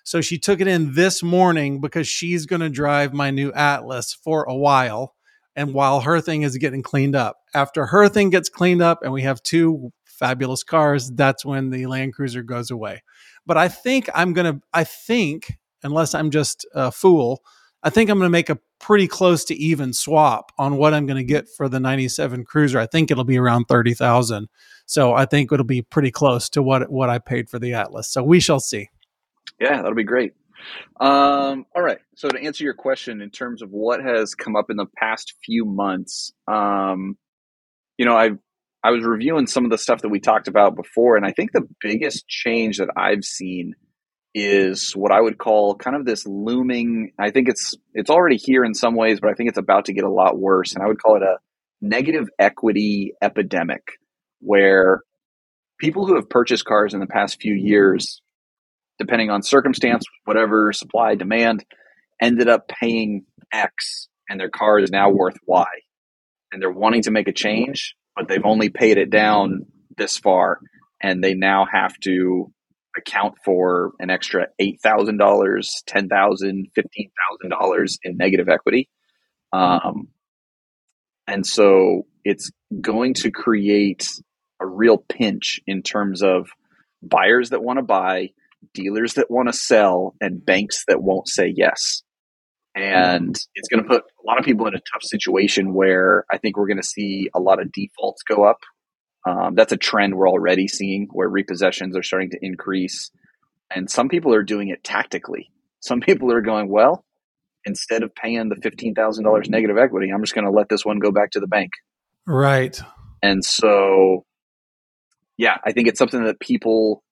So 0.04 0.22
she 0.22 0.40
took 0.40 0.60
it 0.60 0.68
in 0.68 0.96
this 0.96 1.22
morning 1.22 1.82
because 1.82 2.08
she's 2.08 2.48
going 2.48 2.62
to 2.62 2.70
drive 2.70 3.14
my 3.14 3.30
new 3.30 3.52
Atlas 3.54 4.14
for 4.14 4.44
a 4.46 4.56
while, 4.56 5.14
and 5.56 5.74
while 5.74 6.02
her 6.02 6.20
thing 6.20 6.42
is 6.42 6.58
getting 6.58 6.82
cleaned 6.82 7.16
up. 7.16 7.38
After 7.54 7.86
her 7.86 8.10
thing 8.10 8.32
gets 8.32 8.50
cleaned 8.50 8.82
up, 8.82 9.04
and 9.04 9.14
we 9.14 9.22
have 9.22 9.44
two 9.44 9.92
fabulous 10.06 10.64
cars, 10.64 11.12
that's 11.12 11.46
when 11.46 11.70
the 11.70 11.86
Land 11.86 12.14
Cruiser 12.14 12.42
goes 12.42 12.72
away. 12.72 13.04
But 13.46 13.58
I 13.58 13.68
think 13.68 14.10
I'm 14.16 14.34
gonna. 14.34 14.62
I 14.74 14.84
think 14.84 15.60
unless 15.84 16.14
I'm 16.14 16.32
just 16.32 16.66
a 16.74 16.92
fool. 16.92 17.44
I 17.84 17.90
think 17.90 18.10
I'm 18.10 18.18
going 18.18 18.26
to 18.26 18.30
make 18.30 18.50
a 18.50 18.60
pretty 18.80 19.08
close 19.08 19.44
to 19.46 19.56
even 19.56 19.94
swap 19.94 20.52
on 20.58 20.78
what 20.78 20.94
I'm 20.94 21.06
going 21.06 21.18
to 21.18 21.24
get 21.24 21.48
for 21.50 21.70
the 21.70 21.80
97 21.80 22.46
Cruiser. 22.46 22.80
I 22.80 22.88
think 22.88 23.12
it'll 23.12 23.24
be 23.24 23.38
around 23.38 23.66
30,000. 23.66 24.48
So 24.86 25.14
I 25.14 25.26
think 25.26 25.52
it'll 25.52 25.66
be 25.66 25.82
pretty 25.82 26.12
close 26.12 26.50
to 26.50 26.64
what 26.64 26.90
what 26.90 27.10
I 27.10 27.20
paid 27.20 27.50
for 27.50 27.60
the 27.60 27.74
Atlas. 27.74 28.08
So 28.08 28.24
we 28.24 28.40
shall 28.40 28.60
see. 28.60 28.90
Yeah, 29.60 29.78
that'll 29.78 29.94
be 29.94 30.04
great. 30.04 30.34
Um, 31.00 31.66
all 31.76 31.82
right. 31.82 32.00
So 32.16 32.30
to 32.30 32.40
answer 32.40 32.64
your 32.64 32.74
question 32.74 33.22
in 33.22 33.30
terms 33.30 33.62
of 33.62 33.70
what 33.72 34.02
has 34.04 34.36
come 34.36 34.56
up 34.56 34.70
in 34.70 34.78
the 34.78 34.88
past 34.98 35.34
few 35.46 35.66
months, 35.66 36.32
um, 36.48 37.18
you 37.98 38.06
know, 38.06 38.16
I 38.16 38.32
I 38.84 38.92
was 38.92 39.04
reviewing 39.04 39.48
some 39.48 39.66
of 39.66 39.72
the 39.72 39.78
stuff 39.78 40.02
that 40.02 40.10
we 40.10 40.20
talked 40.20 40.48
about 40.48 40.76
before, 40.76 41.18
and 41.18 41.26
I 41.26 41.32
think 41.32 41.52
the 41.52 41.68
biggest 41.82 42.28
change 42.28 42.78
that 42.78 42.90
I've 42.96 43.24
seen 43.24 43.76
is 44.34 44.94
what 44.94 45.12
I 45.12 45.20
would 45.20 45.38
call 45.38 45.76
kind 45.76 45.96
of 45.96 46.06
this 46.06 46.26
looming. 46.26 47.14
I 47.20 47.32
think 47.32 47.50
it's 47.50 47.76
it's 47.94 48.10
already 48.10 48.38
here 48.38 48.64
in 48.64 48.74
some 48.74 48.96
ways, 48.96 49.20
but 49.20 49.30
I 49.30 49.34
think 49.34 49.50
it's 49.50 49.58
about 49.58 49.86
to 49.86 49.94
get 49.94 50.04
a 50.04 50.12
lot 50.12 50.38
worse, 50.38 50.74
and 50.74 50.84
I 50.84 50.88
would 50.88 51.02
call 51.02 51.18
it 51.18 51.24
a 51.24 51.38
negative 51.82 52.30
equity 52.38 53.14
epidemic, 53.22 53.84
where 54.40 55.02
people 55.80 56.06
who 56.06 56.16
have 56.16 56.30
purchased 56.30 56.66
cars 56.66 56.94
in 56.94 57.00
the 57.00 57.08
past 57.08 57.42
few 57.42 57.54
years 57.54 58.22
depending 59.00 59.30
on 59.30 59.42
circumstance, 59.42 60.04
whatever 60.26 60.74
supply 60.74 61.16
demand, 61.16 61.66
ended 62.22 62.50
up 62.50 62.68
paying 62.68 63.26
X 63.52 64.10
and 64.30 64.40
their 64.40 64.50
car 64.50 64.78
is 64.78 64.92
now 64.92 65.10
worth 65.10 65.38
Y. 65.48 65.66
And 66.52 66.62
they're 66.62 66.70
wanting 66.70 67.04
to 67.04 67.12
make 67.12 67.28
a 67.28 67.34
change, 67.34 67.96
but 68.16 68.28
they've 68.28 68.46
only 68.46 68.70
paid 68.70 68.98
it 68.98 69.10
down 69.10 69.66
this 69.98 70.18
far 70.18 70.60
and 71.02 71.24
they 71.24 71.34
now 71.34 71.66
have 71.72 71.98
to 72.02 72.52
account 73.00 73.36
for 73.44 73.92
an 74.00 74.10
extra 74.10 74.48
$8,000, 74.62 75.18
$10,000, 75.18 76.72
$15,000 76.78 77.98
in 78.04 78.18
negative 78.18 78.48
equity. 78.50 78.90
Um, 79.52 80.10
and 81.28 81.46
so 81.46 82.04
it's 82.24 82.52
going 82.82 83.14
to 83.16 83.32
create 83.32 84.08
a 84.60 84.68
real 84.68 84.98
pinch 84.98 85.60
in 85.66 85.82
terms 85.82 86.22
of 86.22 86.50
buyers 87.02 87.50
that 87.50 87.64
want 87.64 87.78
to 87.80 87.84
buy, 87.84 88.30
dealers 88.74 89.14
that 89.14 89.32
want 89.32 89.48
to 89.48 89.54
sell, 89.54 90.16
and 90.20 90.46
banks 90.46 90.84
that 90.88 91.02
won't 91.02 91.28
say 91.28 91.52
yes. 91.56 92.04
and 92.76 93.36
it's 93.56 93.68
going 93.68 93.84
to 93.84 93.90
put 93.90 94.04
a 94.04 94.28
lot 94.28 94.40
of 94.40 94.46
people 94.46 94.68
in 94.68 94.76
a 94.76 94.82
tough 94.94 95.04
situation 95.04 95.74
where 95.74 96.26
I 96.32 96.38
think 96.38 96.56
we're 96.58 96.68
going 96.68 96.78
to 96.78 96.84
see 96.84 97.30
a 97.34 97.40
lot 97.40 97.62
of 97.62 97.72
defaults 97.72 98.24
go 98.24 98.44
up. 98.44 98.60
Um, 99.26 99.56
that's 99.56 99.72
a 99.72 99.78
trend 99.78 100.16
we're 100.16 100.30
already 100.30 100.68
seeing 100.68 101.08
where 101.12 101.30
repossessions 101.30 101.98
are 101.98 102.04
starting 102.04 102.32
to 102.32 102.40
increase, 102.42 103.12
and 103.74 103.90
some 103.90 104.10
people 104.10 104.34
are 104.34 104.44
doing 104.44 104.70
it 104.70 104.84
tactically. 104.84 105.52
Some 105.82 106.00
people 106.02 106.32
are 106.32 106.42
going, 106.42 106.70
well, 106.70 107.04
instead 107.66 108.04
of 108.04 108.16
paying 108.16 108.50
the 108.50 108.56
fifteen 108.56 108.96
thousand 108.96 109.26
dollars 109.26 109.50
negative 109.50 109.78
equity, 109.78 110.10
I'm 110.12 110.24
just 110.24 110.36
going 110.36 110.46
to 110.46 110.52
let 110.52 110.70
this 110.70 110.86
one 110.86 111.00
go 111.00 111.12
back 111.12 111.32
to 111.32 111.40
the 111.40 111.48
bank. 111.48 111.72
Right. 112.26 112.80
And 113.22 113.44
so, 113.44 114.26
yeah, 115.38 115.58
I 115.66 115.74
think 115.74 115.88
it's 115.88 116.00
something 116.00 116.24
that 116.24 116.40
people 116.40 117.04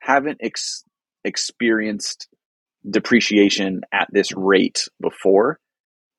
haven't 0.00 0.38
ex- 0.40 0.84
experienced 1.24 2.28
depreciation 2.88 3.80
at 3.92 4.08
this 4.12 4.32
rate 4.32 4.86
before 5.00 5.58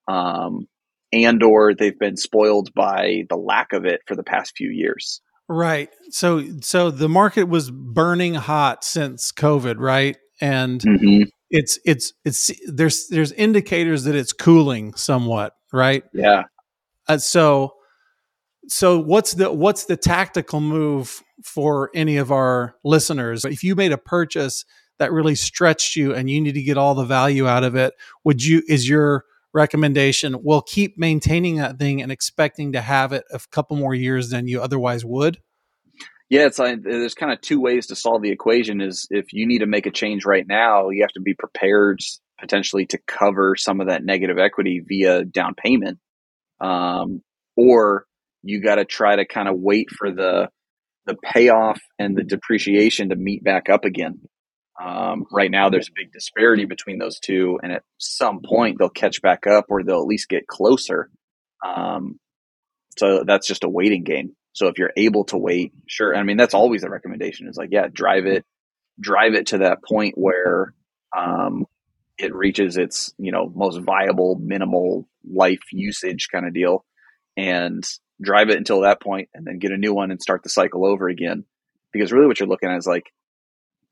um, 0.10 0.68
and 1.14 1.42
or 1.44 1.74
they've 1.74 1.98
been 1.98 2.18
spoiled 2.18 2.74
by 2.74 3.24
the 3.30 3.38
lack 3.38 3.74
of 3.74 3.86
it 3.86 4.02
for 4.08 4.16
the 4.16 4.24
past 4.24 4.54
few 4.58 4.70
years 4.70 5.22
right. 5.50 5.90
So 6.12 6.60
so 6.62 6.92
the 6.92 7.10
market 7.10 7.46
was 7.46 7.70
burning 7.72 8.36
hot 8.36 8.84
since 8.84 9.32
covid 9.32 9.80
right? 9.80 10.18
And 10.40 10.80
mm-hmm. 10.80 11.24
it's 11.50 11.80
it's 11.84 12.14
it's 12.24 12.52
there's 12.68 13.08
there's 13.08 13.32
indicators 13.34 14.06
that 14.06 14.16
it's 14.16 14.32
cooling 14.32 14.94
somewhat 14.94 15.54
right? 15.74 16.04
Yeah. 16.14 16.44
Uh, 17.08 17.18
so 17.18 17.74
so 18.68 19.00
what's 19.00 19.34
the 19.34 19.52
what's 19.52 19.86
the 19.86 19.98
tactical 19.98 20.62
move 20.62 21.22
for 21.44 21.90
any 21.94 22.18
of 22.18 22.32
our 22.32 22.76
listeners? 22.84 23.46
If 23.46 23.64
you 23.64 23.76
made 23.76 23.92
a 23.92 23.98
purchase 23.98 24.66
that 25.00 25.12
really 25.12 25.36
stretched 25.36 25.96
you 25.96 26.14
and 26.14 26.30
you 26.30 26.40
need 26.40 26.54
to 26.54 26.62
get 26.62 26.78
all 26.78 26.94
the 26.94 27.06
value 27.06 27.48
out 27.48 27.64
of 27.64 27.76
it 27.76 27.94
would 28.24 28.44
you 28.44 28.62
is 28.68 28.88
your 28.88 29.26
recommendation. 29.54 30.44
Will 30.44 30.62
keep 30.62 30.98
maintaining 30.98 31.58
that 31.58 31.80
thing 31.80 32.02
and 32.02 32.12
expecting 32.12 32.74
to 32.74 32.82
have 32.82 33.14
it 33.14 33.24
a 33.32 33.40
couple 33.52 33.78
more 33.78 33.96
years 33.96 34.30
than 34.30 34.48
you 34.48 34.62
otherwise 34.62 35.04
would. 35.06 35.38
Yeah 36.30 36.46
it's 36.46 36.60
like 36.60 36.84
there's 36.84 37.16
kind 37.16 37.32
of 37.34 37.42
two 37.42 37.60
ways 37.60 37.88
to 37.88 37.96
solve 37.96 38.22
the 38.22 38.30
equation 38.30 38.82
is 38.82 39.08
if 39.10 39.34
you 39.34 39.48
need 39.48 39.60
to 39.60 39.66
make 39.66 39.88
a 39.88 39.92
change 39.92 40.26
right 40.26 40.46
now 40.48 40.90
you 40.90 41.02
have 41.02 41.12
to 41.14 41.22
be 41.22 41.34
prepared 41.34 42.00
potentially 42.40 42.86
to 42.88 43.00
cover 43.06 43.56
some 43.56 43.82
of 43.82 43.88
that 43.88 44.04
negative 44.04 44.38
equity 44.38 44.82
via 44.86 45.24
down 45.26 45.54
payment. 45.56 46.00
Um, 46.60 47.22
or 47.56 48.06
you 48.44 48.62
got 48.62 48.76
to 48.76 48.86
try 48.86 49.16
to 49.16 49.26
kind 49.26 49.48
of 49.48 49.56
wait 49.58 49.90
for 49.92 50.12
the 50.12 50.50
the 51.06 51.16
payoff 51.24 51.80
and 51.98 52.16
the 52.16 52.24
depreciation 52.24 53.10
to 53.10 53.16
meet 53.16 53.44
back 53.44 53.70
up 53.70 53.84
again 53.84 54.20
um, 54.82 55.26
right 55.32 55.52
now, 55.52 55.70
there's 55.70 55.90
a 55.90 55.96
big 55.96 56.14
disparity 56.14 56.66
between 56.66 57.00
those 57.00 57.20
two, 57.20 57.60
and 57.62 57.72
at 57.72 57.84
some 57.98 58.42
point 58.46 58.78
they'll 58.80 58.90
catch 58.90 59.22
back 59.22 59.46
up, 59.46 59.66
or 59.70 59.84
they'll 59.84 60.02
at 60.02 60.08
least 60.08 60.30
get 60.30 60.48
closer. 60.48 61.10
Um, 61.66 62.20
so 62.98 63.24
that's 63.26 63.48
just 63.48 63.66
a 63.66 63.70
waiting 63.70 64.04
game. 64.04 64.36
So 64.54 64.68
if 64.68 64.78
you're 64.78 64.94
able 64.96 65.26
to 65.26 65.38
wait, 65.38 65.74
sure. 65.88 66.16
I 66.16 66.24
mean, 66.24 66.38
that's 66.38 66.54
always 66.54 66.84
a 66.84 66.90
recommendation. 66.90 67.48
Is 67.48 67.58
like, 67.58 67.70
yeah, 67.72 67.88
drive 67.92 68.26
it, 68.26 68.46
drive 69.00 69.34
it 69.34 69.48
to 69.48 69.60
that 69.60 69.84
point 69.84 70.16
where 70.18 70.74
um, 71.18 71.66
it 72.18 72.34
reaches 72.34 72.78
its 72.78 73.14
you 73.18 73.32
know 73.32 73.52
most 73.54 73.80
viable 73.82 74.40
minimal 74.42 75.08
life 75.30 75.60
usage 75.74 76.30
kind 76.32 76.48
of 76.48 76.54
deal, 76.54 76.86
and 77.36 77.86
drive 78.22 78.50
it 78.50 78.58
until 78.58 78.82
that 78.82 79.02
point, 79.02 79.30
and 79.34 79.46
then 79.46 79.60
get 79.60 79.72
a 79.72 79.78
new 79.78 79.94
one 79.94 80.12
and 80.12 80.22
start 80.22 80.44
the 80.44 80.50
cycle 80.50 80.86
over 80.86 81.10
again. 81.10 81.44
Because 81.92 82.14
really, 82.14 82.28
what 82.28 82.40
you're 82.40 82.50
looking 82.50 82.70
at 82.70 82.78
is 82.78 82.88
like 82.88 83.12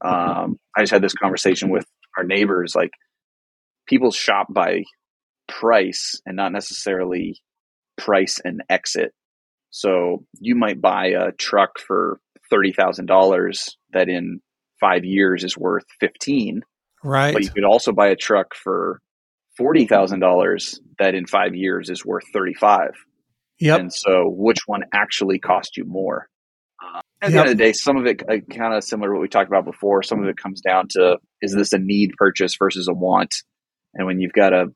um, 0.03 0.57
I 0.75 0.81
just 0.81 0.91
had 0.91 1.01
this 1.01 1.13
conversation 1.13 1.69
with 1.69 1.85
our 2.17 2.23
neighbors. 2.23 2.75
Like 2.75 2.91
people 3.87 4.11
shop 4.11 4.47
by 4.49 4.83
price 5.47 6.19
and 6.25 6.35
not 6.35 6.51
necessarily 6.51 7.39
price 7.97 8.39
and 8.43 8.61
exit. 8.69 9.13
So 9.69 10.25
you 10.39 10.55
might 10.55 10.81
buy 10.81 11.07
a 11.07 11.31
truck 11.31 11.79
for 11.79 12.19
thirty 12.49 12.71
thousand 12.71 13.07
dollars 13.07 13.77
that 13.93 14.09
in 14.09 14.39
five 14.79 15.03
years 15.03 15.43
is 15.43 15.57
worth 15.57 15.85
fifteen. 15.99 16.61
Right. 17.03 17.33
But 17.33 17.43
you 17.43 17.49
could 17.51 17.63
also 17.63 17.91
buy 17.91 18.07
a 18.07 18.15
truck 18.15 18.53
for 18.55 19.01
forty 19.57 19.85
thousand 19.85 20.19
dollars 20.19 20.79
that 20.99 21.15
in 21.15 21.25
five 21.25 21.55
years 21.55 21.89
is 21.89 22.05
worth 22.05 22.23
thirty 22.33 22.53
five. 22.53 22.91
Yep. 23.59 23.79
And 23.79 23.93
so 23.93 24.29
which 24.29 24.59
one 24.67 24.83
actually 24.93 25.39
cost 25.39 25.77
you 25.77 25.83
more? 25.85 26.27
At 27.21 27.31
the 27.31 27.39
end 27.39 27.49
of 27.49 27.57
the 27.57 27.63
day, 27.63 27.73
some 27.73 27.97
of 27.97 28.05
it 28.05 28.21
uh, 28.29 28.37
kind 28.53 28.73
of 28.73 28.83
similar 28.83 29.09
to 29.09 29.13
what 29.13 29.21
we 29.21 29.27
talked 29.27 29.49
about 29.49 29.65
before. 29.65 30.03
Some 30.03 30.21
of 30.21 30.29
it 30.29 30.37
comes 30.37 30.61
down 30.61 30.87
to 30.91 31.17
is 31.41 31.53
this 31.53 31.73
a 31.73 31.79
need 31.79 32.11
purchase 32.17 32.55
versus 32.57 32.87
a 32.87 32.93
want? 32.93 33.35
And 33.93 34.05
when 34.05 34.19
you've 34.19 34.33
got 34.33 34.53
a 34.53 34.67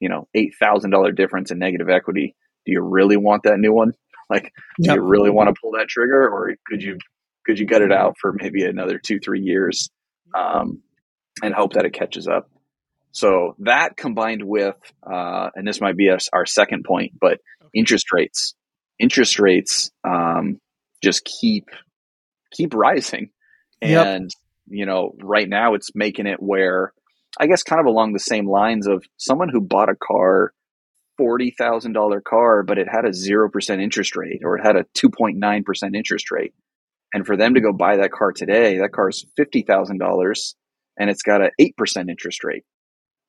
you 0.00 0.08
know 0.08 0.28
eight 0.34 0.54
thousand 0.58 0.90
dollar 0.90 1.12
difference 1.12 1.50
in 1.50 1.58
negative 1.58 1.88
equity, 1.88 2.34
do 2.64 2.72
you 2.72 2.80
really 2.80 3.16
want 3.16 3.42
that 3.44 3.58
new 3.58 3.72
one? 3.72 3.92
Like, 4.30 4.54
do 4.80 4.88
yep. 4.88 4.96
you 4.96 5.02
really 5.02 5.28
want 5.28 5.50
to 5.50 5.60
pull 5.60 5.72
that 5.72 5.86
trigger, 5.86 6.26
or 6.26 6.54
could 6.66 6.82
you 6.82 6.96
could 7.44 7.58
you 7.58 7.66
gut 7.66 7.82
it 7.82 7.92
out 7.92 8.16
for 8.18 8.32
maybe 8.32 8.64
another 8.64 8.98
two 8.98 9.18
three 9.18 9.42
years 9.42 9.90
um, 10.34 10.82
and 11.42 11.52
hope 11.52 11.74
that 11.74 11.84
it 11.84 11.92
catches 11.92 12.26
up? 12.26 12.48
So 13.12 13.54
that 13.58 13.98
combined 13.98 14.42
with, 14.42 14.76
uh, 15.06 15.50
and 15.54 15.68
this 15.68 15.78
might 15.78 15.98
be 15.98 16.08
a, 16.08 16.16
our 16.32 16.46
second 16.46 16.84
point, 16.84 17.12
but 17.20 17.38
interest 17.74 18.06
rates. 18.14 18.54
Interest 18.98 19.38
rates 19.38 19.90
um, 20.04 20.58
just 21.04 21.24
keep 21.24 21.68
keep 22.52 22.74
rising. 22.74 23.30
And 23.80 24.24
yep. 24.24 24.78
you 24.78 24.86
know, 24.86 25.12
right 25.22 25.48
now 25.48 25.74
it's 25.74 25.90
making 25.94 26.26
it 26.26 26.42
where 26.42 26.92
I 27.38 27.46
guess 27.46 27.62
kind 27.62 27.80
of 27.80 27.86
along 27.86 28.12
the 28.12 28.20
same 28.20 28.48
lines 28.48 28.86
of 28.86 29.04
someone 29.16 29.48
who 29.48 29.60
bought 29.60 29.88
a 29.88 29.96
car 29.96 30.52
forty 31.18 31.54
thousand 31.56 31.92
dollar 31.92 32.20
car, 32.20 32.62
but 32.62 32.78
it 32.78 32.88
had 32.90 33.04
a 33.04 33.12
zero 33.12 33.50
percent 33.50 33.80
interest 33.80 34.16
rate 34.16 34.40
or 34.44 34.58
it 34.58 34.64
had 34.64 34.76
a 34.76 34.86
two 34.94 35.10
point 35.10 35.38
nine 35.38 35.64
percent 35.64 35.94
interest 35.94 36.30
rate. 36.30 36.54
And 37.12 37.24
for 37.24 37.36
them 37.36 37.54
to 37.54 37.60
go 37.60 37.72
buy 37.72 37.96
that 37.98 38.10
car 38.10 38.32
today, 38.32 38.78
that 38.78 38.92
car 38.92 39.08
is 39.08 39.24
fifty 39.36 39.62
thousand 39.62 39.98
dollars 39.98 40.56
and 40.98 41.10
it's 41.10 41.22
got 41.22 41.42
an 41.42 41.50
eight 41.58 41.76
percent 41.76 42.10
interest 42.10 42.44
rate. 42.44 42.64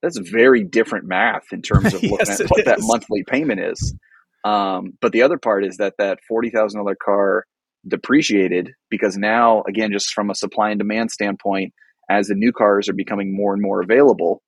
That's 0.01 0.17
very 0.17 0.63
different 0.63 1.05
math 1.05 1.51
in 1.51 1.61
terms 1.61 1.93
of 1.93 1.93
looking 2.03 2.17
yes, 2.19 2.39
at 2.39 2.49
what 2.49 2.61
is. 2.61 2.65
that 2.65 2.79
monthly 2.81 3.23
payment 3.23 3.59
is. 3.59 3.95
Um, 4.43 4.93
but 5.01 5.11
the 5.11 5.23
other 5.23 5.39
part 5.39 5.65
is 5.65 5.77
that 5.77 5.95
that 5.97 6.19
forty 6.27 6.49
thousand 6.49 6.79
dollar 6.79 6.95
car 6.95 7.45
depreciated 7.87 8.71
because 8.89 9.17
now, 9.17 9.63
again, 9.67 9.91
just 9.91 10.13
from 10.13 10.29
a 10.29 10.35
supply 10.35 10.69
and 10.69 10.79
demand 10.79 11.11
standpoint, 11.11 11.73
as 12.09 12.27
the 12.27 12.35
new 12.35 12.51
cars 12.51 12.87
are 12.89 12.93
becoming 12.93 13.35
more 13.35 13.53
and 13.53 13.61
more 13.61 13.81
available, 13.81 14.41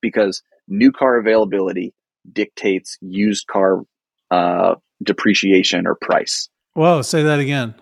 because 0.00 0.42
new 0.68 0.92
car 0.92 1.18
availability 1.18 1.94
dictates 2.32 2.98
used 3.00 3.46
car 3.46 3.82
uh, 4.30 4.74
depreciation 5.02 5.86
or 5.86 5.96
price. 6.00 6.48
Whoa, 6.74 7.02
say 7.02 7.22
that 7.22 7.38
again. 7.38 7.74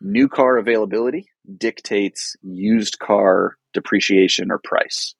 New 0.00 0.28
car 0.28 0.58
availability 0.58 1.26
dictates 1.56 2.36
used 2.42 2.98
car 2.98 3.56
depreciation 3.72 4.50
or 4.50 4.60
price. 4.62 5.14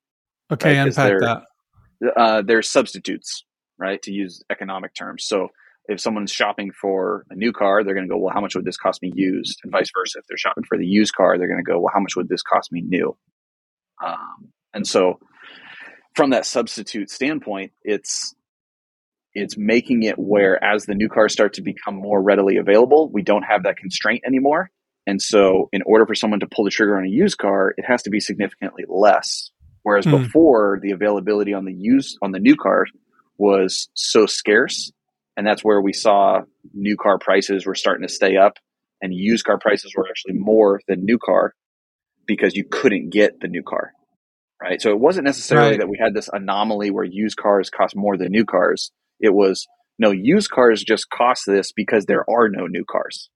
Okay, 0.53 0.79
right? 0.79 0.87
unpack 0.87 1.21
that. 1.21 1.43
Uh, 2.17 2.43
there's 2.43 2.71
substitutes, 2.71 3.45
right, 3.79 4.01
to 4.03 4.13
use 4.13 4.43
economic 4.51 4.95
terms. 4.95 5.25
So 5.27 5.49
if 5.89 6.01
someone's 6.01 6.31
shopping 6.31 6.71
for 6.71 7.25
a 7.31 7.35
new 7.35 7.53
car, 7.53 7.83
they're 7.83 7.95
going 7.95 8.07
to 8.07 8.13
go, 8.13 8.19
well, 8.19 8.33
how 8.33 8.43
much 8.43 8.55
would 8.55 8.65
this 8.65 8.77
cost 8.77 9.03
me 9.03 9.11
used? 9.15 9.59
And 9.65 9.73
vice 9.73 9.91
versa. 9.97 10.19
If 10.19 10.27
they're 10.29 10.37
shopping 10.37 10.65
for 10.69 10.77
the 10.77 10.87
used 10.87 11.15
car, 11.15 11.39
they're 11.39 11.49
going 11.49 11.65
to 11.65 11.69
go, 11.69 11.81
well, 11.81 11.93
how 11.93 12.01
much 12.01 12.15
would 12.15 12.29
this 12.29 12.43
cost 12.43 12.71
me 12.71 12.83
new? 12.83 13.17
Um, 14.05 14.53
and 14.75 14.87
so, 14.87 15.19
from 16.15 16.31
that 16.31 16.45
substitute 16.45 17.11
standpoint, 17.11 17.73
it's 17.83 18.35
it's 19.33 19.57
making 19.57 20.03
it 20.03 20.19
where 20.19 20.63
as 20.63 20.85
the 20.85 20.95
new 20.95 21.09
cars 21.09 21.33
start 21.33 21.55
to 21.55 21.63
become 21.63 21.95
more 21.95 22.21
readily 22.21 22.57
available, 22.57 23.11
we 23.11 23.23
don't 23.23 23.45
have 23.45 23.63
that 23.63 23.77
constraint 23.77 24.23
anymore. 24.27 24.71
And 25.07 25.23
so, 25.23 25.71
in 25.73 25.81
order 25.87 26.07
for 26.07 26.15
someone 26.15 26.41
to 26.41 26.47
pull 26.47 26.65
the 26.65 26.71
trigger 26.71 26.99
on 26.99 27.05
a 27.05 27.11
used 27.11 27.39
car, 27.39 27.73
it 27.77 27.85
has 27.87 28.03
to 28.03 28.11
be 28.11 28.21
significantly 28.21 28.85
less. 28.87 29.51
Whereas 29.85 30.05
mm. 30.05 30.23
before, 30.23 30.79
the 30.83 30.91
availability 30.91 31.55
on 31.55 31.65
the 31.65 31.73
used 31.73 32.19
on 32.21 32.33
the 32.33 32.41
new 32.41 32.57
car 32.57 32.85
was 33.39 33.89
so 33.95 34.27
scarce 34.27 34.93
and 35.39 35.47
that's 35.47 35.63
where 35.63 35.81
we 35.81 35.95
saw 35.95 36.41
new 36.75 36.97
car 36.97 37.19
prices 37.19 37.65
were 37.65 37.75
starting 37.75 38.07
to 38.07 38.13
stay 38.13 38.37
up. 38.37 38.55
And 39.01 39.15
used 39.15 39.45
car 39.45 39.59
prices 39.59 39.95
were 39.97 40.09
actually 40.09 40.35
more 40.35 40.81
than 40.89 41.05
new 41.05 41.19
car 41.25 41.55
because 42.27 42.57
you 42.57 42.65
couldn't 42.69 43.11
get 43.11 43.41
the 43.41 43.49
new 43.49 43.63
car 43.63 43.93
right? 44.61 44.81
So 44.83 44.91
it 44.91 44.99
wasn't 44.99 45.25
necessarily 45.25 45.71
right. 45.71 45.81
that 45.81 45.89
we 45.89 45.99
had 46.03 46.15
this 46.15 46.29
anomaly 46.33 46.91
where 46.91 47.05
used 47.05 47.37
cars 47.37 47.71
cost 47.71 47.95
more 47.97 48.17
than 48.17 48.33
new 48.33 48.45
cars. 48.45 48.91
It 49.21 49.33
was 49.33 49.67
no 49.99 50.11
used 50.11 50.51
cars 50.51 50.83
just 50.83 51.11
cost 51.11 51.45
this 51.47 51.73
because 51.73 52.07
there 52.07 52.29
are 52.29 52.49
no 52.49 52.67
new 52.67 52.85
cars. 52.85 53.31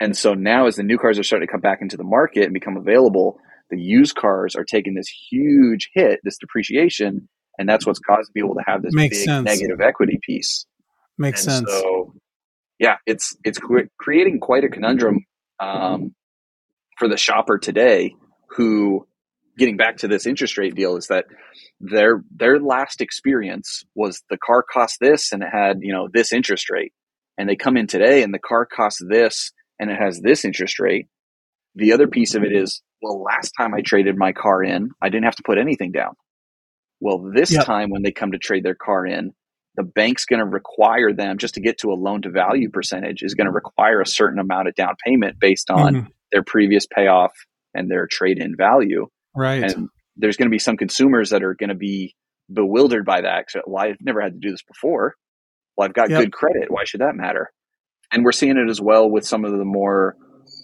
And 0.00 0.16
so 0.16 0.34
now 0.34 0.66
as 0.66 0.76
the 0.76 0.82
new 0.82 0.98
cars 0.98 1.18
are 1.18 1.22
starting 1.22 1.46
to 1.46 1.52
come 1.52 1.60
back 1.60 1.78
into 1.80 1.96
the 1.96 2.04
market 2.04 2.44
and 2.44 2.52
become 2.52 2.76
available 2.76 3.38
the 3.70 3.80
used 3.80 4.14
cars 4.14 4.54
are 4.56 4.64
taking 4.64 4.94
this 4.94 5.08
huge 5.30 5.88
hit 5.94 6.20
this 6.22 6.36
depreciation 6.36 7.28
and 7.58 7.66
that's 7.66 7.86
what's 7.86 7.98
caused 7.98 8.30
people 8.34 8.54
to 8.54 8.62
have 8.66 8.82
this 8.82 8.92
Makes 8.92 9.18
big 9.18 9.24
sense. 9.24 9.46
negative 9.46 9.80
equity 9.80 10.18
piece 10.22 10.66
Makes 11.18 11.46
and 11.46 11.66
sense. 11.66 11.70
So, 11.70 12.14
yeah, 12.78 12.96
it's 13.06 13.36
it's 13.44 13.58
creating 13.98 14.40
quite 14.40 14.64
a 14.64 14.68
conundrum 14.68 15.24
um, 15.60 16.14
for 16.98 17.08
the 17.08 17.16
shopper 17.16 17.58
today, 17.58 18.14
who 18.56 19.06
getting 19.56 19.76
back 19.76 19.98
to 19.98 20.08
this 20.08 20.26
interest 20.26 20.58
rate 20.58 20.74
deal 20.74 20.96
is 20.96 21.08
that 21.08 21.26
their 21.80 22.22
their 22.34 22.60
last 22.60 23.00
experience 23.00 23.84
was 23.94 24.22
the 24.30 24.38
car 24.38 24.62
cost 24.62 24.98
this 25.00 25.32
and 25.32 25.42
it 25.42 25.48
had 25.52 25.78
you 25.80 25.92
know 25.92 26.08
this 26.12 26.32
interest 26.32 26.70
rate 26.70 26.92
and 27.38 27.48
they 27.48 27.56
come 27.56 27.76
in 27.76 27.86
today 27.86 28.22
and 28.22 28.32
the 28.32 28.38
car 28.38 28.66
costs 28.66 29.00
this 29.08 29.52
and 29.78 29.90
it 29.90 29.96
has 29.98 30.20
this 30.20 30.44
interest 30.44 30.78
rate 30.80 31.06
the 31.74 31.92
other 31.92 32.06
piece 32.06 32.34
of 32.34 32.42
it 32.42 32.52
is 32.52 32.82
well 33.02 33.22
last 33.22 33.52
time 33.58 33.74
i 33.74 33.80
traded 33.80 34.16
my 34.16 34.32
car 34.32 34.62
in 34.62 34.90
i 35.00 35.08
didn't 35.08 35.24
have 35.24 35.36
to 35.36 35.42
put 35.44 35.58
anything 35.58 35.92
down 35.92 36.14
well 37.00 37.30
this 37.34 37.52
yep. 37.52 37.64
time 37.64 37.90
when 37.90 38.02
they 38.02 38.12
come 38.12 38.32
to 38.32 38.38
trade 38.38 38.64
their 38.64 38.76
car 38.76 39.06
in 39.06 39.32
the 39.76 39.82
bank's 39.82 40.24
going 40.24 40.40
to 40.40 40.46
require 40.46 41.12
them 41.12 41.38
just 41.38 41.54
to 41.54 41.60
get 41.60 41.78
to 41.78 41.90
a 41.90 41.94
loan 41.94 42.22
to 42.22 42.30
value 42.30 42.70
percentage 42.70 43.22
is 43.22 43.34
going 43.34 43.46
to 43.46 43.52
require 43.52 44.00
a 44.00 44.06
certain 44.06 44.38
amount 44.38 44.68
of 44.68 44.74
down 44.74 44.94
payment 45.04 45.38
based 45.40 45.70
on 45.70 45.94
mm-hmm. 45.94 46.06
their 46.32 46.42
previous 46.42 46.86
payoff 46.86 47.32
and 47.74 47.90
their 47.90 48.06
trade 48.06 48.38
in 48.38 48.54
value 48.56 49.06
right 49.34 49.62
and 49.64 49.88
there's 50.16 50.36
going 50.36 50.48
to 50.48 50.54
be 50.54 50.58
some 50.58 50.76
consumers 50.76 51.30
that 51.30 51.42
are 51.42 51.54
going 51.54 51.70
to 51.70 51.74
be 51.74 52.14
bewildered 52.52 53.04
by 53.04 53.22
that. 53.22 53.46
Well, 53.66 53.84
I've 53.84 53.96
never 54.00 54.20
had 54.20 54.32
to 54.32 54.38
do 54.38 54.50
this 54.50 54.62
before. 54.62 55.14
Well, 55.76 55.86
I've 55.88 55.94
got 55.94 56.10
yep. 56.10 56.20
good 56.20 56.32
credit. 56.32 56.70
Why 56.70 56.84
should 56.84 57.00
that 57.00 57.16
matter? 57.16 57.50
And 58.12 58.24
we're 58.24 58.32
seeing 58.32 58.56
it 58.56 58.70
as 58.70 58.80
well 58.80 59.10
with 59.10 59.26
some 59.26 59.44
of 59.44 59.52
the 59.52 59.64
more 59.64 60.16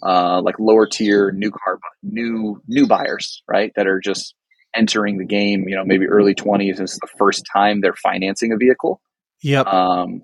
uh, 0.02 0.40
like 0.42 0.56
lower 0.58 0.86
tier 0.86 1.32
new 1.32 1.50
car 1.50 1.78
new 2.02 2.62
new 2.68 2.86
buyers, 2.86 3.42
right? 3.48 3.72
That 3.76 3.86
are 3.86 4.00
just 4.00 4.34
entering 4.74 5.18
the 5.18 5.24
game. 5.24 5.64
You 5.68 5.76
know, 5.76 5.84
maybe 5.84 6.06
early 6.06 6.34
twenties 6.34 6.80
is 6.80 6.98
the 7.00 7.08
first 7.18 7.44
time 7.52 7.80
they're 7.80 7.94
financing 7.94 8.52
a 8.52 8.56
vehicle. 8.56 9.00
Yep. 9.42 9.66
Um, 9.66 10.22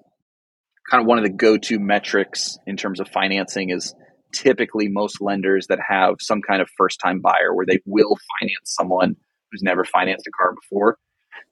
kind 0.91 1.03
of 1.03 1.07
one 1.07 1.19
of 1.19 1.25
the 1.25 1.31
go 1.31 1.57
to 1.57 1.79
metrics 1.79 2.59
in 2.67 2.77
terms 2.77 3.01
of 3.01 3.09
financing 3.09 3.71
is 3.71 3.95
typically 4.33 4.89
most 4.89 5.21
lenders 5.21 5.67
that 5.69 5.79
have 5.89 6.17
some 6.21 6.43
kind 6.43 6.61
of 6.61 6.69
first 6.77 7.01
time 7.03 7.21
buyer 7.21 7.55
where 7.55 7.67
they 7.67 7.81
will 7.87 8.17
finance 8.41 8.75
someone 8.77 9.17
who's 9.51 9.63
never 9.63 9.85
financed 9.85 10.27
a 10.27 10.31
car 10.31 10.55
before. 10.55 10.99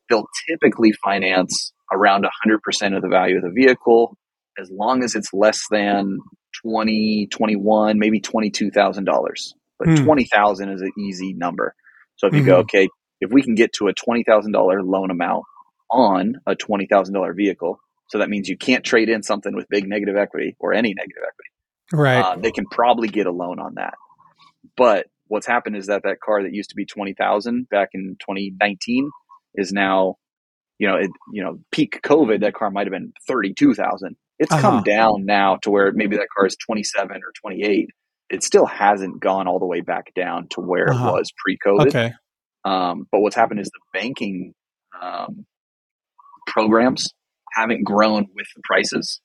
They'll 0.09 0.27
typically 0.49 0.93
finance 1.03 1.73
around 1.93 2.25
100% 2.25 2.97
of 2.97 3.03
the 3.03 3.09
value 3.09 3.37
of 3.37 3.43
the 3.43 3.53
vehicle 3.55 4.17
as 4.59 4.71
long 4.71 5.03
as 5.03 5.15
it's 5.15 5.33
less 5.33 5.63
than 5.71 6.19
20, 6.63 7.29
21, 7.31 7.99
maybe 7.99 8.21
$22,000. 8.21 9.05
But 9.79 9.89
hmm. 9.89 10.05
20,000 10.05 10.69
is 10.71 10.81
an 10.81 10.93
easy 10.99 11.35
number. 11.35 11.75
So 12.17 12.27
if 12.27 12.35
you 12.35 12.41
mm-hmm. 12.41 12.49
go, 12.49 12.57
okay, 12.59 12.89
if 13.21 13.31
we 13.31 13.43
can 13.43 13.55
get 13.55 13.73
to 13.75 13.89
a 13.89 13.95
$20,000 13.95 14.53
loan 14.85 15.11
amount 15.11 15.45
on 15.91 16.37
a 16.47 16.55
$20,000 16.55 17.37
vehicle, 17.37 17.79
so 18.09 18.19
that 18.19 18.29
means 18.29 18.49
you 18.49 18.57
can't 18.57 18.85
trade 18.85 19.09
in 19.09 19.23
something 19.23 19.55
with 19.55 19.67
big 19.69 19.89
negative 19.89 20.17
equity 20.17 20.57
or 20.61 20.73
any 20.75 20.95
negative 20.95 21.23
equity 21.23 21.51
Right. 21.93 22.21
Uh, 22.21 22.37
they 22.37 22.51
can 22.51 22.67
probably 22.67 23.09
get 23.09 23.27
a 23.27 23.31
loan 23.33 23.59
on 23.59 23.75
that. 23.75 23.95
But 24.77 25.07
what's 25.27 25.47
happened 25.47 25.77
is 25.77 25.87
that 25.87 26.03
that 26.05 26.21
car 26.21 26.43
that 26.43 26.53
used 26.53 26.71
to 26.71 26.77
be 26.77 26.87
20,000 26.87 27.69
back 27.69 27.91
in 27.93 28.17
2019 28.21 29.11
is 29.55 29.73
now, 29.73 30.17
you 30.79 30.89
know, 30.89 30.97
it, 30.97 31.11
you 31.33 31.43
know, 31.43 31.61
peak 31.71 32.01
COVID, 32.03 32.41
that 32.41 32.55
car 32.55 32.71
might 32.71 32.87
have 32.87 32.93
been 32.93 33.13
32,000. 33.29 34.17
It's 34.39 34.51
uh-huh. 34.51 34.61
come 34.61 34.83
down 34.83 35.25
now 35.25 35.57
to 35.63 35.71
where 35.71 35.93
maybe 35.93 36.17
that 36.17 36.29
car 36.37 36.47
is 36.47 36.57
27 36.57 37.17
or 37.17 37.33
28. 37.41 37.89
It 38.31 38.43
still 38.43 38.67
hasn't 38.67 39.21
gone 39.21 39.47
all 39.47 39.59
the 39.59 39.67
way 39.67 39.81
back 39.81 40.13
down 40.15 40.49
to 40.51 40.61
where 40.61 40.91
uh-huh. 40.91 41.09
it 41.09 41.13
was 41.13 41.33
pre 41.37 41.59
COVID. 41.65 41.89
Okay. 41.89 42.13
Um, 42.65 43.07
but 43.13 43.21
what's 43.21 43.37
happened 43.37 43.61
is 43.61 43.71
the 43.71 43.99
banking 43.99 44.55
um, 45.01 45.45
programs 46.47 47.09
haven't 47.53 47.85
grown 47.85 48.27
with 48.35 48.47
the 48.55 48.63
prices. 48.65 49.21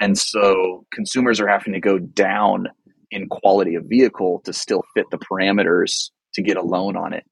And 0.00 0.16
so 0.16 0.84
consumers 0.92 1.40
are 1.40 1.48
having 1.48 1.72
to 1.72 1.80
go 1.80 1.98
down 1.98 2.68
in 3.10 3.28
quality 3.28 3.74
of 3.74 3.84
vehicle 3.86 4.42
to 4.44 4.52
still 4.52 4.82
fit 4.94 5.06
the 5.10 5.18
parameters 5.18 6.10
to 6.34 6.42
get 6.42 6.56
a 6.56 6.62
loan 6.62 6.96
on 6.96 7.12
it. 7.14 7.24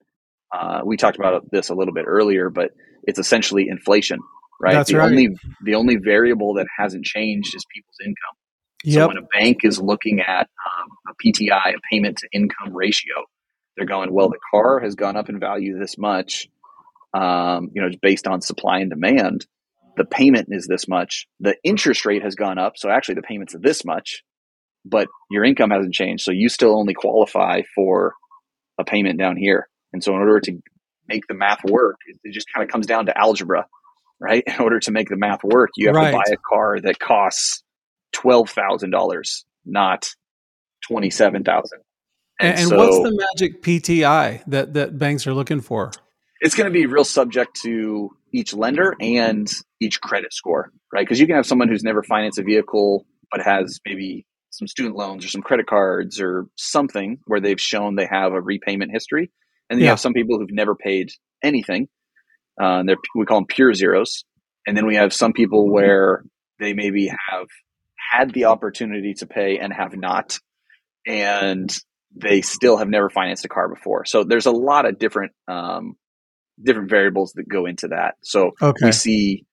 Uh, 0.53 0.81
we 0.85 0.97
talked 0.97 1.17
about 1.17 1.43
this 1.51 1.69
a 1.69 1.75
little 1.75 1.93
bit 1.93 2.05
earlier, 2.07 2.49
but 2.49 2.71
it's 3.03 3.19
essentially 3.19 3.67
inflation, 3.69 4.19
right? 4.59 4.73
That's 4.73 4.91
the 4.91 4.97
right. 4.97 5.09
only 5.09 5.29
the 5.63 5.75
only 5.75 5.97
variable 5.97 6.55
that 6.55 6.67
hasn't 6.77 7.05
changed 7.05 7.55
is 7.55 7.65
people's 7.73 7.97
income. 8.03 8.35
Yep. 8.83 8.93
So 8.93 9.07
when 9.07 9.17
a 9.17 9.27
bank 9.39 9.59
is 9.63 9.79
looking 9.79 10.21
at 10.21 10.47
um, 10.65 10.89
a 11.09 11.13
PTI, 11.23 11.75
a 11.75 11.79
payment 11.91 12.17
to 12.19 12.27
income 12.31 12.75
ratio, 12.75 13.15
they're 13.75 13.85
going, 13.85 14.13
well, 14.13 14.29
the 14.29 14.39
car 14.51 14.79
has 14.79 14.95
gone 14.95 15.15
up 15.15 15.29
in 15.29 15.39
value 15.39 15.77
this 15.77 15.97
much, 15.97 16.47
um, 17.13 17.69
you 17.73 17.81
know, 17.81 17.87
it's 17.87 17.97
based 17.97 18.27
on 18.27 18.41
supply 18.41 18.79
and 18.79 18.89
demand 18.89 19.45
the 19.97 20.05
payment 20.05 20.47
is 20.51 20.67
this 20.67 20.87
much. 20.87 21.27
The 21.39 21.55
interest 21.63 22.05
rate 22.05 22.23
has 22.23 22.35
gone 22.35 22.57
up. 22.57 22.73
So 22.77 22.89
actually 22.89 23.15
the 23.15 23.23
payment's 23.23 23.55
this 23.59 23.83
much, 23.83 24.23
but 24.85 25.07
your 25.29 25.43
income 25.43 25.71
hasn't 25.71 25.93
changed. 25.93 26.23
So 26.23 26.31
you 26.31 26.47
still 26.47 26.77
only 26.77 26.93
qualify 26.93 27.63
for 27.75 28.13
a 28.77 28.85
payment 28.85 29.19
down 29.19 29.35
here. 29.35 29.67
And 29.91 30.03
so 30.03 30.13
in 30.13 30.19
order 30.19 30.39
to 30.41 30.59
make 31.07 31.27
the 31.27 31.33
math 31.33 31.63
work, 31.65 31.97
it 32.23 32.31
just 32.31 32.47
kind 32.53 32.63
of 32.63 32.71
comes 32.71 32.85
down 32.85 33.07
to 33.07 33.17
algebra, 33.17 33.65
right? 34.19 34.43
In 34.47 34.59
order 34.59 34.79
to 34.81 34.91
make 34.91 35.09
the 35.09 35.17
math 35.17 35.43
work, 35.43 35.71
you 35.77 35.87
have 35.87 35.95
right. 35.95 36.11
to 36.11 36.17
buy 36.17 36.23
a 36.31 36.37
car 36.37 36.79
that 36.81 36.99
costs 36.99 37.63
$12,000, 38.17 39.43
not 39.65 40.09
27,000. 40.87 41.79
And, 42.39 42.49
and, 42.49 42.59
and 42.59 42.69
so, 42.69 42.77
what's 42.77 42.97
the 42.97 43.27
magic 43.33 43.63
PTI 43.63 44.43
that, 44.47 44.73
that 44.73 44.97
banks 44.97 45.25
are 45.27 45.33
looking 45.33 45.61
for? 45.61 45.91
It's 46.39 46.55
going 46.55 46.71
to 46.71 46.73
be 46.73 46.85
real 46.85 47.03
subject 47.03 47.61
to 47.63 48.11
each 48.31 48.53
lender 48.53 48.95
and 48.99 49.51
each 49.81 49.99
credit 50.01 50.33
score, 50.33 50.71
right? 50.93 51.05
Because 51.05 51.19
you 51.19 51.25
can 51.25 51.35
have 51.35 51.47
someone 51.47 51.67
who's 51.67 51.83
never 51.83 52.03
financed 52.03 52.37
a 52.37 52.43
vehicle 52.43 53.05
but 53.31 53.41
has 53.41 53.79
maybe 53.85 54.25
some 54.51 54.67
student 54.67 54.95
loans 54.95 55.25
or 55.25 55.29
some 55.29 55.41
credit 55.41 55.67
cards 55.67 56.21
or 56.21 56.47
something 56.55 57.19
where 57.25 57.39
they've 57.39 57.59
shown 57.59 57.95
they 57.95 58.07
have 58.09 58.33
a 58.33 58.41
repayment 58.41 58.91
history. 58.91 59.31
And 59.69 59.77
then 59.77 59.83
yeah. 59.83 59.85
you 59.85 59.89
have 59.89 59.99
some 59.99 60.13
people 60.13 60.39
who've 60.39 60.51
never 60.51 60.75
paid 60.75 61.11
anything. 61.43 61.87
Uh, 62.59 62.79
and 62.79 62.95
we 63.15 63.25
call 63.25 63.39
them 63.39 63.47
pure 63.47 63.73
zeros. 63.73 64.23
And 64.65 64.75
then 64.75 64.85
we 64.85 64.95
have 64.95 65.13
some 65.13 65.33
people 65.33 65.69
where 65.69 66.23
they 66.59 66.73
maybe 66.73 67.07
have 67.07 67.47
had 68.11 68.33
the 68.33 68.45
opportunity 68.45 69.13
to 69.15 69.27
pay 69.27 69.59
and 69.59 69.73
have 69.73 69.95
not. 69.95 70.39
And 71.05 71.75
they 72.15 72.41
still 72.41 72.77
have 72.77 72.89
never 72.89 73.09
financed 73.09 73.45
a 73.45 73.49
car 73.49 73.69
before. 73.69 74.05
So 74.05 74.23
there's 74.23 74.45
a 74.45 74.51
lot 74.51 74.85
of 74.85 74.99
different 74.99 75.33
um, 75.47 75.95
different 76.61 76.89
variables 76.89 77.33
that 77.33 77.47
go 77.47 77.65
into 77.65 77.89
that. 77.89 78.15
So 78.23 78.51
okay. 78.61 78.87
we 78.87 78.91
see 78.91 79.45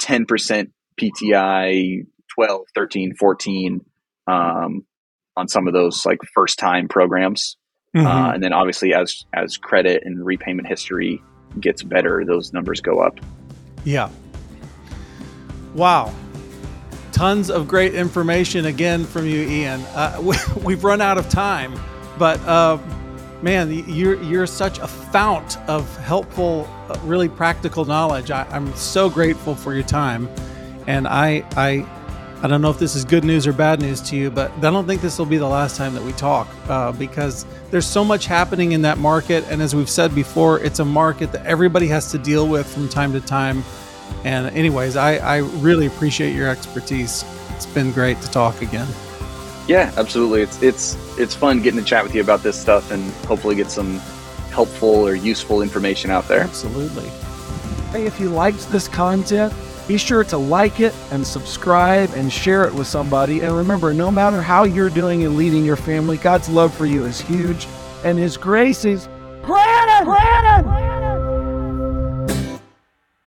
10% 0.00 0.70
PTI, 1.00 2.06
12, 2.34 2.60
13, 2.74 3.14
14 3.18 3.80
um, 4.26 4.86
on 5.36 5.48
some 5.48 5.66
of 5.66 5.74
those 5.74 6.04
like 6.06 6.18
first 6.34 6.58
time 6.58 6.88
programs. 6.88 7.56
Mm-hmm. 7.96 8.06
Uh, 8.06 8.32
and 8.32 8.42
then 8.42 8.52
obviously 8.52 8.94
as 8.94 9.24
as 9.34 9.56
credit 9.56 10.02
and 10.04 10.24
repayment 10.24 10.66
history 10.68 11.22
gets 11.60 11.82
better, 11.82 12.24
those 12.26 12.52
numbers 12.52 12.80
go 12.80 13.00
up. 13.00 13.18
Yeah. 13.84 14.08
Wow. 15.74 16.14
Tons 17.12 17.50
of 17.50 17.68
great 17.68 17.94
information 17.94 18.66
again 18.66 19.04
from 19.04 19.26
you, 19.26 19.42
Ian. 19.42 19.80
Uh, 19.94 20.18
we, 20.64 20.74
have 20.74 20.84
run 20.84 21.00
out 21.00 21.18
of 21.18 21.28
time, 21.28 21.78
but 22.18 22.40
uh, 22.40 22.78
man, 23.42 23.70
you're 23.88 24.20
you're 24.22 24.46
such 24.46 24.78
a 24.78 24.86
fount 24.86 25.58
of 25.68 25.94
helpful, 25.98 26.68
uh, 26.88 26.98
really 27.04 27.28
practical 27.28 27.84
knowledge. 27.84 28.30
I, 28.30 28.46
am 28.54 28.74
so 28.74 29.10
grateful 29.10 29.54
for 29.54 29.74
your 29.74 29.82
time, 29.82 30.28
and 30.86 31.06
I 31.06 31.44
I 31.56 31.86
I 32.42 32.48
don't 32.48 32.60
know 32.60 32.70
if 32.70 32.78
this 32.80 32.96
is 32.96 33.04
good 33.04 33.22
news 33.22 33.46
or 33.46 33.52
bad 33.52 33.80
news 33.80 34.00
to 34.02 34.16
you, 34.16 34.28
but 34.28 34.50
I 34.50 34.60
don't 34.62 34.84
think 34.84 35.00
this 35.00 35.16
will 35.16 35.26
be 35.26 35.36
the 35.36 35.46
last 35.46 35.76
time 35.76 35.94
that 35.94 36.02
we 36.02 36.10
talk 36.12 36.48
uh, 36.68 36.90
because 36.90 37.46
there's 37.70 37.86
so 37.86 38.04
much 38.04 38.26
happening 38.26 38.72
in 38.72 38.82
that 38.82 38.98
market, 38.98 39.44
and 39.48 39.62
as 39.62 39.76
we've 39.76 39.88
said 39.88 40.12
before, 40.12 40.58
it's 40.58 40.80
a 40.80 40.84
market 40.84 41.30
that 41.30 41.46
everybody 41.46 41.86
has 41.86 42.10
to 42.10 42.18
deal 42.18 42.48
with 42.48 42.66
from 42.66 42.88
time 42.88 43.12
to 43.12 43.20
time. 43.20 43.62
And 44.24 44.46
anyways, 44.56 44.96
I, 44.96 45.16
I 45.16 45.36
really 45.38 45.86
appreciate 45.86 46.34
your 46.34 46.48
expertise. 46.48 47.24
It's 47.50 47.66
been 47.66 47.92
great 47.92 48.20
to 48.22 48.30
talk 48.30 48.62
again. 48.62 48.88
Yeah, 49.68 49.92
absolutely. 49.96 50.42
It's 50.42 50.62
it's 50.62 50.96
it's 51.18 51.34
fun 51.34 51.62
getting 51.62 51.80
to 51.80 51.86
chat 51.86 52.02
with 52.02 52.14
you 52.14 52.20
about 52.20 52.42
this 52.42 52.60
stuff 52.60 52.90
and 52.90 53.12
hopefully 53.26 53.54
get 53.54 53.70
some 53.70 53.98
helpful 54.50 55.06
or 55.06 55.14
useful 55.14 55.62
information 55.62 56.10
out 56.10 56.26
there. 56.28 56.40
Absolutely. 56.40 57.08
Hey, 57.90 58.06
if 58.06 58.18
you 58.18 58.28
liked 58.28 58.68
this 58.70 58.88
content, 58.88 59.52
be 59.86 59.98
sure 59.98 60.24
to 60.24 60.38
like 60.38 60.80
it 60.80 60.94
and 61.10 61.26
subscribe 61.26 62.10
and 62.14 62.32
share 62.32 62.64
it 62.64 62.74
with 62.74 62.86
somebody. 62.86 63.40
And 63.40 63.56
remember, 63.56 63.92
no 63.92 64.10
matter 64.10 64.40
how 64.42 64.64
you're 64.64 64.90
doing 64.90 65.24
and 65.24 65.36
leading 65.36 65.64
your 65.64 65.76
family, 65.76 66.16
God's 66.16 66.48
love 66.48 66.74
for 66.74 66.86
you 66.86 67.04
is 67.04 67.20
huge 67.20 67.66
and 68.04 68.18
His 68.18 68.36
grace 68.36 68.84
is 68.84 69.08
granted. 69.42 70.04
granted. 70.04 70.91